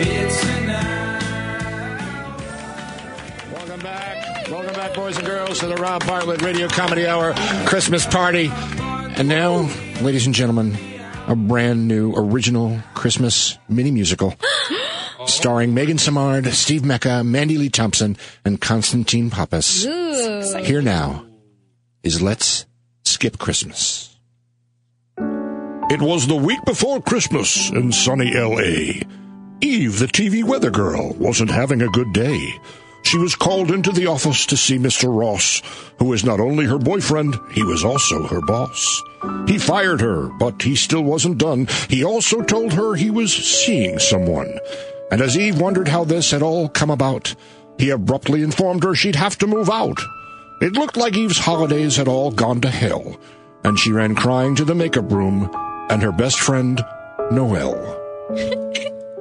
It's 0.00 0.44
an 0.44 0.66
Welcome 3.52 3.80
back. 3.80 4.48
Welcome 4.48 4.74
back, 4.74 4.94
boys 4.94 5.16
and 5.18 5.26
girls, 5.26 5.58
to 5.60 5.66
the 5.66 5.76
Rob 5.76 6.06
Bartlett 6.06 6.42
Radio 6.42 6.68
Comedy 6.68 7.06
Hour 7.06 7.34
Christmas 7.66 8.06
party. 8.06 8.50
And 8.50 9.28
now, 9.28 9.70
ladies 10.00 10.24
and 10.26 10.34
gentlemen, 10.34 10.78
a 11.26 11.36
brand 11.36 11.86
new 11.86 12.14
original 12.14 12.78
Christmas 12.94 13.58
mini 13.68 13.90
musical 13.90 14.34
starring 15.30 15.72
Megan 15.74 15.96
Samard, 15.96 16.46
Steve 16.52 16.84
Mecca, 16.84 17.22
Mandy 17.24 17.56
Lee 17.56 17.68
Thompson, 17.68 18.16
and 18.44 18.60
Constantine 18.60 19.30
Pappas. 19.30 19.84
Here 19.84 20.82
now 20.82 21.24
is 22.02 22.20
Let's 22.20 22.66
Skip 23.04 23.38
Christmas. 23.38 24.16
It 25.18 26.00
was 26.00 26.26
the 26.26 26.36
week 26.36 26.64
before 26.64 27.02
Christmas 27.02 27.70
in 27.70 27.92
sunny 27.92 28.34
L.A. 28.34 29.02
Eve, 29.60 29.98
the 29.98 30.06
TV 30.06 30.42
weather 30.44 30.70
girl, 30.70 31.12
wasn't 31.14 31.50
having 31.50 31.82
a 31.82 31.88
good 31.88 32.12
day. 32.12 32.54
She 33.02 33.18
was 33.18 33.34
called 33.34 33.70
into 33.70 33.92
the 33.92 34.06
office 34.06 34.46
to 34.46 34.56
see 34.56 34.78
Mr. 34.78 35.14
Ross, 35.16 35.62
who 35.98 36.06
was 36.06 36.24
not 36.24 36.40
only 36.40 36.66
her 36.66 36.78
boyfriend, 36.78 37.36
he 37.52 37.62
was 37.62 37.84
also 37.84 38.26
her 38.26 38.40
boss. 38.40 39.02
He 39.46 39.58
fired 39.58 40.00
her, 40.00 40.28
but 40.38 40.62
he 40.62 40.76
still 40.76 41.02
wasn't 41.02 41.38
done. 41.38 41.66
He 41.88 42.04
also 42.04 42.42
told 42.42 42.72
her 42.72 42.94
he 42.94 43.10
was 43.10 43.34
seeing 43.34 43.98
someone. 43.98 44.58
And 45.10 45.20
as 45.20 45.36
Eve 45.36 45.60
wondered 45.60 45.88
how 45.88 46.04
this 46.04 46.30
had 46.30 46.42
all 46.42 46.68
come 46.68 46.90
about, 46.90 47.34
he 47.78 47.90
abruptly 47.90 48.42
informed 48.42 48.84
her 48.84 48.94
she'd 48.94 49.16
have 49.16 49.36
to 49.38 49.46
move 49.46 49.68
out. 49.70 49.98
It 50.60 50.74
looked 50.74 50.96
like 50.96 51.16
Eve's 51.16 51.38
holidays 51.38 51.96
had 51.96 52.06
all 52.08 52.30
gone 52.30 52.60
to 52.60 52.70
hell, 52.70 53.18
and 53.64 53.78
she 53.78 53.92
ran 53.92 54.14
crying 54.14 54.54
to 54.56 54.64
the 54.64 54.74
makeup 54.74 55.10
room 55.10 55.50
and 55.90 56.02
her 56.02 56.12
best 56.12 56.38
friend, 56.38 56.84
Noelle. 57.32 57.96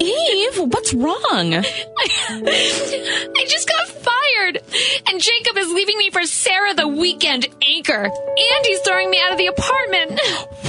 Eve, 0.02 0.58
what's 0.58 0.94
wrong? 0.94 1.54
I 1.56 3.46
just 3.48 3.68
got 3.68 3.88
fired, 3.88 4.62
and 5.08 5.22
Jacob 5.22 5.58
is 5.58 5.72
leaving 5.72 5.98
me 5.98 6.10
for 6.10 6.24
Sarah 6.26 6.74
the 6.74 6.88
weekend 6.88 7.48
anchor, 7.66 8.04
and 8.04 8.66
he's 8.66 8.80
throwing 8.82 9.10
me 9.10 9.20
out 9.22 9.32
of 9.32 9.38
the 9.38 9.48
apartment. 9.48 10.20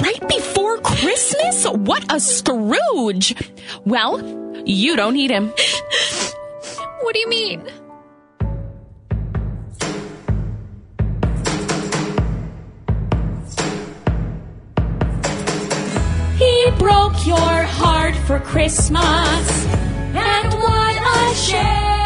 Right 0.00 0.28
before 0.28 0.78
Christmas? 0.78 1.66
What 1.66 2.12
a 2.12 2.18
Scrooge! 2.18 3.34
Well, 3.84 4.18
you 4.70 4.96
don't 4.96 5.14
need 5.14 5.30
him. 5.30 5.52
What 7.02 7.14
do 7.14 7.20
you 7.20 7.28
mean? 7.28 7.60
He 16.38 16.70
broke 16.78 17.26
your 17.26 17.36
heart 17.36 18.14
for 18.26 18.38
Christmas, 18.40 19.66
and 20.14 20.54
what 20.54 20.96
a 20.96 21.34
shame. 21.34 21.99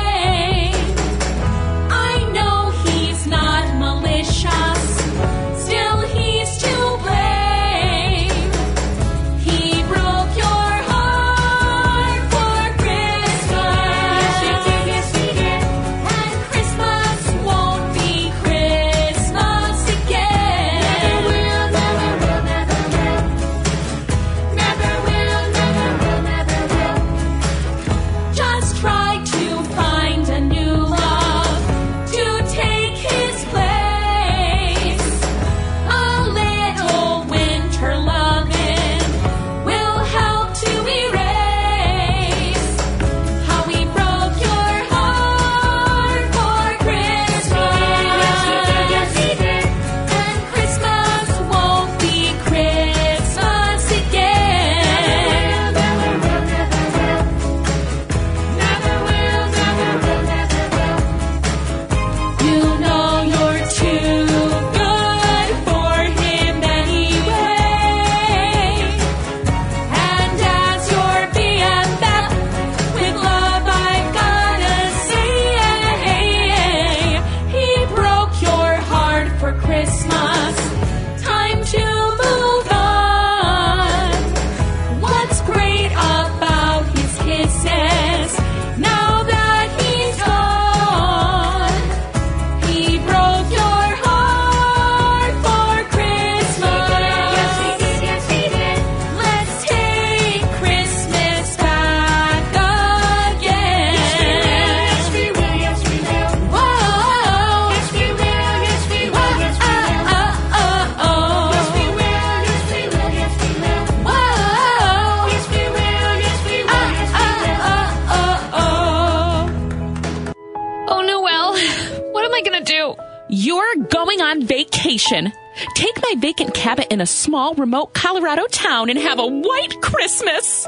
In 126.94 127.00
a 127.00 127.06
small, 127.06 127.54
remote 127.56 127.92
Colorado 127.92 128.46
town 128.46 128.88
and 128.88 128.98
have 128.98 129.18
a 129.18 129.26
white 129.26 129.74
Christmas. 129.82 130.66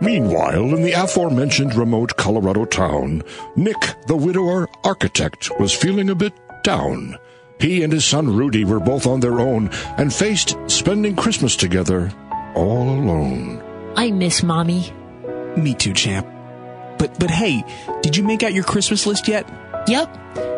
Meanwhile, 0.00 0.74
in 0.74 0.82
the 0.82 0.92
aforementioned 0.92 1.74
remote 1.74 2.16
Colorado 2.16 2.64
town, 2.64 3.22
Nick, 3.54 3.76
the 4.06 4.16
widower 4.16 4.66
architect, 4.82 5.50
was 5.60 5.74
feeling 5.74 6.08
a 6.08 6.14
bit 6.14 6.32
down. 6.64 7.18
He 7.60 7.82
and 7.82 7.92
his 7.92 8.06
son 8.06 8.34
Rudy 8.34 8.64
were 8.64 8.80
both 8.80 9.06
on 9.06 9.20
their 9.20 9.40
own 9.40 9.68
and 9.98 10.12
faced 10.12 10.56
spending 10.68 11.14
Christmas 11.14 11.54
together 11.54 12.10
all 12.54 12.88
alone. 12.88 13.62
I 13.94 14.10
miss 14.10 14.42
mommy. 14.42 14.90
Me 15.58 15.74
too, 15.74 15.92
champ. 15.92 16.26
But 16.98 17.18
but 17.20 17.30
hey, 17.30 17.62
did 18.00 18.16
you 18.16 18.22
make 18.22 18.42
out 18.42 18.54
your 18.54 18.64
Christmas 18.64 19.06
list 19.06 19.28
yet? 19.28 19.46
Yep. 19.86 20.08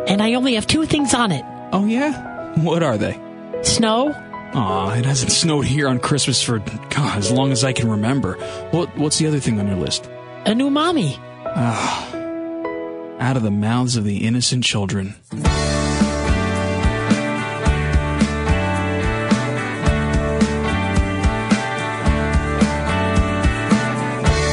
And 0.06 0.22
I 0.22 0.34
only 0.34 0.54
have 0.54 0.66
two 0.66 0.86
things 0.86 1.14
on 1.14 1.32
it 1.32 1.44
Oh 1.72 1.84
yeah? 1.86 2.54
What 2.62 2.82
are 2.82 2.96
they? 2.96 3.20
snow 3.62 4.14
Aw, 4.52 4.94
it 4.94 5.04
hasn't 5.04 5.32
snowed 5.32 5.64
here 5.64 5.88
on 5.88 6.00
Christmas 6.00 6.42
for 6.42 6.58
God, 6.90 7.18
as 7.18 7.30
long 7.30 7.52
as 7.52 7.62
I 7.62 7.72
can 7.72 7.88
remember. 7.88 8.34
What 8.72 8.96
what's 8.98 9.18
the 9.18 9.26
other 9.26 9.40
thing 9.40 9.60
on 9.60 9.68
your 9.68 9.76
list? 9.76 10.10
a 10.46 10.54
new 10.54 10.70
mommy. 10.70 11.16
Ah. 11.44 12.06
Out 13.20 13.36
of 13.36 13.42
the 13.42 13.50
mouths 13.50 13.96
of 13.96 14.04
the 14.04 14.26
innocent 14.26 14.64
children. 14.64 15.14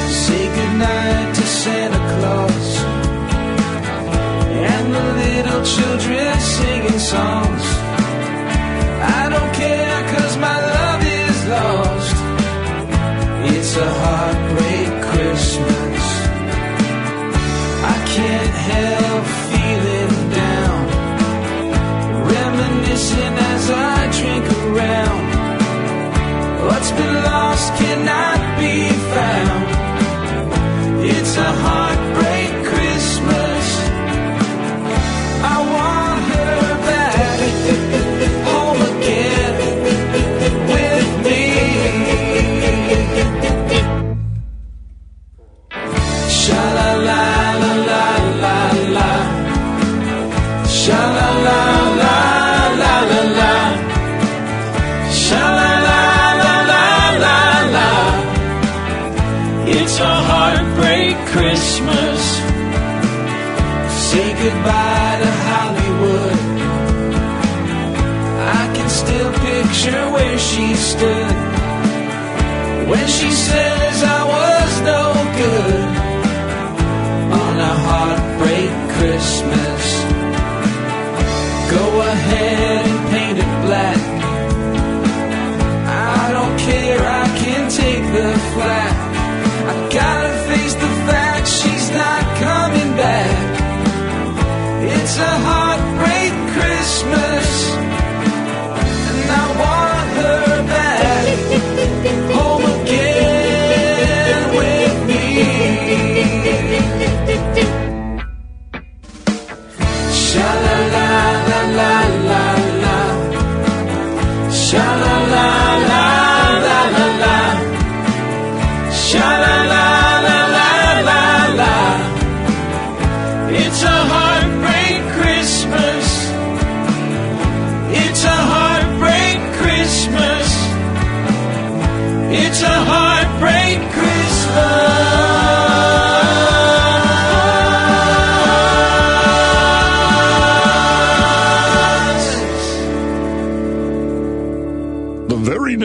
Say 0.10 0.48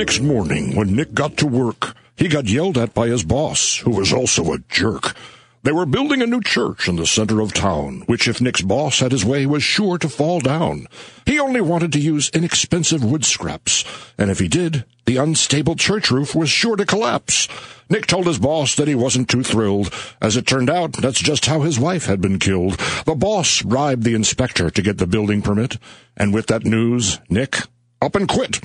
next 0.03 0.21
morning, 0.21 0.75
when 0.75 0.97
Nick 0.97 1.15
got 1.15 1.37
to 1.37 1.47
work, 1.47 1.95
he 2.17 2.27
got 2.27 2.49
yelled 2.49 2.77
at 2.77 2.93
by 2.93 3.07
his 3.07 3.23
boss, 3.23 3.77
who 3.77 3.93
was 3.93 4.12
also 4.12 4.53
a 4.53 4.59
jerk. 4.69 5.15
They 5.62 5.71
were 5.71 5.87
building 5.87 6.21
a 6.21 6.27
new 6.27 6.41
church 6.41 6.88
in 6.88 6.97
the 6.97 7.07
center 7.07 7.38
of 7.38 7.55
town, 7.55 8.03
which 8.07 8.27
if 8.27 8.41
Nick's 8.41 8.62
boss 8.62 8.99
had 8.99 9.12
his 9.12 9.25
way 9.25 9.47
was 9.47 9.62
sure 9.62 9.99
to 9.99 10.09
fall 10.09 10.41
down. 10.41 10.88
He 11.25 11.38
only 11.38 11.61
wanted 11.61 11.93
to 11.93 12.01
use 12.01 12.31
inexpensive 12.31 13.05
wood 13.05 13.25
scraps, 13.25 13.85
and 14.19 14.29
if 14.29 14.41
he 14.41 14.49
did, 14.49 14.85
the 15.07 15.19
unstable 15.19 15.77
church 15.77 16.11
roof 16.11 16.35
was 16.35 16.51
sure 16.51 16.75
to 16.75 16.85
collapse. 16.85 17.47
Nick 17.88 18.07
told 18.07 18.27
his 18.27 18.41
boss 18.41 18.75
that 18.75 18.88
he 18.88 18.97
wasn't 18.97 19.29
too 19.29 19.45
thrilled. 19.45 19.95
As 20.21 20.37
it 20.37 20.49
turned 20.49 20.69
out, 20.69 20.95
that's 20.95 21.21
just 21.21 21.47
how 21.47 21.61
his 21.61 21.79
wife 21.79 22.07
had 22.07 22.21
been 22.21 22.41
killed. 22.41 22.77
The 23.07 23.15
boss 23.15 23.62
bribed 23.62 24.03
the 24.03 24.17
inspector 24.17 24.69
to 24.69 24.83
get 24.83 24.99
the 24.99 25.07
building 25.07 25.43
permit, 25.43 25.79
and 26.17 26.35
with 26.35 26.49
that 26.49 26.65
news, 26.65 27.21
Nick 27.31 27.59
up 28.01 28.17
and 28.17 28.29
quit. 28.29 28.59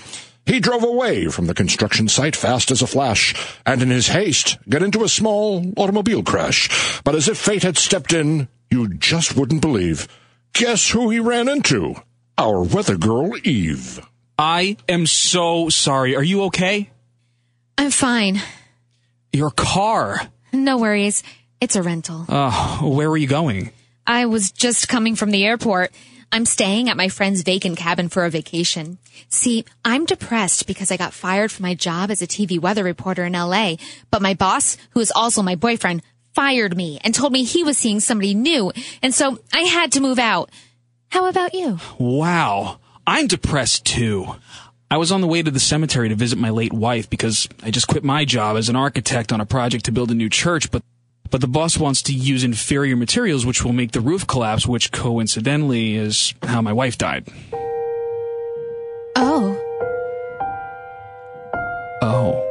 He 0.47 0.62
drove 0.62 0.83
away 0.83 1.27
from 1.27 1.47
the 1.47 1.53
construction 1.53 2.07
site 2.07 2.36
fast 2.36 2.71
as 2.71 2.81
a 2.81 2.88
flash, 2.88 3.36
and 3.65 3.81
in 3.81 3.89
his 3.89 4.07
haste 4.07 4.57
got 4.69 4.81
into 4.81 5.03
a 5.03 5.10
small 5.10 5.73
automobile 5.75 6.23
crash. 6.23 7.01
But 7.03 7.15
as 7.15 7.27
if 7.27 7.38
fate 7.38 7.63
had 7.63 7.77
stepped 7.77 8.13
in, 8.13 8.47
you 8.71 8.88
just 8.93 9.36
wouldn't 9.36 9.62
believe. 9.62 10.07
Guess 10.53 10.89
who 10.91 11.10
he 11.10 11.19
ran 11.19 11.49
into? 11.49 11.95
Our 12.38 12.63
weather 12.63 12.97
girl, 12.97 13.33
Eve. 13.43 13.99
I 14.39 14.77
am 14.88 15.05
so 15.05 15.67
sorry. 15.67 16.15
Are 16.15 16.23
you 16.23 16.43
okay? 16.43 16.89
I'm 17.77 17.91
fine. 17.91 18.41
Your 19.33 19.51
car. 19.51 20.21
No 20.53 20.77
worries. 20.77 21.23
It's 21.60 21.75
a 21.75 21.83
rental. 21.83 22.25
Oh, 22.29 22.89
where 22.95 23.10
were 23.10 23.17
you 23.17 23.27
going? 23.27 23.71
I 24.05 24.27
was 24.27 24.51
just 24.51 24.88
coming 24.88 25.15
from 25.15 25.31
the 25.31 25.45
airport. 25.45 25.91
I'm 26.32 26.46
staying 26.46 26.90
at 26.90 26.98
my 26.98 27.08
friend's 27.08 27.42
vacant 27.42 27.78
cabin 27.78 28.10
for 28.10 28.26
a 28.26 28.30
vacation. 28.30 28.98
See, 29.30 29.66
I'm 29.86 30.06
depressed 30.06 30.68
because 30.68 30.92
I 30.92 30.98
got 30.98 31.13
fired 31.13 31.52
from 31.52 31.63
my 31.63 31.74
job 31.74 32.12
as 32.12 32.22
a 32.22 32.28
TV 32.28 32.60
weather 32.60 32.84
reporter 32.84 33.26
in 33.26 33.34
LA, 33.34 33.76
but 34.12 34.22
my 34.22 34.34
boss, 34.34 34.78
who 34.92 35.00
is 35.00 35.12
also 35.16 35.42
my 35.42 35.56
boyfriend, 35.56 36.02
fired 36.34 36.76
me 36.76 37.00
and 37.04 37.16
told 37.16 37.34
me 37.34 37.44
he 37.44 37.63
was 37.63 37.78
seeing 37.78 38.00
somebody 38.00 38.34
new, 38.34 38.72
and 39.02 39.13
so 39.16 39.40
I 39.54 39.62
had 39.62 39.94
to 39.94 40.02
move 40.02 40.20
out. 40.20 40.52
How 41.10 41.28
about 41.28 41.54
you? 41.54 41.80
Wow. 41.98 42.80
I'm 43.08 43.28
depressed 43.28 43.86
too. 43.86 44.36
I 44.92 44.98
was 44.98 45.12
on 45.12 45.22
the 45.22 45.28
way 45.28 45.42
to 45.42 45.52
the 45.52 45.60
cemetery 45.60 46.10
to 46.10 46.16
visit 46.16 46.38
my 46.38 46.50
late 46.50 46.74
wife 46.74 47.10
because 47.10 47.48
I 47.63 47.72
just 47.72 47.88
quit 47.88 48.04
my 48.04 48.26
job 48.26 48.58
as 48.58 48.70
an 48.70 48.76
architect 48.76 49.32
on 49.32 49.42
a 49.42 49.46
project 49.46 49.86
to 49.86 49.92
build 49.92 50.12
a 50.12 50.16
new 50.16 50.30
church, 50.30 50.72
but 50.72 50.84
but 51.30 51.42
the 51.42 51.48
boss 51.48 51.78
wants 51.78 52.02
to 52.04 52.13
use 52.13 52.44
inferior 52.44 52.96
materials 52.96 53.46
which 53.46 53.63
will 53.63 53.74
make 53.74 53.92
the 53.92 54.02
roof 54.02 54.26
collapse, 54.28 54.68
which 54.68 54.92
coincidentally 54.92 55.96
is 55.96 56.34
how 56.44 56.62
my 56.62 56.74
wife 56.74 56.98
died. 56.98 57.28
Oh. 59.16 59.63
Oh. 62.02 62.44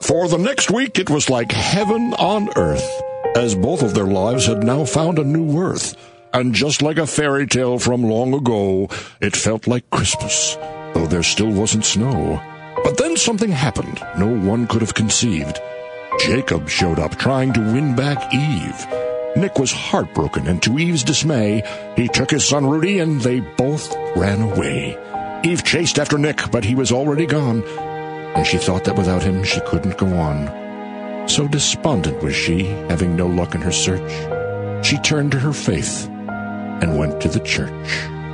For 0.00 0.26
the 0.26 0.38
next 0.38 0.70
week, 0.70 0.98
it 0.98 1.08
was 1.08 1.30
like 1.30 1.52
heaven 1.52 2.14
on 2.14 2.48
earth, 2.56 3.02
as 3.36 3.54
both 3.54 3.82
of 3.82 3.94
their 3.94 4.06
lives 4.06 4.46
had 4.46 4.64
now 4.64 4.84
found 4.84 5.18
a 5.18 5.24
new 5.24 5.44
worth. 5.44 5.96
And 6.32 6.54
just 6.54 6.82
like 6.82 6.98
a 6.98 7.06
fairy 7.06 7.46
tale 7.46 7.78
from 7.78 8.02
long 8.02 8.34
ago, 8.34 8.88
it 9.20 9.36
felt 9.36 9.66
like 9.66 9.88
Christmas, 9.90 10.56
though 10.94 11.06
there 11.06 11.22
still 11.22 11.50
wasn't 11.52 11.84
snow. 11.84 12.40
But 12.84 12.96
then 12.96 13.16
something 13.16 13.50
happened 13.50 14.00
no 14.16 14.26
one 14.26 14.66
could 14.66 14.80
have 14.80 14.94
conceived. 14.94 15.58
Jacob 16.20 16.68
showed 16.68 16.98
up 16.98 17.16
trying 17.16 17.52
to 17.52 17.60
win 17.60 17.94
back 17.94 18.32
Eve. 18.34 18.86
Nick 19.36 19.58
was 19.58 19.72
heartbroken, 19.72 20.48
and 20.48 20.62
to 20.62 20.78
Eve's 20.78 21.04
dismay, 21.04 21.62
he 21.96 22.08
took 22.08 22.30
his 22.30 22.46
son 22.46 22.66
Rudy 22.66 22.98
and 22.98 23.20
they 23.20 23.40
both 23.40 23.94
ran 24.16 24.42
away. 24.42 24.98
Eve 25.44 25.64
chased 25.64 25.98
after 25.98 26.18
Nick, 26.18 26.50
but 26.50 26.64
he 26.64 26.74
was 26.74 26.92
already 26.92 27.26
gone, 27.26 27.62
and 28.34 28.46
she 28.46 28.58
thought 28.58 28.84
that 28.84 28.96
without 28.96 29.22
him 29.22 29.44
she 29.44 29.60
couldn't 29.60 29.98
go 29.98 30.06
on. 30.06 31.28
So 31.28 31.46
despondent 31.46 32.22
was 32.22 32.34
she, 32.34 32.64
having 32.88 33.14
no 33.14 33.26
luck 33.26 33.54
in 33.54 33.60
her 33.60 33.72
search, 33.72 34.10
she 34.84 34.98
turned 34.98 35.32
to 35.32 35.38
her 35.38 35.52
faith 35.52 36.08
and 36.08 36.98
went 36.98 37.20
to 37.20 37.28
the 37.28 37.40
church. 37.40 37.90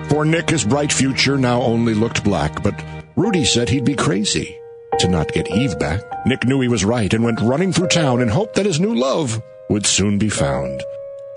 For 0.09 0.25
Nick, 0.25 0.51
his 0.51 0.65
bright 0.65 0.93
future 0.93 1.37
now 1.37 1.61
only 1.63 1.93
looked 1.95 2.25
black, 2.25 2.63
but 2.63 2.75
Rudy 3.17 3.47
said 3.47 3.71
he'd 3.71 3.87
be 3.87 3.95
crazy 3.95 4.61
to 4.99 5.09
not 5.09 5.33
get 5.33 5.51
Eve 5.51 5.79
back. 5.79 6.03
Nick 6.27 6.45
knew 6.45 6.61
he 6.61 6.69
was 6.69 6.85
right 6.85 7.13
and 7.15 7.25
went 7.25 7.41
running 7.41 7.73
through 7.73 7.89
town 7.89 8.21
in 8.21 8.29
hope 8.29 8.53
that 8.55 8.67
his 8.67 8.79
new 8.79 8.95
love 8.95 9.43
would 9.71 9.87
soon 9.87 10.19
be 10.19 10.29
found. 10.29 10.83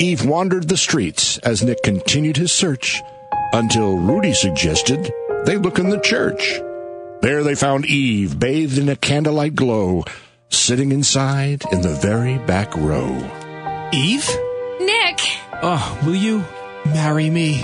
Eve 0.02 0.26
wandered 0.26 0.68
the 0.68 0.76
streets 0.76 1.38
as 1.40 1.64
Nick 1.64 1.82
continued 1.82 2.36
his 2.36 2.52
search 2.52 3.02
until 3.54 3.98
Rudy 3.98 4.34
suggested 4.34 5.10
they 5.46 5.56
look 5.56 5.80
in 5.80 5.90
the 5.90 6.02
church. 6.02 6.60
There 7.22 7.44
they 7.44 7.56
found 7.56 7.86
Eve 7.86 8.38
bathed 8.38 8.78
in 8.78 8.90
a 8.90 8.98
candlelight 8.98 9.56
glow, 9.56 10.04
sitting 10.50 10.92
inside 10.92 11.64
in 11.72 11.82
the 11.82 11.98
very 12.02 12.38
back 12.40 12.76
row. 12.76 13.16
Eve? 13.94 14.30
Nick! 14.82 15.20
Oh, 15.64 16.00
will 16.06 16.16
you 16.16 16.44
marry 16.86 17.30
me? 17.30 17.62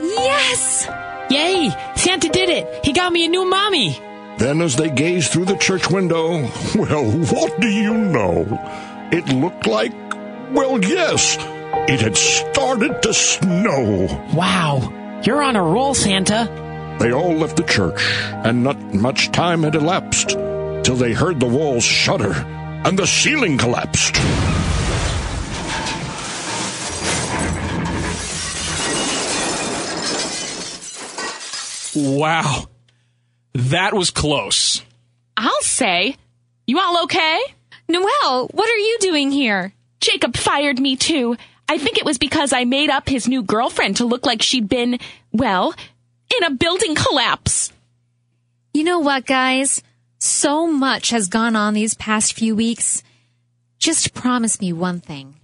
Yes! 0.00 0.88
Yay! 1.30 1.70
Santa 2.06 2.28
did 2.28 2.48
it! 2.48 2.84
He 2.84 2.92
got 2.92 3.12
me 3.12 3.24
a 3.24 3.28
new 3.28 3.50
mommy! 3.50 4.00
Then, 4.38 4.62
as 4.62 4.76
they 4.76 4.90
gazed 4.90 5.32
through 5.32 5.46
the 5.46 5.56
church 5.56 5.90
window, 5.90 6.38
well, 6.76 7.10
what 7.10 7.60
do 7.60 7.66
you 7.66 7.94
know? 7.94 8.46
it 9.10 9.26
looked 9.28 9.66
like, 9.66 9.92
well, 10.52 10.80
yes, 10.84 11.36
it 11.88 12.00
had 12.00 12.16
started 12.16 13.02
to 13.02 13.12
snow. 13.12 14.06
Wow. 14.32 15.20
You're 15.24 15.42
on 15.42 15.56
a 15.56 15.62
roll, 15.62 15.94
Santa. 15.94 16.46
They 17.00 17.12
all 17.12 17.34
left 17.34 17.56
the 17.56 17.64
church, 17.64 18.00
and 18.44 18.62
not 18.62 18.80
much 18.94 19.32
time 19.32 19.64
had 19.64 19.74
elapsed 19.74 20.28
till 20.28 20.94
they 20.94 21.12
heard 21.12 21.40
the 21.40 21.46
walls 21.46 21.82
shudder 21.82 22.34
and 22.84 22.96
the 22.96 23.08
ceiling 23.08 23.58
collapsed. 23.58 24.14
Wow. 31.96 32.68
That 33.54 33.94
was 33.94 34.10
close. 34.10 34.82
I'll 35.36 35.62
say. 35.62 36.16
You 36.66 36.78
all 36.78 37.04
okay? 37.04 37.40
Noelle, 37.88 38.48
what 38.48 38.68
are 38.68 38.76
you 38.76 38.98
doing 39.00 39.30
here? 39.30 39.72
Jacob 40.00 40.36
fired 40.36 40.78
me 40.78 40.96
too. 40.96 41.36
I 41.68 41.78
think 41.78 41.98
it 41.98 42.04
was 42.04 42.18
because 42.18 42.52
I 42.52 42.64
made 42.64 42.90
up 42.90 43.08
his 43.08 43.26
new 43.26 43.42
girlfriend 43.42 43.96
to 43.96 44.04
look 44.04 44.26
like 44.26 44.42
she'd 44.42 44.68
been, 44.68 44.98
well, 45.32 45.74
in 46.36 46.44
a 46.44 46.50
building 46.54 46.94
collapse. 46.94 47.72
You 48.74 48.84
know 48.84 48.98
what, 48.98 49.26
guys? 49.26 49.82
So 50.18 50.66
much 50.66 51.10
has 51.10 51.28
gone 51.28 51.56
on 51.56 51.74
these 51.74 51.94
past 51.94 52.34
few 52.34 52.54
weeks. 52.54 53.02
Just 53.78 54.12
promise 54.12 54.60
me 54.60 54.72
one 54.72 55.00
thing. 55.00 55.35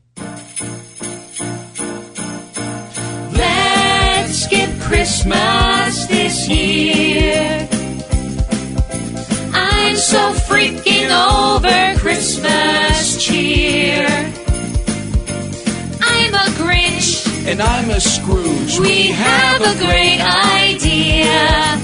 Let's 4.32 4.44
skip 4.44 4.80
Christmas 4.80 6.06
this 6.06 6.48
year. 6.48 7.68
I'm 9.52 9.94
so 9.96 10.32
freaking 10.48 11.10
over 11.12 12.00
Christmas 12.00 13.22
cheer. 13.22 14.06
I'm 16.00 16.32
a 16.32 16.48
Grinch. 16.56 17.28
And 17.46 17.60
I'm 17.60 17.90
a 17.90 18.00
Scrooge. 18.00 18.78
We 18.78 19.08
have 19.08 19.60
a 19.60 19.76
great 19.84 20.22
idea. 20.22 21.76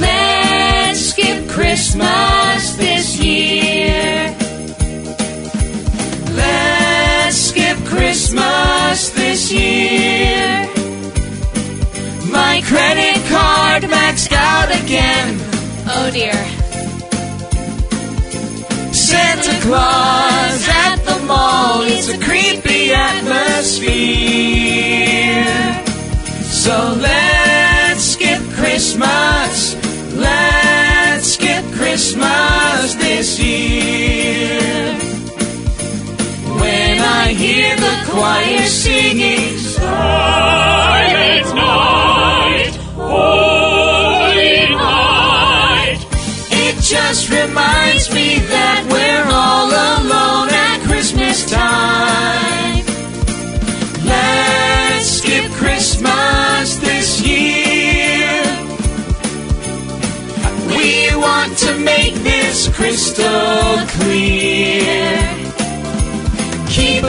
Let's 0.00 0.98
skip 0.98 1.48
Christmas 1.48 2.74
this 2.74 3.20
year. 3.20 4.36
Let's 6.34 7.36
skip 7.36 7.78
Christmas 7.84 9.13
this 9.44 9.52
year. 9.52 10.66
My 12.30 12.62
credit 12.64 13.16
card 13.28 13.82
maxed 13.84 14.32
out 14.32 14.70
again. 14.82 15.38
Oh 15.86 16.10
dear. 16.12 16.34
Santa 18.92 19.60
Claus 19.60 20.68
at 20.68 20.96
the 21.04 21.18
mall 21.26 21.82
is 21.82 22.08
a 22.08 22.18
creepy 22.18 22.92
atmosphere. 22.92 23.84
So 26.44 26.96
let's 27.00 28.02
skip 28.02 28.40
Christmas. 28.52 29.76
Let's 30.14 31.34
skip 31.34 31.64
Christmas 31.72 32.94
this 32.94 33.38
year. 33.38 35.03
I 37.04 37.32
hear 37.32 37.76
the 37.76 38.10
choir 38.10 38.66
singing, 38.66 39.58
Silent 39.58 41.54
night, 41.54 42.74
holy 42.96 44.74
night. 44.74 45.98
It 46.50 46.80
just 46.80 47.28
reminds 47.30 48.12
me 48.12 48.38
that 48.38 48.86
we're 48.90 49.28
all 49.30 49.68
alone 49.68 50.48
at 50.50 50.80
Christmas 50.86 51.44
time. 51.50 52.84
Let's 54.04 55.06
skip 55.18 55.50
Christmas 55.52 56.76
this 56.76 57.20
year. 57.20 58.42
We 60.68 61.14
want 61.16 61.56
to 61.58 61.78
make 61.78 62.14
this 62.14 62.68
crystal 62.74 63.86
clear. 63.98 65.33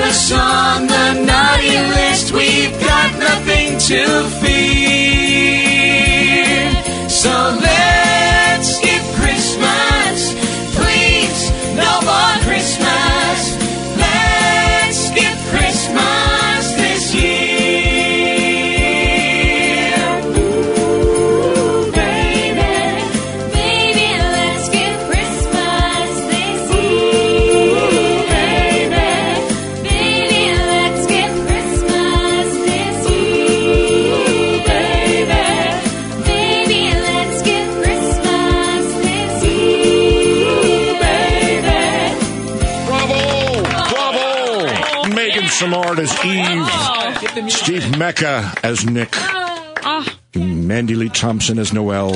Us 0.07 0.31
on 0.31 0.85
the 0.85 1.13
naughty 1.25 1.77
list. 1.95 2.31
We've 2.31 2.79
got 2.79 3.17
nothing 3.17 3.79
to 3.89 4.29
fear. 4.39 5.24
Steve 47.75 47.97
Mecca 47.97 48.53
as 48.63 48.85
Nick. 48.85 49.09
Ah. 49.13 50.17
Mandy 50.33 50.95
Lee 50.95 51.09
Thompson 51.09 51.59
as 51.59 51.73
Noel. 51.73 52.15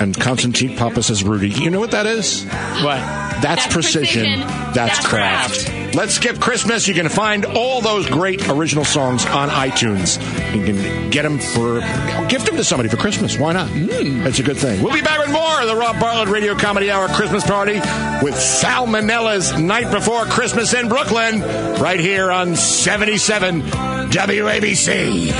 And 0.00 0.18
Constantine 0.18 0.74
Pappas 0.74 1.10
as 1.10 1.22
Rudy. 1.22 1.50
You 1.50 1.68
know 1.68 1.80
what 1.80 1.90
that 1.90 2.06
is? 2.06 2.44
What? 2.44 2.96
That's, 3.42 3.66
precision. 3.66 4.24
precision. 4.24 4.40
That's, 4.72 4.74
That's 4.74 5.06
craft. 5.06 5.79
Let's 5.94 6.14
skip 6.14 6.40
Christmas. 6.40 6.86
You 6.86 6.94
can 6.94 7.08
find 7.08 7.44
all 7.44 7.80
those 7.80 8.06
great 8.08 8.48
original 8.48 8.84
songs 8.84 9.26
on 9.26 9.48
iTunes. 9.48 10.18
You 10.54 10.64
can 10.64 11.10
get 11.10 11.22
them 11.22 11.38
for, 11.38 11.80
oh, 11.82 12.26
gift 12.28 12.46
them 12.46 12.56
to 12.56 12.64
somebody 12.64 12.88
for 12.88 12.96
Christmas. 12.96 13.36
Why 13.38 13.52
not? 13.52 13.68
Hmm. 13.68 14.22
That's 14.22 14.38
a 14.38 14.42
good 14.42 14.56
thing. 14.56 14.82
We'll 14.82 14.92
be 14.92 15.02
back 15.02 15.18
with 15.18 15.30
more 15.32 15.60
of 15.60 15.66
the 15.66 15.76
Rob 15.76 15.98
Bartlett 15.98 16.28
Radio 16.28 16.54
Comedy 16.54 16.90
Hour 16.90 17.08
Christmas 17.08 17.44
Party 17.44 17.80
with 18.22 18.38
Sal 18.38 18.86
Monella's 18.86 19.58
Night 19.58 19.90
Before 19.90 20.24
Christmas 20.26 20.72
in 20.74 20.88
Brooklyn, 20.88 21.40
right 21.80 21.98
here 22.00 22.30
on 22.30 22.54
77 22.56 23.62
WABC. 23.62 25.30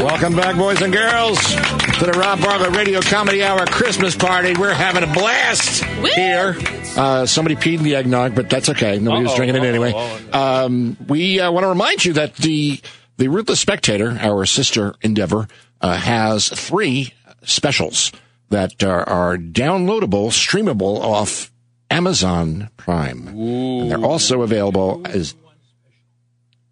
Welcome 0.00 0.34
back, 0.34 0.56
boys 0.56 0.80
and 0.80 0.90
girls, 0.94 1.38
to 1.38 2.06
the 2.06 2.16
Rob 2.18 2.40
Bartlett 2.40 2.74
Radio 2.74 3.02
Comedy 3.02 3.44
Hour 3.44 3.66
Christmas 3.66 4.16
Party. 4.16 4.54
We're 4.58 4.72
having 4.72 5.02
a 5.02 5.12
blast 5.12 5.84
here. 5.84 6.56
Uh, 6.96 7.26
somebody 7.26 7.54
peed 7.54 7.78
in 7.78 7.84
the 7.84 7.96
eggnog, 7.96 8.34
but 8.34 8.48
that's 8.48 8.70
okay. 8.70 8.98
Nobody 8.98 9.24
was 9.24 9.34
drinking 9.34 9.56
it 9.56 9.66
anyway. 9.66 9.92
Um, 10.32 10.96
we 11.06 11.38
uh, 11.38 11.52
want 11.52 11.64
to 11.64 11.68
remind 11.68 12.02
you 12.06 12.14
that 12.14 12.34
the 12.36 12.80
the 13.18 13.28
Ruthless 13.28 13.60
Spectator, 13.60 14.16
our 14.22 14.46
sister 14.46 14.94
endeavor, 15.02 15.48
uh, 15.82 15.98
has 15.98 16.48
three 16.48 17.12
specials 17.42 18.10
that 18.48 18.82
are, 18.82 19.06
are 19.06 19.36
downloadable, 19.36 20.30
streamable 20.30 20.98
off 20.98 21.52
Amazon 21.90 22.70
Prime. 22.78 23.28
And 23.28 23.90
they're 23.90 24.02
also 24.02 24.40
available 24.40 25.02
as 25.04 25.34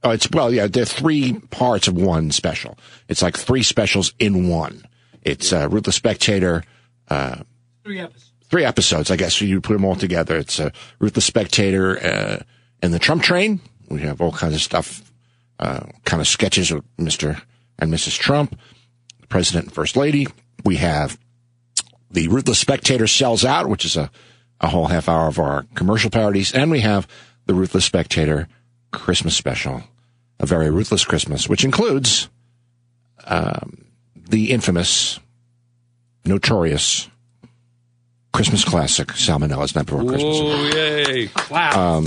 Oh, 0.05 0.11
it's 0.11 0.31
well, 0.31 0.53
yeah. 0.53 0.67
They're 0.69 0.85
three 0.85 1.35
parts 1.51 1.89
of 1.89 1.95
one 1.97 2.31
special. 2.31 2.79
It's 3.09 3.23
like 3.23 3.37
three 3.37 3.63
specials 3.63 4.13
in 4.19 4.49
one. 4.49 4.85
It's 5.23 5.53
uh, 5.53 5.69
Ruthless 5.69 5.97
Spectator. 5.97 6.63
Uh, 7.09 7.43
Three 7.85 7.99
episodes. 8.01 8.33
three 8.51 8.65
episodes, 8.65 9.11
I 9.11 9.17
guess. 9.17 9.41
You 9.41 9.61
put 9.61 9.73
them 9.73 9.85
all 9.85 9.97
together. 9.97 10.37
It's 10.37 10.61
uh, 10.61 10.71
Ruthless 11.01 11.25
Spectator 11.25 11.99
uh, 11.99 12.39
and 12.83 12.93
the 12.95 12.99
Trump 12.99 13.23
Train. 13.23 13.61
We 13.89 14.01
have 14.03 14.21
all 14.21 14.31
kinds 14.33 14.55
of 14.55 14.61
stuff, 14.61 15.11
uh, 15.59 15.81
kind 16.05 16.21
of 16.21 16.29
sketches 16.29 16.71
of 16.71 16.85
Mr. 16.99 17.41
and 17.79 17.93
Mrs. 17.93 18.19
Trump, 18.19 18.59
the 19.21 19.27
President 19.27 19.67
and 19.67 19.75
First 19.75 19.97
Lady. 19.97 20.27
We 20.65 20.77
have 20.77 21.19
the 22.11 22.29
Ruthless 22.29 22.59
Spectator 22.59 23.07
sells 23.07 23.45
out, 23.45 23.69
which 23.69 23.85
is 23.87 23.97
a, 23.97 24.11
a 24.61 24.69
whole 24.69 24.87
half 24.87 25.09
hour 25.09 25.27
of 25.29 25.39
our 25.39 25.65
commercial 25.75 26.11
parodies, 26.11 26.53
and 26.53 26.71
we 26.71 26.81
have 26.81 27.09
the 27.47 27.55
Ruthless 27.55 27.87
Spectator 27.87 28.49
Christmas 28.93 29.37
special, 29.37 29.83
a 30.41 30.47
very 30.47 30.71
ruthless 30.71 31.05
Christmas, 31.05 31.49
which 31.49 31.65
includes 31.65 32.29
um, 33.25 33.85
the 34.15 34.51
infamous, 34.51 35.21
notorious 36.25 37.09
Christmas 38.33 38.65
classic 38.65 39.13
Sal 39.13 39.39
Monella's 39.39 39.75
Night 39.75 39.87
Before 39.87 40.05
Christmas. 40.05 40.37
Oh, 40.41 40.71
yay. 40.75 41.29
Um, 41.51 42.05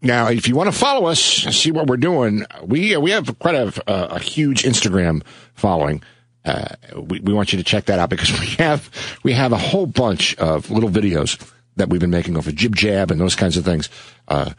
Now, 0.00 0.28
if 0.28 0.46
you 0.48 0.54
want 0.54 0.72
to 0.72 0.78
follow 0.78 1.06
us, 1.06 1.20
see 1.20 1.72
what 1.72 1.88
we're 1.88 1.96
doing, 1.96 2.44
we 2.64 2.96
we 2.96 3.10
have 3.10 3.36
quite 3.38 3.54
a, 3.56 3.72
a, 3.86 4.16
a 4.16 4.18
huge 4.20 4.62
Instagram 4.62 5.22
following. 5.54 6.02
Uh, 6.44 6.68
we, 6.96 7.20
we 7.20 7.32
want 7.32 7.52
you 7.52 7.58
to 7.58 7.64
check 7.64 7.86
that 7.86 7.98
out 7.98 8.08
because 8.08 8.30
we 8.40 8.46
have 8.62 8.90
we 9.24 9.32
have 9.32 9.52
a 9.52 9.58
whole 9.58 9.86
bunch 9.86 10.36
of 10.36 10.70
little 10.70 10.88
videos 10.90 11.36
that 11.76 11.88
we've 11.88 12.00
been 12.00 12.10
making 12.10 12.36
over 12.36 12.50
Jib 12.52 12.74
Jab 12.76 13.10
and 13.10 13.20
those 13.20 13.34
kinds 13.36 13.56
of 13.56 13.64
things 13.64 13.88
uh, 14.28 14.52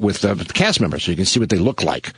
with 0.00 0.20
the, 0.20 0.34
the 0.34 0.44
cast 0.44 0.80
members, 0.80 1.04
so 1.04 1.10
you 1.10 1.16
can 1.16 1.26
see 1.26 1.40
what 1.40 1.48
they 1.48 1.58
look 1.58 1.82
like. 1.82 2.12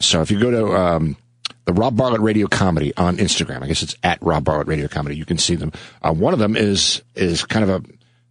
So 0.00 0.22
if 0.22 0.30
you 0.30 0.40
go 0.40 0.50
to 0.50 0.76
um, 0.76 1.16
the 1.64 1.72
Rob 1.72 1.96
Bartlett 1.96 2.20
Radio 2.20 2.46
Comedy 2.46 2.92
on 2.96 3.18
Instagram, 3.18 3.62
I 3.62 3.68
guess 3.68 3.82
it's 3.82 3.96
at 4.02 4.20
Rob 4.22 4.44
Bartlett 4.44 4.68
Radio 4.68 4.88
Comedy, 4.88 5.16
you 5.16 5.24
can 5.24 5.38
see 5.38 5.54
them. 5.54 5.72
Uh, 6.02 6.12
one 6.12 6.32
of 6.32 6.38
them 6.38 6.56
is 6.56 7.02
is 7.14 7.44
kind 7.44 7.68
of 7.68 7.84
a 7.84 7.88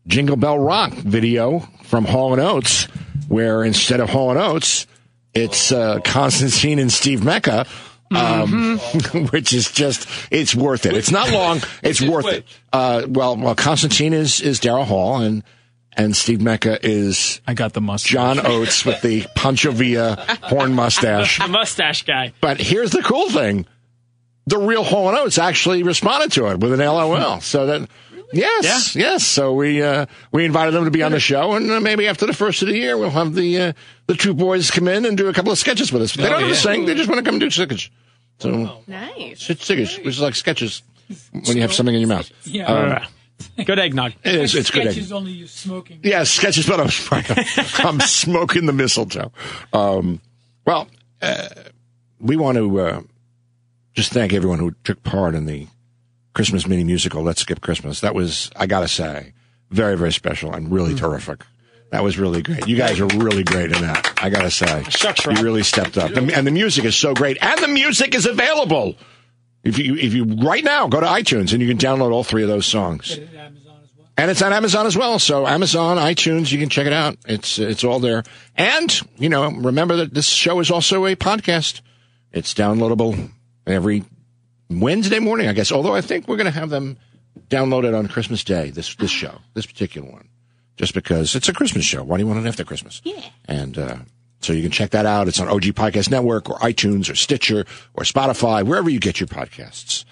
Jingle 0.08 0.36
Bell 0.36 0.58
Rock 0.58 0.92
video 0.92 1.60
from 1.84 2.06
Hall 2.06 2.34
and 2.34 2.42
Oates, 2.42 2.86
where 3.28 3.64
instead 3.64 4.00
of 4.00 4.10
Hall 4.10 4.32
and 4.32 4.40
Oates, 4.40 4.88
it's 5.34 5.72
uh, 5.72 6.00
Constantine 6.04 6.80
and 6.80 6.92
Steve 6.92 7.24
Mecca. 7.24 7.66
Um, 8.12 8.80
which 9.30 9.54
is 9.54 9.72
just, 9.72 10.10
it's 10.32 10.56
worth 10.56 10.88
it. 10.88 10.96
It's 10.96 11.12
not 11.12 11.30
long. 11.30 11.62
It's 11.84 12.02
worth 12.02 12.26
it. 12.26 12.44
Uh, 12.74 13.04
well, 13.08 13.38
well, 13.38 13.54
Constantine 13.54 14.14
is, 14.14 14.42
is 14.42 14.60
Daryl 14.60 14.86
Hall 14.86 15.22
and, 15.22 15.44
and 15.98 16.16
Steve 16.16 16.42
Mecca 16.42 16.80
is 16.86 17.42
I 17.48 17.54
got 17.54 17.74
the 17.74 17.82
mustache. 17.82 18.12
John 18.12 18.46
Oates 18.46 18.86
with 18.86 19.02
the 19.02 19.26
Pancho 19.36 19.72
Villa 19.72 20.16
horn 20.44 20.74
mustache. 20.74 21.40
The 21.42 21.48
mustache 21.48 22.04
guy. 22.04 22.34
But 22.42 22.60
here's 22.60 22.92
the 22.92 23.02
cool 23.02 23.30
thing. 23.30 23.66
The 24.48 24.58
real 24.58 24.84
Hall 24.84 25.10
and 25.10 25.18
Oates 25.18 25.38
actually 25.38 25.84
responded 25.84 26.32
to 26.34 26.48
it 26.48 26.60
with 26.60 26.74
an 26.74 26.80
LOL. 26.80 27.40
So 27.42 27.66
that, 27.68 27.88
yes, 28.34 28.96
yes. 28.96 29.24
So 29.24 29.54
we, 29.54 29.84
uh, 29.84 30.08
we 30.32 30.44
invited 30.46 30.72
them 30.74 30.86
to 30.86 30.92
be 30.92 31.04
on 31.04 31.12
the 31.12 31.20
show 31.20 31.54
and 31.54 31.70
uh, 31.70 31.80
maybe 31.80 32.08
after 32.08 32.26
the 32.26 32.34
first 32.34 32.62
of 32.64 32.68
the 32.68 32.76
year, 32.76 32.98
we'll 32.98 33.12
have 33.12 33.36
the, 33.36 33.60
uh, 33.62 33.74
the 34.08 34.16
two 34.16 34.34
boys 34.34 34.72
come 34.72 34.88
in 34.88 35.06
and 35.06 35.18
do 35.18 35.28
a 35.28 35.34
couple 35.34 35.52
of 35.52 35.58
sketches 35.60 35.92
with 35.94 36.02
us. 36.02 36.14
They 36.16 36.24
don't 36.30 36.40
have 36.42 36.50
to 36.50 36.56
sing. 36.56 36.86
They 36.86 36.96
just 36.96 37.08
want 37.10 37.20
to 37.20 37.24
come 37.26 37.36
and 37.36 37.42
do 37.42 37.50
sketches. 37.52 37.90
So, 38.40 38.82
Nice. 38.88 39.42
sketches, 39.42 39.98
which 39.98 40.08
is 40.08 40.22
like 40.22 40.34
sketches 40.34 40.82
when 41.32 41.56
you 41.58 41.62
have 41.62 41.74
something 41.74 41.94
in 41.94 42.00
your 42.02 42.10
mouth. 42.10 42.32
Yeah. 42.46 42.66
Um, 42.66 43.08
Good 43.66 43.80
eggnog. 43.80 44.14
it 44.24 44.36
is, 44.36 44.56
it's 44.56 44.72
good. 44.72 44.84
Sketches 44.84 45.12
only 45.12 45.32
you 45.32 45.48
smoking. 45.48 46.00
Yeah, 46.04 46.24
sketches, 46.24 46.68
but 46.68 46.80
I'm, 46.80 46.90
I'm 47.86 48.00
smoking 48.00 48.66
the 48.66 48.74
mistletoe. 48.74 49.32
Um, 49.74 50.22
well, 50.66 50.88
uh, 51.22 51.48
we 52.20 52.36
want 52.38 52.58
to 52.58 52.80
uh, 52.80 53.02
just 53.94 54.12
thank 54.12 54.34
everyone 54.34 54.60
who 54.60 54.74
took 54.84 55.04
part 55.04 55.36
in 55.36 55.46
the 55.46 55.68
Christmas 56.34 56.68
mini 56.68 56.84
musical, 56.84 57.24
Let's 57.24 57.42
Skip 57.42 57.62
Christmas. 57.62 58.02
That 58.02 58.16
was, 58.16 58.50
I 58.56 58.66
got 58.66 58.82
to 58.82 58.88
say, 58.88 59.34
very, 59.70 59.98
very 59.98 60.12
special 60.14 60.54
and 60.54 60.72
really 60.72 60.96
terrific. 60.96 61.44
That 61.92 62.04
was 62.04 62.20
really 62.20 62.42
great. 62.42 62.68
You 62.68 62.78
guys 62.78 63.00
are 63.00 63.08
really 63.08 63.44
great 63.44 63.72
in 63.72 63.82
that. 63.82 64.14
I 64.22 64.30
got 64.30 64.44
to 64.44 64.52
say. 64.52 64.84
Shucks, 64.90 65.26
You 65.26 65.32
really 65.44 65.64
stepped 65.64 65.98
up. 65.98 66.12
And 66.12 66.32
and 66.32 66.46
the 66.46 66.52
music 66.52 66.86
is 66.86 66.96
so 66.96 67.16
great. 67.16 67.38
And 67.42 67.60
the 67.62 67.68
music 67.68 68.14
is 68.14 68.28
available. 68.28 68.96
If 69.64 69.78
you, 69.78 69.96
if 69.96 70.14
you, 70.14 70.24
right 70.24 70.64
now, 70.64 70.88
go 70.88 71.00
to 71.00 71.06
iTunes 71.06 71.52
and 71.52 71.62
you 71.62 71.68
can 71.68 71.78
download 71.78 72.12
all 72.12 72.24
three 72.24 72.44
of 72.44 72.48
those 72.48 72.66
songs. 72.66 73.20
And 74.20 74.30
it's 74.30 74.42
on 74.42 74.52
Amazon 74.52 74.86
as 74.86 74.98
well. 74.98 75.18
So 75.18 75.48
Amazon, 75.48 75.98
iTunes, 75.98 76.52
you 76.52 76.60
can 76.60 76.68
check 76.68 76.86
it 76.86 76.94
out. 76.94 77.18
It's 77.26 77.58
it's 77.58 77.86
all 77.86 78.00
there. 78.00 78.24
And 78.58 79.00
you 79.18 79.30
know, 79.30 79.50
remember 79.50 79.96
that 79.98 80.14
this 80.14 80.28
show 80.28 80.60
is 80.60 80.70
also 80.70 81.06
a 81.06 81.16
podcast. 81.16 81.80
It's 82.34 82.54
downloadable 82.54 83.32
every 83.66 84.04
Wednesday 84.70 85.20
morning, 85.20 85.48
I 85.48 85.54
guess. 85.54 85.72
Although 85.72 85.96
I 85.96 86.02
think 86.02 86.28
we're 86.28 86.36
going 86.36 86.52
to 86.52 86.60
have 86.60 86.70
them 86.70 86.98
downloaded 87.50 87.98
on 87.98 88.08
Christmas 88.08 88.44
Day. 88.44 88.72
This 88.72 88.94
this 88.96 89.10
show, 89.10 89.40
this 89.54 89.66
particular 89.66 90.10
one, 90.10 90.28
just 90.76 90.94
because 90.94 91.34
it's 91.36 91.48
a 91.48 91.54
Christmas 91.54 91.86
show. 91.86 92.04
Why 92.04 92.18
do 92.18 92.24
you 92.24 92.28
want 92.28 92.46
it 92.46 92.48
after 92.48 92.66
Christmas? 92.66 93.02
Yeah. 93.06 93.22
And 93.46 93.78
uh, 93.78 93.98
so 94.42 94.54
you 94.54 94.62
can 94.62 94.72
check 94.72 94.92
that 94.92 95.06
out. 95.06 95.28
It's 95.28 95.40
on 95.40 95.48
OG 95.48 95.64
Podcast 95.76 96.10
Network 96.10 96.50
or 96.50 96.58
iTunes 96.60 97.12
or 97.12 97.16
Stitcher 97.16 97.66
or 97.94 98.04
Spotify, 98.04 98.64
wherever 98.64 98.90
you 98.90 99.00
get 99.00 99.20
your 99.20 99.28
podcasts. 99.28 100.06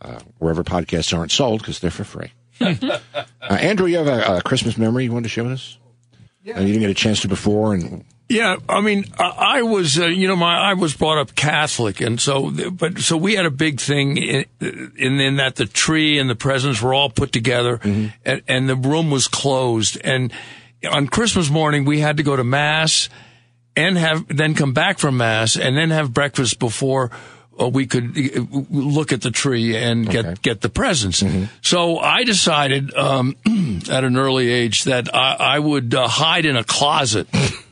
Uh, 0.00 0.18
wherever 0.38 0.62
podcasts 0.62 1.16
aren't 1.16 1.32
sold 1.32 1.60
because 1.60 1.78
they're 1.80 1.90
for 1.90 2.04
free. 2.04 2.32
Uh, 2.60 3.52
Andrew, 3.56 3.86
you 3.86 3.98
have 3.98 4.06
a, 4.06 4.36
a 4.38 4.42
Christmas 4.42 4.78
memory 4.78 5.04
you 5.04 5.12
wanted 5.12 5.24
to 5.24 5.28
share 5.28 5.44
with 5.44 5.52
us? 5.52 5.76
Yeah. 6.42 6.60
you 6.60 6.68
didn't 6.68 6.80
get 6.80 6.90
a 6.90 6.94
chance 6.94 7.20
to 7.20 7.28
before, 7.28 7.74
and 7.74 8.04
Yeah, 8.28 8.56
I 8.68 8.80
mean, 8.80 9.04
I 9.18 9.58
I 9.58 9.62
was, 9.62 9.98
uh, 9.98 10.06
you 10.06 10.28
know, 10.28 10.36
my 10.36 10.56
I 10.56 10.72
was 10.74 10.94
brought 10.94 11.18
up 11.18 11.34
Catholic, 11.34 12.00
and 12.00 12.18
so, 12.18 12.50
but 12.70 12.98
so 13.00 13.18
we 13.18 13.34
had 13.34 13.44
a 13.44 13.50
big 13.50 13.80
thing 13.80 14.16
in, 14.16 14.44
in, 14.60 15.20
in 15.20 15.36
that 15.36 15.56
the 15.56 15.66
tree 15.66 16.18
and 16.18 16.28
the 16.30 16.34
presents 16.34 16.80
were 16.80 16.94
all 16.94 17.10
put 17.10 17.32
together, 17.32 17.80
and, 17.82 18.42
and 18.48 18.68
the 18.68 18.76
room 18.76 19.10
was 19.10 19.28
closed. 19.28 19.98
And 20.02 20.32
on 20.90 21.06
Christmas 21.08 21.50
morning, 21.50 21.84
we 21.84 22.00
had 22.00 22.16
to 22.16 22.22
go 22.22 22.34
to 22.34 22.44
mass, 22.44 23.10
and 23.76 23.98
have 23.98 24.26
then 24.28 24.54
come 24.54 24.72
back 24.72 24.98
from 24.98 25.16
mass, 25.16 25.56
and 25.56 25.76
then 25.76 25.90
have 25.90 26.12
breakfast 26.12 26.58
before. 26.58 27.10
uh, 27.60 27.68
we 27.68 27.86
could 27.86 28.16
uh, 28.18 28.44
look 28.70 29.12
at 29.12 29.22
the 29.22 29.30
tree 29.30 29.76
and 29.76 30.08
get 30.08 30.42
get 30.42 30.60
the 30.60 30.68
presents. 30.68 31.22
So 31.62 31.98
I 31.98 32.24
decided 32.24 32.94
um, 32.94 33.36
at 33.90 34.04
an 34.04 34.16
early 34.16 34.50
age 34.50 34.84
that 34.84 35.14
I, 35.14 35.36
I 35.38 35.58
would 35.58 35.94
uh, 35.94 36.08
hide 36.08 36.46
in 36.46 36.56
a 36.56 36.64
closet. 36.64 37.28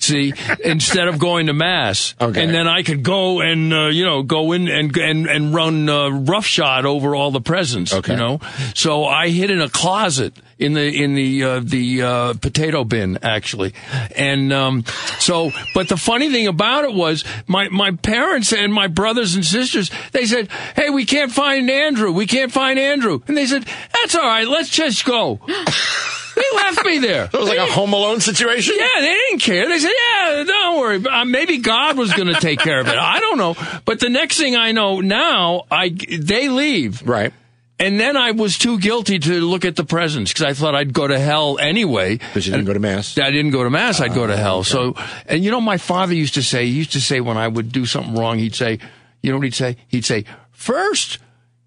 See, 0.00 0.32
instead 0.64 1.06
of 1.08 1.18
going 1.18 1.46
to 1.46 1.52
mass, 1.52 2.14
Okay. 2.20 2.42
and 2.42 2.52
then 2.52 2.66
I 2.66 2.82
could 2.82 3.02
go 3.02 3.40
and 3.40 3.72
uh, 3.72 3.86
you 3.86 4.04
know 4.04 4.22
go 4.22 4.52
in 4.52 4.68
and 4.68 4.94
and 4.96 5.26
and 5.26 5.54
run 5.54 5.88
uh, 5.88 6.08
roughshod 6.10 6.84
over 6.84 7.14
all 7.14 7.30
the 7.30 7.40
presents. 7.40 7.92
Okay. 7.92 8.12
You 8.12 8.18
know, 8.18 8.40
so 8.74 9.04
I 9.04 9.28
hid 9.28 9.50
in 9.50 9.60
a 9.60 9.68
closet 9.68 10.34
in 10.58 10.72
the 10.74 11.02
in 11.02 11.14
the 11.14 11.42
uh, 11.44 11.60
the 11.62 12.02
uh, 12.02 12.34
potato 12.34 12.82
bin 12.84 13.18
actually, 13.22 13.72
and 14.16 14.52
um, 14.52 14.84
so. 15.20 15.52
But 15.74 15.88
the 15.88 15.96
funny 15.96 16.30
thing 16.30 16.48
about 16.48 16.84
it 16.84 16.92
was 16.92 17.24
my 17.46 17.68
my 17.68 17.92
parents 17.92 18.52
and 18.52 18.74
my 18.74 18.88
brothers 18.88 19.36
and 19.36 19.44
sisters 19.44 19.90
they 20.12 20.26
said, 20.26 20.48
"Hey, 20.74 20.90
we 20.90 21.04
can't 21.04 21.30
find 21.32 21.70
Andrew. 21.70 22.10
We 22.12 22.26
can't 22.26 22.50
find 22.52 22.78
Andrew," 22.80 23.20
and 23.28 23.36
they 23.36 23.46
said, 23.46 23.64
"That's 23.92 24.14
all 24.16 24.26
right. 24.26 24.46
Let's 24.48 24.70
just 24.70 25.04
go." 25.04 25.40
they 26.34 26.56
left 26.56 26.84
me 26.84 26.98
there. 26.98 27.24
it 27.32 27.32
was 27.32 27.48
like 27.48 27.58
a 27.58 27.66
Home 27.66 27.92
Alone 27.92 28.20
situation. 28.20 28.74
Yeah, 28.78 29.00
they 29.00 29.14
didn't 29.14 29.40
care. 29.40 29.68
They 29.68 29.78
said, 29.78 29.90
"Yeah, 29.90 30.44
don't 30.46 30.78
worry." 30.78 31.04
Uh, 31.06 31.24
maybe 31.24 31.58
God 31.58 31.96
was 31.96 32.12
going 32.12 32.28
to 32.28 32.40
take 32.40 32.58
care 32.60 32.80
of 32.80 32.88
it. 32.88 32.96
I 32.96 33.20
don't 33.20 33.38
know. 33.38 33.56
But 33.84 34.00
the 34.00 34.08
next 34.10 34.38
thing 34.38 34.56
I 34.56 34.72
know, 34.72 35.00
now 35.00 35.64
I 35.70 35.88
they 35.88 36.48
leave, 36.48 37.02
Right. 37.06 37.32
and 37.78 37.98
then 38.00 38.16
I 38.16 38.30
was 38.32 38.58
too 38.58 38.78
guilty 38.78 39.18
to 39.18 39.40
look 39.40 39.64
at 39.64 39.76
the 39.76 39.84
presents 39.84 40.32
because 40.32 40.44
I 40.46 40.52
thought 40.54 40.74
I'd 40.74 40.92
go 40.92 41.06
to 41.06 41.18
hell 41.18 41.58
anyway. 41.58 42.16
Because 42.18 42.46
you 42.46 42.52
didn't 42.52 42.66
go 42.66 42.72
to 42.74 42.80
mass. 42.80 43.16
I 43.18 43.30
didn't 43.30 43.50
go 43.52 43.64
to 43.64 43.70
mass. 43.70 44.00
I'd 44.00 44.14
go 44.14 44.26
to 44.26 44.36
hell. 44.36 44.64
So, 44.64 44.94
and 45.26 45.44
you 45.44 45.50
know, 45.50 45.60
my 45.60 45.76
father 45.78 46.14
used 46.14 46.34
to 46.34 46.42
say, 46.42 46.66
he 46.66 46.72
used 46.72 46.92
to 46.92 47.00
say 47.00 47.20
when 47.20 47.36
I 47.36 47.48
would 47.48 47.72
do 47.72 47.84
something 47.86 48.14
wrong, 48.14 48.38
he'd 48.38 48.54
say, 48.54 48.78
you 49.22 49.30
know 49.30 49.38
what 49.38 49.44
he'd 49.44 49.54
say? 49.54 49.76
He'd 49.88 50.04
say, 50.04 50.24
first, 50.52 51.18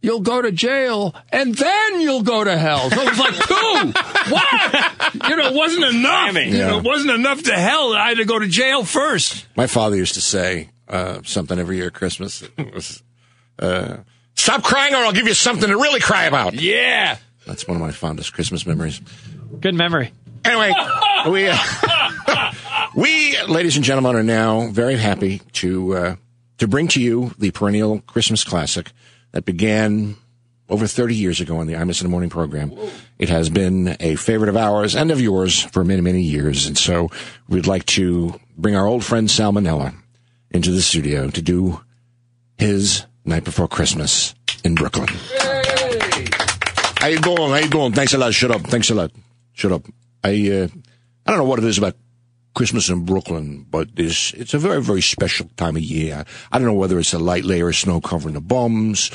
you'll 0.02 0.22
go 0.22 0.41
to 0.41 0.52
jail 0.52 1.16
and 1.30 1.56
then 1.56 2.02
you'll 2.02 2.24
go 2.24 2.43
to 2.43 2.58
hell. 2.58 2.89
So 2.89 3.02
it 3.02 3.10
was 3.10 3.20
like 3.20 3.36
two. 3.36 4.32
what? 4.32 5.30
You 5.30 5.36
know, 5.36 5.48
it 5.48 5.54
wasn't 5.54 5.86
enough. 5.86 6.34
You 6.36 6.58
know, 6.60 6.78
it 6.80 6.84
wasn't 6.84 7.12
enough 7.12 7.43
to 7.43 7.54
hell. 7.54 7.93
I 7.93 8.10
had 8.10 8.18
to 8.18 8.26
go 8.26 8.39
to 8.39 8.48
jail 8.48 8.84
first. 8.84 9.45
My 9.56 9.68
father 9.68 9.95
used 9.95 10.16
to 10.16 10.22
say 10.22 10.70
uh, 10.88 11.22
something 11.24 11.58
every 11.58 11.78
year 11.78 11.88
at 11.88 11.93
Christmas. 11.93 12.43
It 12.58 12.74
was, 12.74 13.04
uh, 13.60 13.98
"Stop 14.36 14.64
crying, 14.64 14.93
or 14.93 14.98
I'll 14.98 15.14
give 15.14 15.28
you 15.28 15.34
something 15.34 15.70
to 15.70 15.76
really 15.78 16.00
cry 16.00 16.26
about." 16.26 16.54
Yeah. 16.54 17.18
That's 17.45 17.68
one 17.68 17.78
of 17.78 17.82
my 17.82 17.91
fondest 17.91 18.34
Christmas 18.34 18.66
memories. 18.66 19.02
Good 19.60 19.74
memory. 19.74 20.12
Anyway, 20.43 20.74
we, 21.30 21.48
uh, 21.48 22.52
we, 22.95 23.41
ladies 23.43 23.78
and 23.78 23.86
gentlemen, 23.86 24.16
are 24.16 24.24
now 24.24 24.68
very 24.68 24.98
happy 24.98 25.41
to 25.54 25.95
uh, 25.95 26.16
to 26.58 26.68
bring 26.68 26.88
to 26.89 27.02
you 27.02 27.32
the 27.38 27.52
perennial 27.52 28.02
Christmas 28.02 28.43
classic 28.43 28.91
that 29.32 29.45
began 29.45 30.15
over 30.69 30.88
30 30.88 31.15
years 31.15 31.39
ago 31.39 31.57
on 31.57 31.67
the 31.67 31.73
Imus 31.73 32.01
in 32.01 32.05
the 32.07 32.11
Morning 32.11 32.30
program. 32.30 32.73
It 33.17 33.30
has 33.30 33.49
been 33.49 33.95
a 33.99 34.15
favorite 34.15 34.49
of 34.49 34.57
ours 34.57 34.95
and 34.95 35.11
of 35.11 35.21
yours 35.21 35.63
for 35.63 35.84
many, 35.84 36.01
many 36.01 36.21
years, 36.21 36.67
and 36.67 36.78
so 36.78 37.09
we'd 37.47 37.67
like 37.67 37.86
to 37.88 38.39
bring 38.57 38.75
our 38.75 38.86
old 38.86 39.03
friend 39.03 39.30
Sal 39.30 39.53
Monella 39.53 39.95
into 40.51 40.71
the 40.71 40.82
studio 40.82 41.30
to 41.30 41.41
do 41.41 41.82
his 42.57 43.05
Night 43.25 43.43
Before 43.43 43.67
Christmas 43.67 44.34
in 44.63 44.75
Brooklyn. 44.75 45.09
How 46.99 47.07
you 47.07 47.19
doing? 47.19 47.38
How 47.38 47.55
you 47.57 47.69
doing? 47.69 47.93
Thanks 47.93 48.13
a 48.13 48.17
lot. 48.17 48.34
Shut 48.34 48.51
up. 48.51 48.61
Thanks 48.61 48.89
a 48.89 48.95
lot. 48.95 49.11
Shut 49.53 49.71
up. 49.71 49.84
I 50.23 50.30
uh, 50.30 50.67
I 51.25 51.32
don't 51.32 51.38
know 51.38 51.45
what 51.45 51.59
it 51.59 51.65
is 51.65 51.78
about 51.78 51.95
Christmas 52.58 52.89
in 52.89 53.05
Brooklyn, 53.05 53.68
but 53.70 53.88
it's 53.97 54.34
it's 54.34 54.55
a 54.55 54.58
very 54.58 54.82
very 54.82 55.03
special 55.03 55.47
time 55.58 55.76
of 55.76 55.84
year. 55.84 56.26
I 56.51 56.58
don't 56.58 56.66
know 56.66 56.74
whether 56.74 56.97
it's 56.97 57.14
a 57.14 57.20
light 57.20 57.45
layer 57.45 57.70
of 57.70 57.76
snow 57.76 58.01
covering 58.01 58.34
the 58.34 58.41
bums, 58.41 59.12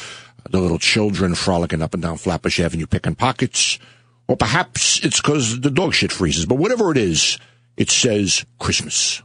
the 0.49 0.61
little 0.61 0.78
children 0.78 1.34
frolicking 1.34 1.82
up 1.82 1.93
and 1.93 2.05
down 2.05 2.18
Flatbush 2.18 2.61
Avenue 2.61 2.86
picking 2.86 3.16
pockets, 3.16 3.80
or 4.28 4.36
perhaps 4.36 5.05
it's 5.05 5.20
because 5.20 5.61
the 5.61 5.72
dog 5.72 5.93
shit 5.93 6.12
freezes. 6.12 6.47
But 6.47 6.59
whatever 6.59 6.93
it 6.93 6.97
is, 6.97 7.36
it 7.76 7.90
says 7.90 8.47
Christmas. 8.61 9.24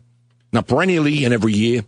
Now 0.52 0.62
perennially 0.62 1.24
and 1.24 1.32
every 1.32 1.54
year. 1.54 1.86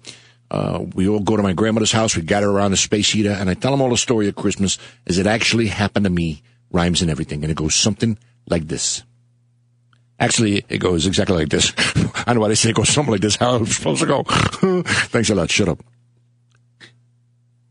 Uh, 0.51 0.85
we 0.93 1.07
all 1.07 1.21
go 1.21 1.35
to 1.35 1.41
my 1.41 1.53
grandmother's 1.53 1.91
house. 1.91 2.15
We 2.15 2.21
gather 2.21 2.49
around 2.49 2.71
the 2.71 2.77
space 2.77 3.11
heater, 3.11 3.31
and 3.31 3.49
I 3.49 3.55
tell 3.55 3.71
them 3.71 3.81
all 3.81 3.89
the 3.89 3.97
story 3.97 4.27
of 4.27 4.35
Christmas 4.35 4.77
as 5.07 5.17
it 5.17 5.25
actually 5.25 5.67
happened 5.67 6.03
to 6.03 6.11
me, 6.11 6.43
rhymes 6.69 7.01
and 7.01 7.09
everything, 7.09 7.43
and 7.43 7.49
it 7.49 7.57
goes 7.57 7.73
something 7.73 8.19
like 8.47 8.67
this. 8.67 9.03
Actually, 10.19 10.65
it 10.67 10.79
goes 10.79 11.07
exactly 11.07 11.37
like 11.37 11.49
this. 11.49 11.73
I 12.27 12.33
know 12.33 12.41
why 12.41 12.49
they 12.49 12.55
say 12.55 12.71
it 12.71 12.75
goes 12.75 12.89
something 12.89 13.11
like 13.11 13.21
this. 13.21 13.37
How 13.37 13.55
it's 13.55 13.77
supposed 13.77 14.01
to 14.01 14.07
go. 14.07 14.23
Thanks 14.83 15.29
a 15.29 15.35
lot. 15.35 15.49
Shut 15.49 15.69
up. 15.69 15.79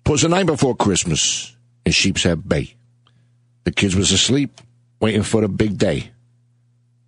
Twas 0.05 0.23
the 0.23 0.29
night 0.29 0.47
before 0.47 0.75
Christmas 0.75 1.55
in 1.85 1.93
Sheepshead 1.93 2.49
Bay. 2.49 2.75
The 3.65 3.73
kids 3.73 3.95
was 3.95 4.13
asleep, 4.13 4.63
waiting 5.01 5.23
for 5.23 5.43
the 5.43 5.49
big 5.49 5.77
day. 5.77 6.11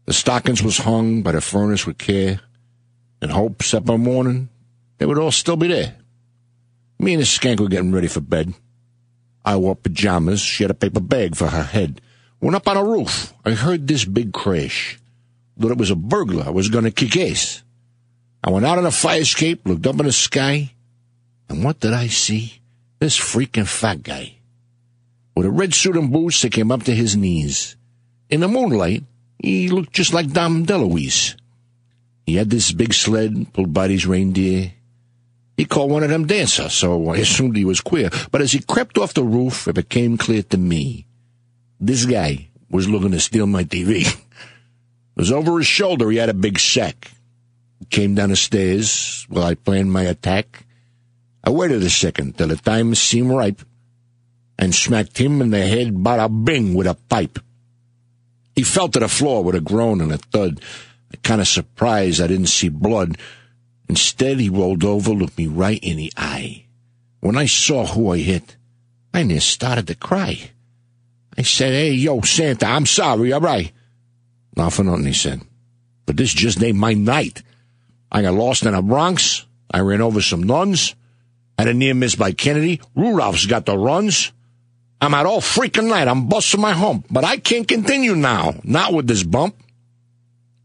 The 0.05 0.13
stockings 0.13 0.63
was 0.63 0.77
hung 0.77 1.23
by 1.23 1.33
the 1.33 1.41
furnace 1.41 1.87
with 1.87 1.97
care, 1.97 2.41
in 3.23 3.31
hopes 3.31 3.71
that 3.71 3.87
by 3.87 3.97
morning 3.97 4.51
they 4.99 5.07
would 5.07 5.19
all 5.19 5.31
still 5.31 5.57
be 5.57 5.69
there. 5.69 5.97
Me 6.99 7.15
and 7.15 7.23
the 7.23 7.27
skank 7.27 7.61
were 7.61 7.69
getting 7.69 7.93
ready 7.93 8.09
for 8.09 8.21
bed. 8.21 8.53
I 9.43 9.57
wore 9.57 9.75
pajamas. 9.75 10.43
She 10.43 10.65
had 10.65 10.71
a 10.71 10.75
paper 10.75 11.01
bag 11.01 11.35
for 11.35 11.49
her 11.49 11.63
head. 11.63 12.03
Went 12.43 12.57
up 12.57 12.69
on 12.69 12.77
a 12.77 12.85
roof. 12.85 13.33
I 13.43 13.53
heard 13.53 13.89
this 13.89 14.05
big 14.05 14.35
crash. 14.35 15.00
Thought 15.61 15.73
it 15.73 15.79
was 15.79 15.91
a 15.91 15.97
burglar. 15.97 16.45
I 16.47 16.51
was 16.51 16.71
going 16.71 16.85
to 16.85 16.91
kick 16.91 17.17
ass. 17.19 17.63
I 18.43 18.51
went 18.51 18.65
out 18.65 18.79
on 18.79 18.85
the 18.85 18.91
fire 18.91 19.21
escape, 19.21 19.67
looked 19.67 19.87
up 19.87 20.01
in 20.01 20.07
the 20.07 20.13
sky, 20.13 20.73
and 21.51 21.63
what 21.63 21.81
did 21.81 21.93
I 21.93 22.07
see? 22.07 22.63
This 22.99 23.19
freaking 23.19 23.69
fat 23.69 24.03
guy. 24.03 24.37
With 25.37 25.45
a 25.45 25.51
red 25.51 25.75
suit 25.75 25.97
and 25.97 26.11
boots 26.11 26.41
that 26.41 26.53
came 26.53 26.73
up 26.73 26.85
to 26.85 26.95
his 26.95 27.15
knees. 27.15 27.77
In 28.31 28.41
the 28.41 28.49
moonlight, 28.49 29.05
he 29.39 29.69
looked 29.69 29.93
just 29.93 30.15
like 30.15 30.33
Dom 30.33 30.65
DeLuise. 30.65 31.37
He 32.25 32.37
had 32.37 32.49
this 32.49 32.73
big 32.73 32.95
sled 32.95 33.53
pulled 33.53 33.75
by 33.75 33.89
these 33.89 34.07
reindeer. 34.07 34.73
He 35.59 35.67
called 35.67 35.91
one 35.91 36.03
of 36.03 36.09
them 36.09 36.27
dancer, 36.27 36.71
so 36.71 37.11
I 37.11 37.17
assumed 37.17 37.57
he 37.57 37.67
was 37.67 37.83
queer. 37.83 38.09
But 38.31 38.41
as 38.41 38.53
he 38.53 38.61
crept 38.61 38.97
off 38.97 39.13
the 39.13 39.25
roof, 39.25 39.69
it 39.69 39.75
became 39.75 40.17
clear 40.17 40.43
to 40.45 40.57
me. 40.57 41.07
This 41.79 42.07
guy 42.07 42.49
was 42.71 42.89
looking 42.89 43.11
to 43.11 43.21
steal 43.21 43.47
my 43.47 43.65
TV. 43.65 44.07
was 45.21 45.31
over 45.31 45.59
his 45.59 45.67
shoulder. 45.67 46.11
He 46.11 46.17
had 46.17 46.31
a 46.31 46.35
big 46.35 46.59
sack. 46.59 47.11
Came 47.91 48.15
down 48.15 48.31
the 48.31 48.37
stairs 48.37 49.27
while 49.29 49.45
I 49.45 49.55
planned 49.55 49.93
my 49.93 50.05
attack. 50.05 50.65
I 51.45 51.51
waited 51.51 51.83
a 51.83 51.91
second 51.91 52.39
till 52.39 52.49
the 52.49 52.57
time 52.57 52.95
seemed 52.95 53.31
ripe 53.31 53.61
and 54.59 54.75
smacked 54.75 55.19
him 55.19 55.43
in 55.43 55.51
the 55.51 55.67
head 55.67 55.93
bada 55.93 56.29
bing 56.45 56.73
with 56.73 56.87
a 56.87 56.95
pipe. 56.95 57.39
He 58.57 58.63
fell 58.63 58.89
to 58.89 58.99
the 58.99 59.09
floor 59.09 59.45
with 59.45 59.55
a 59.55 59.61
groan 59.61 60.01
and 60.01 60.11
a 60.11 60.17
thud. 60.17 60.63
I 61.13 61.17
kind 61.23 61.43
of 61.43 61.49
surprised 61.49 62.23
I 62.23 62.27
didn't 62.27 62.47
see 62.47 62.71
blood. 62.71 63.19
Instead, 63.91 64.41
he 64.41 64.49
rolled 64.49 64.85
over, 64.85 65.11
looked 65.11 65.37
me 65.37 65.49
right 65.49 65.83
in 65.83 65.99
the 65.99 66.13
eye. 66.17 66.65
When 67.21 67.37
I 67.37 67.45
saw 67.45 67.85
who 67.85 68.11
I 68.11 68.19
hit, 68.19 68.57
I 69.13 69.25
near 69.25 69.41
started 69.41 69.87
to 69.89 69.95
cry. 69.95 70.51
I 71.37 71.43
said, 71.43 71.73
hey, 71.73 71.93
yo, 71.93 72.23
Santa, 72.23 72.67
I'm 72.67 72.87
sorry, 72.87 73.35
all 73.35 73.41
right? 73.41 73.71
Not 74.57 74.73
for 74.73 74.85
nothing, 74.85 75.07
he 75.07 75.13
said. 75.13 75.43
But 76.07 76.17
this 76.17 76.33
just 76.33 76.63
ain't 76.63 76.77
my 76.77 76.95
night. 76.95 77.43
I 78.11 78.23
got 78.23 78.35
lost 78.35 78.65
in 78.65 78.73
the 78.73 78.83
Bronx. 78.83 79.47
I 79.71 79.81
ran 79.81 80.01
over 80.01 80.21
some 80.21 80.43
nuns. 80.43 80.95
Had 81.59 81.69
a 81.69 81.75
near 81.75 81.95
miss 81.95 82.15
by 82.15 82.33
Kennedy. 82.33 82.81
Rudolph's 82.97 83.47
got 83.47 83.67
the 83.67 83.77
runs. 83.77 84.33
I'm 85.01 85.15
out 85.15 85.27
all 85.27 85.41
freaking 85.41 85.89
night. 85.89 86.09
I'm 86.09 86.29
busting 86.29 86.61
my 86.61 86.73
hump. 86.73 87.07
But 87.11 87.25
I 87.25 87.37
can't 87.37 87.69
continue 87.69 88.15
now. 88.15 88.55
Not 88.65 88.93
with 88.93 89.07
this 89.07 89.23
bump. 89.23 89.55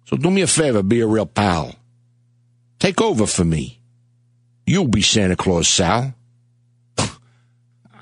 So 0.05 0.17
do 0.17 0.29
me 0.29 0.41
a 0.41 0.47
favor, 0.47 0.83
be 0.83 1.01
a 1.01 1.07
real 1.07 1.25
pal. 1.25 1.75
Take 2.79 3.01
over 3.01 3.25
for 3.25 3.43
me. 3.43 3.79
You'll 4.65 4.87
be 4.87 5.01
Santa 5.01 5.35
Claus, 5.35 5.67
Sal. 5.67 6.13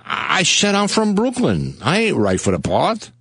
I 0.05 0.43
said 0.43 0.75
I'm 0.75 0.87
from 0.87 1.15
Brooklyn. 1.15 1.77
I 1.81 1.99
ain't 1.99 2.17
right 2.17 2.39
for 2.39 2.51
the 2.51 2.59
part. 2.59 3.11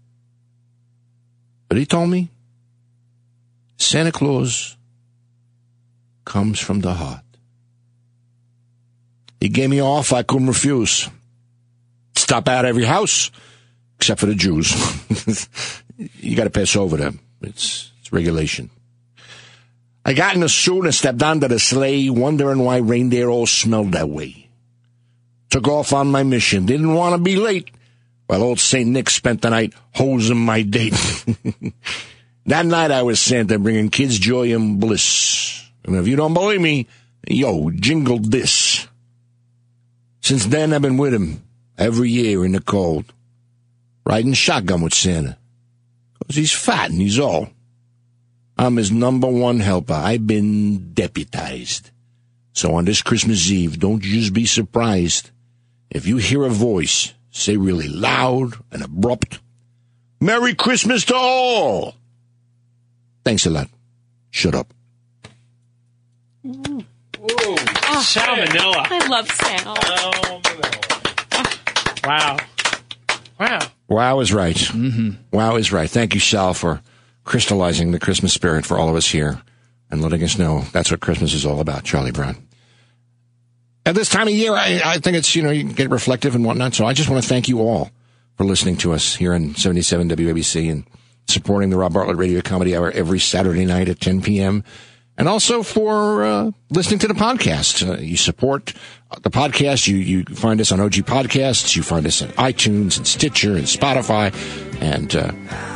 But 1.68 1.78
he 1.78 1.86
told 1.86 2.10
me 2.10 2.30
Santa 3.82 4.12
Claus 4.12 4.76
comes 6.24 6.60
from 6.60 6.80
the 6.80 6.94
heart. 6.94 7.24
He 9.40 9.48
gave 9.48 9.70
me 9.70 9.82
off 9.82 10.12
I 10.12 10.22
couldn't 10.22 10.46
refuse. 10.46 11.08
Stop 12.16 12.48
out 12.48 12.64
every 12.64 12.84
house, 12.84 13.30
except 13.96 14.20
for 14.20 14.26
the 14.26 14.34
Jews. 14.34 14.72
you 15.96 16.36
got 16.36 16.44
to 16.44 16.50
pass 16.50 16.76
over 16.76 16.96
them. 16.96 17.20
It's, 17.42 17.90
it's 18.00 18.12
regulation. 18.12 18.70
I 20.04 20.14
got 20.14 20.36
in 20.36 20.42
a 20.42 20.48
suit 20.48 20.84
and 20.84 20.94
stepped 20.94 21.22
onto 21.22 21.48
the 21.48 21.58
sleigh, 21.58 22.08
wondering 22.08 22.60
why 22.60 22.78
reindeer 22.78 23.28
all 23.28 23.46
smelled 23.46 23.92
that 23.92 24.08
way. 24.08 24.48
Took 25.50 25.68
off 25.68 25.92
on 25.92 26.10
my 26.10 26.22
mission. 26.22 26.66
Didn't 26.66 26.94
want 26.94 27.16
to 27.16 27.22
be 27.22 27.36
late. 27.36 27.70
While 28.26 28.42
old 28.42 28.60
St. 28.60 28.88
Nick 28.88 29.10
spent 29.10 29.42
the 29.42 29.50
night 29.50 29.74
hosing 29.92 30.38
my 30.38 30.62
date. 30.62 30.94
that 32.47 32.66
night 32.66 32.90
I 32.90 33.03
was 33.03 33.20
Santa, 33.20 33.59
bringing 33.59 33.88
kids 33.88 34.18
joy 34.18 34.55
and 34.55 34.80
bliss. 34.80 35.70
And 35.84 35.97
if 35.97 36.07
you 36.09 36.16
don't 36.16 36.34
believe 36.34 36.61
me, 36.61 36.86
yo, 37.28 37.70
jingle 37.70 38.18
this. 38.18 38.86
Since 40.20 40.47
then, 40.47 40.72
I've 40.72 40.82
been 40.82 40.99
with 40.99 41.14
him 41.14 41.43
every 41.78 42.11
year 42.11 42.45
in 42.45 42.53
the 42.53 42.61
cold, 42.61 43.12
riding 44.07 44.32
shotgun 44.32 44.82
with 44.82 44.95
Santa. 44.95 45.38
Cause 46.26 46.36
he's 46.36 46.53
fat 46.53 46.90
and 46.90 47.01
he's 47.01 47.18
all. 47.18 47.49
I'm 48.57 48.76
his 48.76 48.93
number 48.93 49.28
one 49.28 49.61
helper. 49.61 49.95
I've 49.95 50.26
been 50.26 50.93
deputized. 50.95 51.90
So 52.53 52.74
on 52.74 52.84
this 52.84 53.03
Christmas 53.03 53.51
Eve, 53.51 53.78
don't 53.78 54.05
you 54.05 54.20
just 54.20 54.32
be 54.32 54.47
surprised. 54.47 55.30
If 55.90 56.07
you 56.07 56.18
hear 56.18 56.45
a 56.45 56.51
voice 56.51 57.12
say 57.30 57.57
really 57.57 57.88
loud 57.88 58.55
and 58.70 58.82
abrupt, 58.82 59.40
Merry 60.20 60.55
Christmas 60.55 61.05
to 61.07 61.14
all! 61.16 61.97
Thanks 63.24 63.46
a 63.46 63.50
lot. 63.50 63.68
Shut 64.30 64.54
up. 64.54 64.72
Sal 68.02 68.36
Monella. 68.36 68.86
I 68.90 69.06
love 69.08 69.30
Sal. 69.30 69.76
Wow. 72.04 72.36
Wow. 73.38 73.58
Wow 73.88 74.20
is 74.20 74.32
right. 74.32 74.56
Mm-hmm. 74.56 75.10
Wow 75.30 75.56
is 75.56 75.72
right. 75.72 75.88
Thank 75.88 76.14
you, 76.14 76.20
Sal, 76.20 76.54
for 76.54 76.80
crystallizing 77.24 77.92
the 77.92 78.00
Christmas 78.00 78.32
spirit 78.32 78.66
for 78.66 78.78
all 78.78 78.88
of 78.88 78.96
us 78.96 79.08
here 79.08 79.40
and 79.90 80.02
letting 80.02 80.22
us 80.22 80.38
know 80.38 80.64
that's 80.72 80.90
what 80.90 81.00
Christmas 81.00 81.34
is 81.34 81.46
all 81.46 81.60
about, 81.60 81.84
Charlie 81.84 82.10
Brown. 82.10 82.36
At 83.84 83.94
this 83.94 84.08
time 84.08 84.28
of 84.28 84.34
year, 84.34 84.52
I, 84.54 84.80
I 84.84 84.98
think 84.98 85.16
it's, 85.16 85.36
you 85.36 85.42
know, 85.42 85.50
you 85.50 85.64
get 85.64 85.90
reflective 85.90 86.34
and 86.34 86.44
whatnot. 86.44 86.74
So 86.74 86.86
I 86.86 86.92
just 86.92 87.08
want 87.08 87.22
to 87.22 87.28
thank 87.28 87.48
you 87.48 87.60
all 87.60 87.90
for 88.36 88.44
listening 88.44 88.76
to 88.78 88.92
us 88.92 89.14
here 89.16 89.34
on 89.34 89.54
77 89.54 90.08
WABC 90.08 90.70
and 90.70 90.84
supporting 91.28 91.70
the 91.70 91.76
Rob 91.76 91.94
Bartlett 91.94 92.16
Radio 92.16 92.40
Comedy 92.40 92.76
Hour 92.76 92.90
every 92.90 93.18
Saturday 93.18 93.64
night 93.64 93.88
at 93.88 94.00
10 94.00 94.22
p.m. 94.22 94.64
And 95.18 95.28
also 95.28 95.62
for 95.62 96.24
uh, 96.24 96.50
listening 96.70 96.98
to 97.00 97.08
the 97.08 97.14
podcast. 97.14 97.86
Uh, 97.86 98.00
you 98.00 98.16
support 98.16 98.72
the 99.20 99.30
podcast. 99.30 99.86
You 99.86 99.96
you 99.96 100.24
find 100.24 100.60
us 100.60 100.72
on 100.72 100.80
OG 100.80 100.92
Podcasts. 101.04 101.76
You 101.76 101.82
find 101.82 102.06
us 102.06 102.22
on 102.22 102.28
iTunes 102.30 102.96
and 102.96 103.06
Stitcher 103.06 103.54
and 103.54 103.66
Spotify. 103.66 104.32
And 104.80 105.14
uh, 105.14 105.30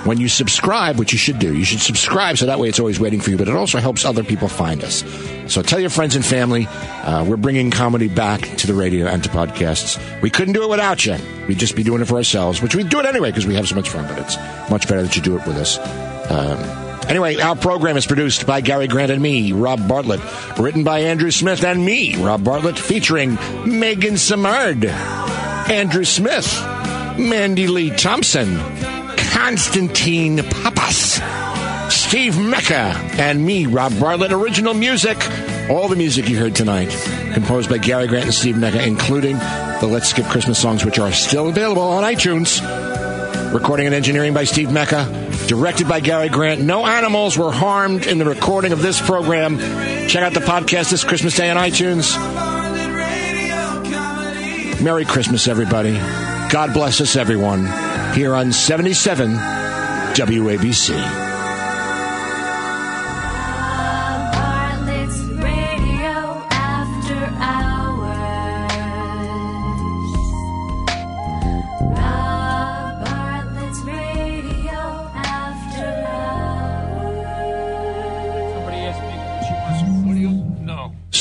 when 0.04 0.18
you 0.18 0.28
subscribe, 0.28 0.98
which 0.98 1.12
you 1.12 1.18
should 1.18 1.38
do, 1.38 1.54
you 1.54 1.64
should 1.64 1.80
subscribe 1.80 2.38
so 2.38 2.46
that 2.46 2.58
way 2.58 2.68
it's 2.68 2.80
always 2.80 2.98
waiting 2.98 3.20
for 3.20 3.30
you. 3.30 3.36
But 3.36 3.48
it 3.48 3.54
also 3.54 3.78
helps 3.78 4.04
other 4.04 4.24
people 4.24 4.48
find 4.48 4.82
us. 4.82 5.04
So 5.52 5.62
tell 5.62 5.78
your 5.78 5.90
friends 5.90 6.16
and 6.16 6.24
family. 6.24 6.66
Uh, 6.66 7.24
we're 7.24 7.36
bringing 7.36 7.70
comedy 7.70 8.08
back 8.08 8.40
to 8.40 8.66
the 8.66 8.74
radio 8.74 9.06
and 9.06 9.22
to 9.22 9.28
podcasts. 9.28 10.00
We 10.22 10.30
couldn't 10.30 10.54
do 10.54 10.64
it 10.64 10.70
without 10.70 11.04
you. 11.04 11.16
We'd 11.46 11.58
just 11.58 11.76
be 11.76 11.84
doing 11.84 12.00
it 12.00 12.06
for 12.06 12.16
ourselves, 12.16 12.62
which 12.62 12.74
we'd 12.74 12.88
do 12.88 12.98
it 13.00 13.06
anyway 13.06 13.30
because 13.30 13.46
we 13.46 13.54
have 13.54 13.68
so 13.68 13.74
much 13.76 13.90
fun. 13.90 14.08
But 14.08 14.18
it's 14.18 14.36
much 14.70 14.88
better 14.88 15.02
that 15.02 15.14
you 15.14 15.22
do 15.22 15.36
it 15.36 15.46
with 15.46 15.56
us. 15.56 15.78
Um, 16.30 16.85
Anyway, 17.08 17.36
our 17.36 17.54
program 17.54 17.96
is 17.96 18.04
produced 18.04 18.46
by 18.46 18.60
Gary 18.60 18.88
Grant 18.88 19.12
and 19.12 19.22
me, 19.22 19.52
Rob 19.52 19.86
Bartlett. 19.86 20.20
Written 20.58 20.82
by 20.82 21.00
Andrew 21.00 21.30
Smith 21.30 21.62
and 21.64 21.84
me, 21.84 22.16
Rob 22.16 22.42
Bartlett, 22.42 22.76
featuring 22.78 23.34
Megan 23.64 24.14
Samard, 24.14 24.84
Andrew 25.70 26.04
Smith, 26.04 26.52
Mandy 27.16 27.68
Lee 27.68 27.90
Thompson, 27.90 28.58
Constantine 29.16 30.38
Papas, 30.38 31.20
Steve 31.94 32.40
Mecca, 32.40 32.98
and 33.18 33.44
me, 33.44 33.66
Rob 33.66 33.98
Bartlett. 34.00 34.32
Original 34.32 34.74
music, 34.74 35.16
all 35.70 35.86
the 35.86 35.96
music 35.96 36.28
you 36.28 36.36
heard 36.36 36.56
tonight, 36.56 36.90
composed 37.34 37.70
by 37.70 37.78
Gary 37.78 38.08
Grant 38.08 38.24
and 38.24 38.34
Steve 38.34 38.56
Mecca, 38.58 38.84
including 38.84 39.36
the 39.80 39.88
Let's 39.88 40.08
Skip 40.08 40.26
Christmas 40.26 40.58
songs, 40.58 40.84
which 40.84 40.98
are 40.98 41.12
still 41.12 41.48
available 41.48 41.82
on 41.82 42.02
iTunes. 42.02 42.60
Recording 43.54 43.86
and 43.86 43.94
engineering 43.94 44.34
by 44.34 44.42
Steve 44.42 44.72
Mecca. 44.72 45.25
Directed 45.46 45.88
by 45.88 46.00
Gary 46.00 46.28
Grant. 46.28 46.60
No 46.60 46.84
animals 46.86 47.38
were 47.38 47.52
harmed 47.52 48.06
in 48.06 48.18
the 48.18 48.24
recording 48.24 48.72
of 48.72 48.82
this 48.82 49.00
program. 49.00 49.58
Check 50.08 50.22
out 50.22 50.34
the 50.34 50.40
podcast 50.40 50.90
this 50.90 51.04
Christmas 51.04 51.36
Day 51.36 51.50
on 51.50 51.56
iTunes. 51.56 52.16
Merry 54.82 55.04
Christmas, 55.04 55.48
everybody. 55.48 55.92
God 56.50 56.72
bless 56.72 57.00
us, 57.00 57.16
everyone. 57.16 57.66
Here 58.14 58.34
on 58.34 58.52
77 58.52 59.30
WABC. 59.30 61.25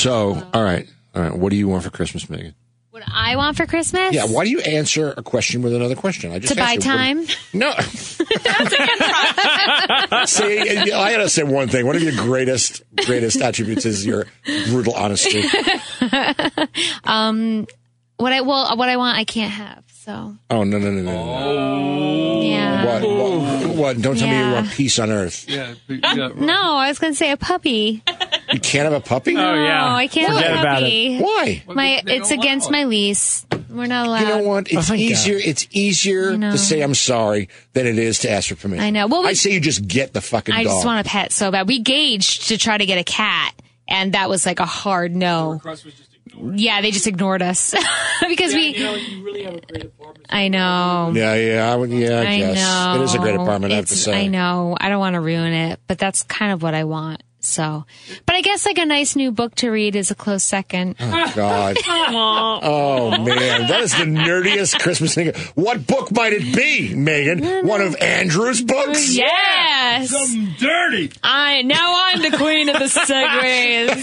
So, 0.06 0.40
all 0.54 0.62
right, 0.62 0.88
all 1.16 1.22
right. 1.22 1.36
What 1.36 1.50
do 1.50 1.56
you 1.56 1.66
want 1.66 1.82
for 1.82 1.90
Christmas, 1.90 2.30
Megan? 2.30 2.54
What 2.92 3.02
I 3.12 3.34
want 3.34 3.56
for 3.56 3.66
Christmas? 3.66 4.14
Yeah. 4.14 4.26
Why 4.26 4.44
do 4.44 4.50
you 4.50 4.60
answer 4.60 5.12
a 5.16 5.22
question 5.24 5.62
with 5.62 5.74
another 5.74 5.96
question? 5.96 6.30
I 6.30 6.38
just 6.38 6.52
To 6.54 6.60
buy 6.60 6.74
asked 6.74 6.84
you, 6.86 6.92
what- 6.92 6.96
time? 6.96 7.26
No. 7.52 7.72
See, 10.26 10.92
I 10.92 11.10
gotta 11.12 11.28
say 11.28 11.42
one 11.42 11.66
thing. 11.66 11.86
One 11.86 11.96
of 11.96 12.04
your 12.04 12.12
greatest, 12.12 12.82
greatest 13.04 13.40
attributes 13.40 13.84
is 13.84 14.06
your 14.06 14.26
brutal 14.68 14.94
honesty. 14.94 15.42
um, 17.04 17.66
what 18.16 18.32
I 18.32 18.42
well, 18.42 18.76
what 18.76 18.88
I 18.88 18.96
want, 18.98 19.18
I 19.18 19.24
can't 19.24 19.50
have. 19.50 19.82
So 20.04 20.36
Oh 20.50 20.62
no, 20.62 20.78
no, 20.78 20.88
no, 20.92 21.02
no, 21.02 21.02
no. 21.02 22.40
yeah. 22.42 22.84
What, 22.84 23.02
what? 23.02 23.76
What? 23.76 24.00
Don't 24.00 24.16
tell 24.16 24.28
me 24.28 24.38
you 24.38 24.52
want 24.52 24.70
peace 24.70 25.00
on 25.00 25.10
earth. 25.10 25.46
Yeah. 25.48 25.74
yeah. 25.88 26.28
No, 26.36 26.74
I 26.76 26.90
was 26.90 27.00
gonna 27.00 27.16
say 27.16 27.32
a 27.32 27.36
puppy. 27.36 28.04
You 28.52 28.60
can't 28.60 28.84
have 28.84 28.92
a 28.92 29.00
puppy. 29.00 29.36
Oh, 29.36 29.40
no, 29.40 29.68
I 29.68 30.06
can't 30.06 30.32
Forget 30.32 30.50
have 30.50 30.58
a 30.58 30.60
about 30.60 30.80
puppy. 30.80 31.18
Why? 31.20 31.62
My 31.66 32.02
it's 32.06 32.30
against 32.30 32.70
my 32.70 32.84
lease. 32.84 33.44
We're 33.68 33.86
not 33.86 34.06
allowed. 34.06 34.20
You 34.20 34.26
know 34.28 34.42
what? 34.42 34.68
Oh, 34.72 34.78
it's 34.78 34.88
thank 34.88 35.00
easier. 35.00 35.36
It's 35.36 35.66
easier 35.72 36.32
I 36.32 36.36
know. 36.36 36.52
to 36.52 36.58
say 36.58 36.80
I'm 36.80 36.94
sorry 36.94 37.48
than 37.72 37.86
it 37.86 37.98
is 37.98 38.20
to 38.20 38.30
ask 38.30 38.48
for 38.48 38.54
permission. 38.56 38.84
I 38.84 38.90
know. 38.90 39.06
Well, 39.08 39.22
we- 39.22 39.28
I 39.28 39.32
say 39.34 39.50
you 39.52 39.60
just 39.60 39.86
get 39.86 40.12
the 40.12 40.20
fucking 40.20 40.54
I 40.54 40.62
dog. 40.62 40.72
just 40.74 40.86
want 40.86 41.06
a 41.06 41.08
pet 41.10 41.32
so 41.32 41.50
bad. 41.50 41.66
We 41.68 41.80
gauged 41.80 42.48
to 42.48 42.56
try 42.58 42.78
to 42.78 42.86
get 42.86 42.98
a 42.98 43.04
cat, 43.04 43.52
and 43.88 44.12
that 44.12 44.28
was 44.30 44.46
like 44.46 44.60
a 44.60 44.64
hard 44.66 45.14
no. 45.14 45.60
Yeah, 46.38 46.82
they 46.82 46.90
just 46.90 47.06
ignored 47.06 47.40
us 47.42 47.74
because 48.28 48.52
we. 48.54 48.76
You 48.76 49.24
really 49.24 49.44
have 49.44 49.54
a 49.56 49.60
great 49.60 49.84
apartment. 49.86 50.26
I 50.28 50.48
know. 50.48 51.12
yeah, 51.14 51.34
yeah, 51.34 51.72
I 51.72 51.76
would, 51.76 51.90
yeah. 51.90 52.20
I, 52.20 52.22
I 52.26 52.38
guess 52.38 52.56
know. 52.94 53.00
it 53.00 53.04
is 53.04 53.14
a 53.14 53.18
great 53.18 53.34
apartment. 53.36 53.72
I 53.72 53.76
have 53.76 53.86
to 53.86 53.92
It's- 53.92 54.04
say. 54.04 54.24
I 54.24 54.26
know. 54.26 54.76
I 54.78 54.88
don't 54.90 54.98
want 55.00 55.14
to 55.14 55.20
ruin 55.20 55.52
it, 55.52 55.80
but 55.86 55.98
that's 55.98 56.22
kind 56.24 56.52
of 56.52 56.62
what 56.62 56.74
I 56.74 56.84
want. 56.84 57.22
So, 57.46 57.84
but 58.26 58.34
I 58.36 58.40
guess 58.42 58.66
like 58.66 58.78
a 58.78 58.84
nice 58.86 59.16
new 59.16 59.30
book 59.32 59.54
to 59.56 59.70
read 59.70 59.96
is 59.96 60.10
a 60.10 60.14
close 60.14 60.42
second. 60.42 60.96
Oh 61.00 61.32
God. 61.34 61.76
oh 61.86 63.10
man, 63.24 63.68
that 63.68 63.80
is 63.80 63.92
the 63.92 64.04
nerdiest 64.04 64.78
Christmas 64.80 65.14
thing. 65.14 65.32
What 65.54 65.86
book 65.86 66.10
might 66.12 66.32
it 66.32 66.54
be, 66.54 66.94
Megan? 66.94 67.66
One 67.66 67.80
of 67.80 67.96
Andrew's 68.00 68.62
books? 68.62 69.14
Yes. 69.16 70.10
Some 70.10 70.54
Dirty. 70.58 71.12
I 71.22 71.62
now 71.62 71.94
I'm 72.12 72.22
the 72.22 72.36
queen 72.36 72.68
of 72.68 72.78
the 72.78 72.86
segways. 72.86 73.94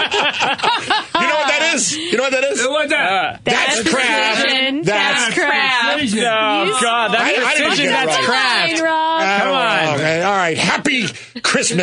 You 0.00 1.26
know 1.26 1.34
what 1.34 1.48
that 1.48 1.72
is? 1.74 1.96
You 1.96 2.16
know 2.16 2.22
what 2.24 2.32
that 2.32 2.44
is? 2.44 2.66
What's 2.66 2.90
that? 2.90 3.12
Uh, 3.12 3.38
that's 3.44 3.88
craft. 3.90 4.40
precision. 4.42 4.82
That's 4.82 5.24
That's 5.24 5.34
craft. 5.34 5.98
Precision. 5.98 6.24
Oh, 6.24 6.78
God, 6.82 7.12
that's 7.12 7.22
I- 7.22 7.26
I 7.26 7.54
didn't 7.54 7.66
precision. 7.68 7.92
That's 7.92 8.16
right. 8.16 8.24
craft. 8.26 8.82
Oh, 8.82 9.44
Come 9.44 9.54
on. 9.54 9.94
Okay, 9.96 10.22
all 10.22 10.36
right. 10.36 10.58
Happy 10.58 11.06
Christmas, 11.42 11.79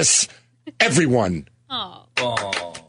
everyone. 0.79 1.47
Oh. 1.71 2.86